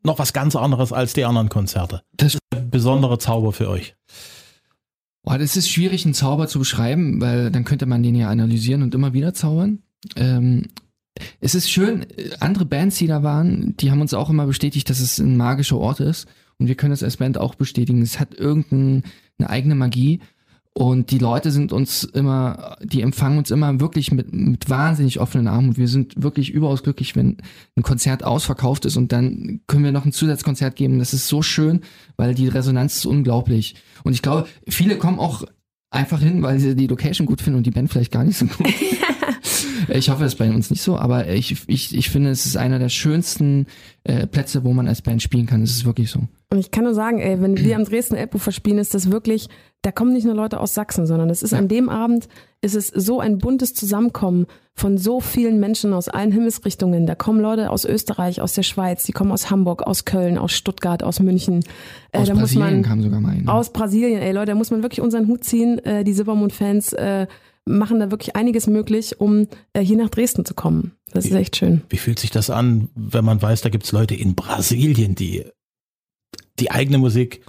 noch 0.05 0.19
was 0.21 0.33
ganz 0.33 0.55
anderes 0.55 0.93
als 0.93 1.13
die 1.13 1.25
anderen 1.25 1.49
Konzerte. 1.49 2.03
Das- 2.17 2.39
besondere 2.71 3.19
Zauber 3.19 3.53
für 3.53 3.69
euch. 3.69 3.97
Boah, 5.25 5.39
das 5.39 5.57
ist 5.57 5.69
schwierig, 5.69 6.05
einen 6.05 6.15
Zauber 6.15 6.47
zu 6.47 6.61
beschreiben, 6.61 7.21
weil 7.21 7.51
dann 7.51 7.65
könnte 7.65 7.85
man 7.87 8.03
den 8.03 8.15
ja 8.15 8.29
analysieren 8.29 8.83
und 8.83 8.95
immer 8.95 9.13
wieder 9.13 9.35
zaubern. 9.35 9.81
Ähm, 10.17 10.69
es 11.41 11.55
ist 11.57 11.71
schön, 11.71 12.03
äh, 12.17 12.31
andere 12.39 12.65
Bands, 12.65 12.97
die 12.99 13.07
da 13.09 13.23
waren, 13.25 13.77
die 13.77 13.91
haben 13.91 14.01
uns 14.01 14.15
auch 14.15 14.31
immer 14.31 14.47
bestätigt, 14.47 14.89
dass 14.89 15.01
es 15.01 15.19
ein 15.19 15.37
magischer 15.37 15.79
Ort 15.79 15.99
ist. 16.01 16.27
Und 16.61 16.69
wir 16.69 16.75
können 16.75 16.91
das 16.91 17.03
als 17.03 17.17
Band 17.17 17.39
auch 17.39 17.55
bestätigen. 17.55 18.03
Es 18.03 18.21
hat 18.21 18.35
irgendeine 18.35 19.03
eigene 19.49 19.75
Magie. 19.75 20.21
Und 20.73 21.11
die 21.11 21.19
Leute 21.19 21.51
sind 21.51 21.73
uns 21.73 22.05
immer, 22.05 22.77
die 22.83 23.01
empfangen 23.01 23.39
uns 23.39 23.51
immer 23.51 23.81
wirklich 23.81 24.13
mit, 24.13 24.33
mit 24.33 24.71
wahnsinnig 24.71 25.19
offenen 25.19 25.49
Armen. 25.49 25.71
Und 25.71 25.79
wir 25.79 25.89
sind 25.89 26.23
wirklich 26.23 26.51
überaus 26.51 26.83
glücklich, 26.83 27.17
wenn 27.17 27.39
ein 27.77 27.83
Konzert 27.83 28.23
ausverkauft 28.23 28.85
ist 28.85 28.97
und 28.97 29.11
dann 29.11 29.63
können 29.67 29.85
wir 29.85 29.91
noch 29.91 30.05
ein 30.05 30.13
Zusatzkonzert 30.13 30.77
geben. 30.77 31.01
Das 31.01 31.13
ist 31.13 31.27
so 31.27 31.43
schön, 31.43 31.81
weil 32.17 32.35
die 32.35 32.47
Resonanz 32.47 32.99
ist 32.99 33.07
unglaublich. 33.07 33.75
Und 34.05 34.13
ich 34.13 34.23
glaube, 34.23 34.47
viele 34.69 34.97
kommen 34.97 35.19
auch 35.19 35.45
einfach 35.91 36.21
hin, 36.21 36.43
weil 36.43 36.61
sie 36.61 36.77
die 36.77 36.87
Location 36.87 37.27
gut 37.27 37.41
finden 37.41 37.57
und 37.57 37.67
die 37.67 37.73
Band 37.73 37.91
vielleicht 37.91 38.13
gar 38.13 38.23
nicht 38.23 38.39
so 38.39 38.47
gut. 38.47 38.67
ich 39.89 40.11
hoffe, 40.11 40.23
das 40.25 40.33
ist 40.35 40.39
bei 40.39 40.51
uns 40.51 40.71
nicht 40.71 40.83
so, 40.83 40.97
aber 40.99 41.29
ich, 41.29 41.57
ich, 41.67 41.97
ich 41.97 42.11
finde, 42.11 42.31
es 42.31 42.47
ist 42.47 42.57
einer 42.57 42.79
der 42.79 42.89
schönsten 42.89 43.67
äh, 44.05 44.27
Plätze, 44.27 44.65
wo 44.65 44.73
man 44.73 44.89
als 44.89 45.03
Band 45.03 45.23
spielen 45.23 45.47
kann. 45.47 45.63
Es 45.63 45.71
ist 45.71 45.85
wirklich 45.85 46.11
so. 46.11 46.21
Und 46.53 46.59
ich 46.59 46.71
kann 46.73 46.83
nur 46.85 46.95
sagen, 46.95 47.21
ey, 47.21 47.41
wenn 47.41 47.57
wir 47.59 47.77
am 47.77 47.85
Dresden 47.85 48.17
Elbufer 48.17 48.51
spielen, 48.51 48.79
ist 48.79 48.93
das 48.93 49.11
wirklich, 49.13 49.49
da 49.83 49.93
kommen 49.93 50.13
nicht 50.13 50.25
nur 50.25 50.35
Leute 50.35 50.59
aus 50.59 50.75
Sachsen, 50.75 51.07
sondern 51.07 51.31
es 51.31 51.45
ist 51.45 51.53
Ja. 51.53 51.59
an 51.59 51.69
dem 51.69 51.89
Abend, 51.89 52.29
ist 52.61 52.75
es 52.75 52.89
so 52.89 53.21
ein 53.21 53.39
buntes 53.39 53.73
Zusammenkommen 53.73 54.47
von 54.75 54.99
so 54.99 55.21
vielen 55.21 55.61
Menschen 55.61 55.93
aus 55.93 56.09
allen 56.09 56.33
Himmelsrichtungen. 56.33 57.07
Da 57.07 57.15
kommen 57.15 57.41
Leute 57.41 57.71
aus 57.71 57.85
Österreich, 57.85 58.41
aus 58.41 58.53
der 58.55 58.65
Schweiz, 58.65 59.05
die 59.05 59.13
kommen 59.13 59.31
aus 59.31 59.49
Hamburg, 59.51 59.83
aus 59.87 60.05
Köln, 60.05 60.39
aus 60.39 60.51
Stuttgart, 60.53 61.05
aus 61.05 61.21
München. 61.21 61.63
Äh, 62.11 62.19
Aus 62.19 62.29
muss 62.31 62.39
Brasilien 62.39 62.71
man, 62.73 62.83
kam 62.83 63.01
sogar 63.03 63.21
mal 63.21 63.31
ein. 63.33 63.49
aus 63.49 63.73
Brasilien, 63.73 64.21
ey 64.21 64.33
Leute, 64.33 64.47
da 64.47 64.55
muss 64.57 64.73
man 64.73 64.83
wirklich 64.83 65.01
unseren 65.01 65.29
Hut 65.29 65.45
ziehen. 65.45 65.79
Äh, 65.85 66.03
die 66.03 66.13
Silbermond-Fans 66.15 66.95
äh, 66.95 67.27
machen 67.67 68.01
da 68.01 68.11
wirklich 68.11 68.37
einiges 68.37 68.67
möglich, 68.67 69.21
um 69.21 69.47
äh, 69.73 69.81
hier 69.81 69.97
nach 69.97 70.09
Dresden 70.09 70.45
zu 70.45 70.55
kommen. 70.55 70.93
Das 71.13 71.25
ist 71.25 71.33
echt 71.33 71.57
schön. 71.57 71.83
Wie 71.89 71.97
fühlt 71.99 72.19
sich 72.19 72.31
das 72.31 72.51
an, 72.51 72.89
wenn 72.95 73.25
man 73.25 73.41
weiß, 73.43 73.61
da 73.63 73.69
gibt's 73.69 73.93
Leute 73.93 74.15
in 74.15 74.35
Brasilien, 74.35 75.15
die 75.15 75.45
die 76.59 76.71
eigene 76.71 76.99
Musik 76.99 77.45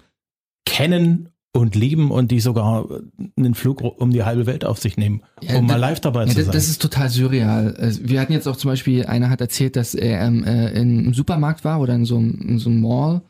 kennen 0.65 1.29
und 1.53 1.75
lieben 1.75 2.11
und 2.11 2.31
die 2.31 2.39
sogar 2.39 2.87
einen 3.35 3.55
Flug 3.55 3.81
um 3.81 4.11
die 4.11 4.23
halbe 4.23 4.45
Welt 4.45 4.63
auf 4.63 4.79
sich 4.79 4.95
nehmen, 4.95 5.21
Ja, 5.41 5.57
um 5.57 5.67
da- 5.67 5.73
mal 5.73 5.79
live 5.79 5.99
dabei 5.99 6.21
Ja, 6.23 6.29
zu 6.29 6.35
das, 6.37 6.45
sein. 6.45 6.53
das 6.53 6.69
ist 6.69 6.81
total 6.81 7.09
surreal. 7.09 7.75
Also, 7.75 8.07
Wir 8.07 8.21
hatten 8.21 8.31
jetzt 8.33 8.47
auch 8.47 8.55
zum 8.55 8.69
Beispiel, 8.69 9.05
einer 9.05 9.29
hat 9.29 9.41
erzählt, 9.41 9.75
dass 9.75 9.93
er 9.93 10.21
ähm, 10.21 10.43
äh, 10.45 10.71
in 10.71 10.99
einem 10.99 11.13
Supermarkt 11.13 11.65
war 11.65 11.81
oder 11.81 11.93
in 11.93 12.05
so 12.05 12.17
einem, 12.17 12.39
in 12.47 12.57
so 12.59 12.69
einem 12.69 12.81
Mall, 12.81 13.21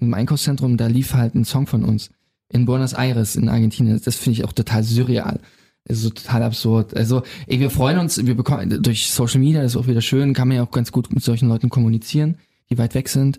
einem 0.00 0.14
Einkaufszentrum, 0.14 0.76
da 0.76 0.86
lief 0.86 1.14
halt 1.14 1.34
ein 1.34 1.44
Song 1.44 1.66
von 1.66 1.84
uns. 1.84 2.10
In 2.52 2.64
Buenos 2.66 2.92
Aires, 2.92 3.34
in 3.36 3.48
Argentinien. 3.48 4.00
Das 4.04 4.16
finde 4.16 4.38
ich 4.38 4.44
auch 4.44 4.52
total 4.52 4.84
surreal. 4.84 5.40
Also 5.88 6.10
total 6.10 6.42
absurd. 6.42 6.96
Also, 6.96 7.22
ey, 7.46 7.60
wir 7.60 7.70
freuen 7.70 7.98
uns, 7.98 8.24
wir 8.24 8.34
bekommen 8.34 8.82
durch 8.82 9.10
Social 9.10 9.40
Media, 9.40 9.62
das 9.62 9.72
ist 9.72 9.76
auch 9.76 9.86
wieder 9.86 10.00
schön, 10.00 10.32
kann 10.32 10.48
man 10.48 10.56
ja 10.56 10.62
auch 10.62 10.70
ganz 10.70 10.92
gut 10.92 11.12
mit 11.12 11.22
solchen 11.22 11.48
Leuten 11.48 11.68
kommunizieren, 11.68 12.38
die 12.70 12.78
weit 12.78 12.94
weg 12.94 13.08
sind. 13.08 13.38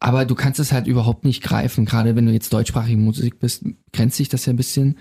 Aber 0.00 0.24
du 0.24 0.34
kannst 0.34 0.60
es 0.60 0.72
halt 0.72 0.86
überhaupt 0.86 1.24
nicht 1.24 1.42
greifen. 1.42 1.84
Gerade 1.84 2.14
wenn 2.14 2.26
du 2.26 2.32
jetzt 2.32 2.52
deutschsprachige 2.52 2.96
Musik 2.96 3.40
bist, 3.40 3.64
grenzt 3.92 4.16
sich 4.16 4.28
das 4.28 4.46
ja 4.46 4.52
ein 4.52 4.56
bisschen. 4.56 4.96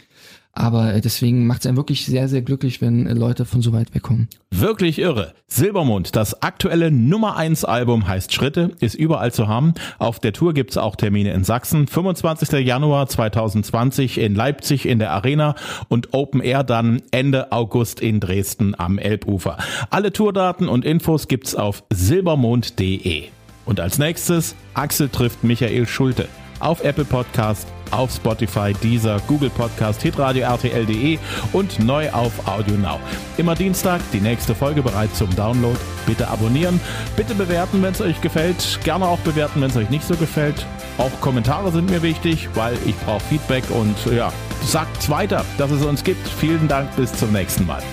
Aber 0.57 0.99
deswegen 1.01 1.45
macht 1.45 1.59
es 1.59 1.67
einen 1.67 1.77
wirklich 1.77 2.07
sehr, 2.07 2.27
sehr 2.27 2.41
glücklich, 2.41 2.81
wenn 2.81 3.05
Leute 3.05 3.45
von 3.45 3.61
so 3.61 3.73
weit 3.73 3.93
wegkommen. 3.93 4.27
Wirklich 4.49 4.97
irre. 4.97 5.35
Silbermond, 5.45 6.15
das 6.15 6.41
aktuelle 6.41 6.89
Nummer 6.89 7.37
1 7.37 7.63
Album 7.63 8.07
heißt 8.07 8.33
Schritte, 8.33 8.71
ist 8.79 8.95
überall 8.95 9.31
zu 9.31 9.47
haben. 9.47 9.75
Auf 9.99 10.19
der 10.19 10.33
Tour 10.33 10.55
gibt's 10.55 10.77
auch 10.77 10.95
Termine 10.95 11.31
in 11.31 11.43
Sachsen. 11.43 11.85
25. 11.85 12.65
Januar 12.65 13.07
2020 13.07 14.17
in 14.17 14.33
Leipzig 14.33 14.87
in 14.87 14.97
der 14.97 15.11
Arena 15.11 15.53
und 15.89 16.15
Open 16.15 16.41
Air 16.41 16.63
dann 16.63 17.03
Ende 17.11 17.51
August 17.51 17.99
in 17.99 18.19
Dresden 18.19 18.73
am 18.75 18.97
Elbufer. 18.97 19.57
Alle 19.91 20.11
Tourdaten 20.11 20.69
und 20.69 20.85
Infos 20.85 21.27
gibt's 21.27 21.53
auf 21.53 21.83
silbermond.de. 21.93 23.25
Und 23.67 23.79
als 23.79 23.99
nächstes 23.99 24.55
Axel 24.73 25.09
trifft 25.09 25.43
Michael 25.43 25.85
Schulte 25.85 26.27
auf 26.59 26.83
Apple 26.83 27.05
Podcast, 27.05 27.67
auf 27.91 28.11
Spotify, 28.11 28.73
Deezer, 28.81 29.19
Google 29.27 29.49
Podcast, 29.49 30.01
hitradio 30.01 30.43
RTL.de 30.43 31.19
und 31.53 31.79
neu 31.79 32.09
auf 32.09 32.47
Audio 32.47 32.75
Now. 32.75 32.99
Immer 33.37 33.53
Dienstag 33.53 34.01
die 34.11 34.19
nächste 34.19 34.55
Folge 34.55 34.81
bereit 34.81 35.15
zum 35.15 35.33
Download. 35.35 35.77
Bitte 36.05 36.27
abonnieren, 36.27 36.79
bitte 37.15 37.35
bewerten, 37.35 37.83
wenn 37.83 37.91
es 37.91 38.01
euch 38.01 38.19
gefällt. 38.21 38.79
Gerne 38.83 39.05
auch 39.05 39.19
bewerten, 39.19 39.61
wenn 39.61 39.69
es 39.69 39.77
euch 39.77 39.89
nicht 39.89 40.07
so 40.07 40.15
gefällt. 40.15 40.65
Auch 40.97 41.11
Kommentare 41.21 41.71
sind 41.71 41.89
mir 41.89 42.01
wichtig, 42.01 42.49
weil 42.55 42.77
ich 42.85 42.97
brauche 43.01 43.23
Feedback 43.25 43.63
und 43.69 43.95
ja, 44.11 44.33
sagt's 44.63 45.09
weiter, 45.09 45.45
dass 45.57 45.71
es 45.71 45.85
uns 45.85 46.03
gibt. 46.03 46.27
Vielen 46.27 46.67
Dank, 46.67 46.95
bis 46.95 47.13
zum 47.13 47.31
nächsten 47.31 47.65
Mal. 47.65 47.83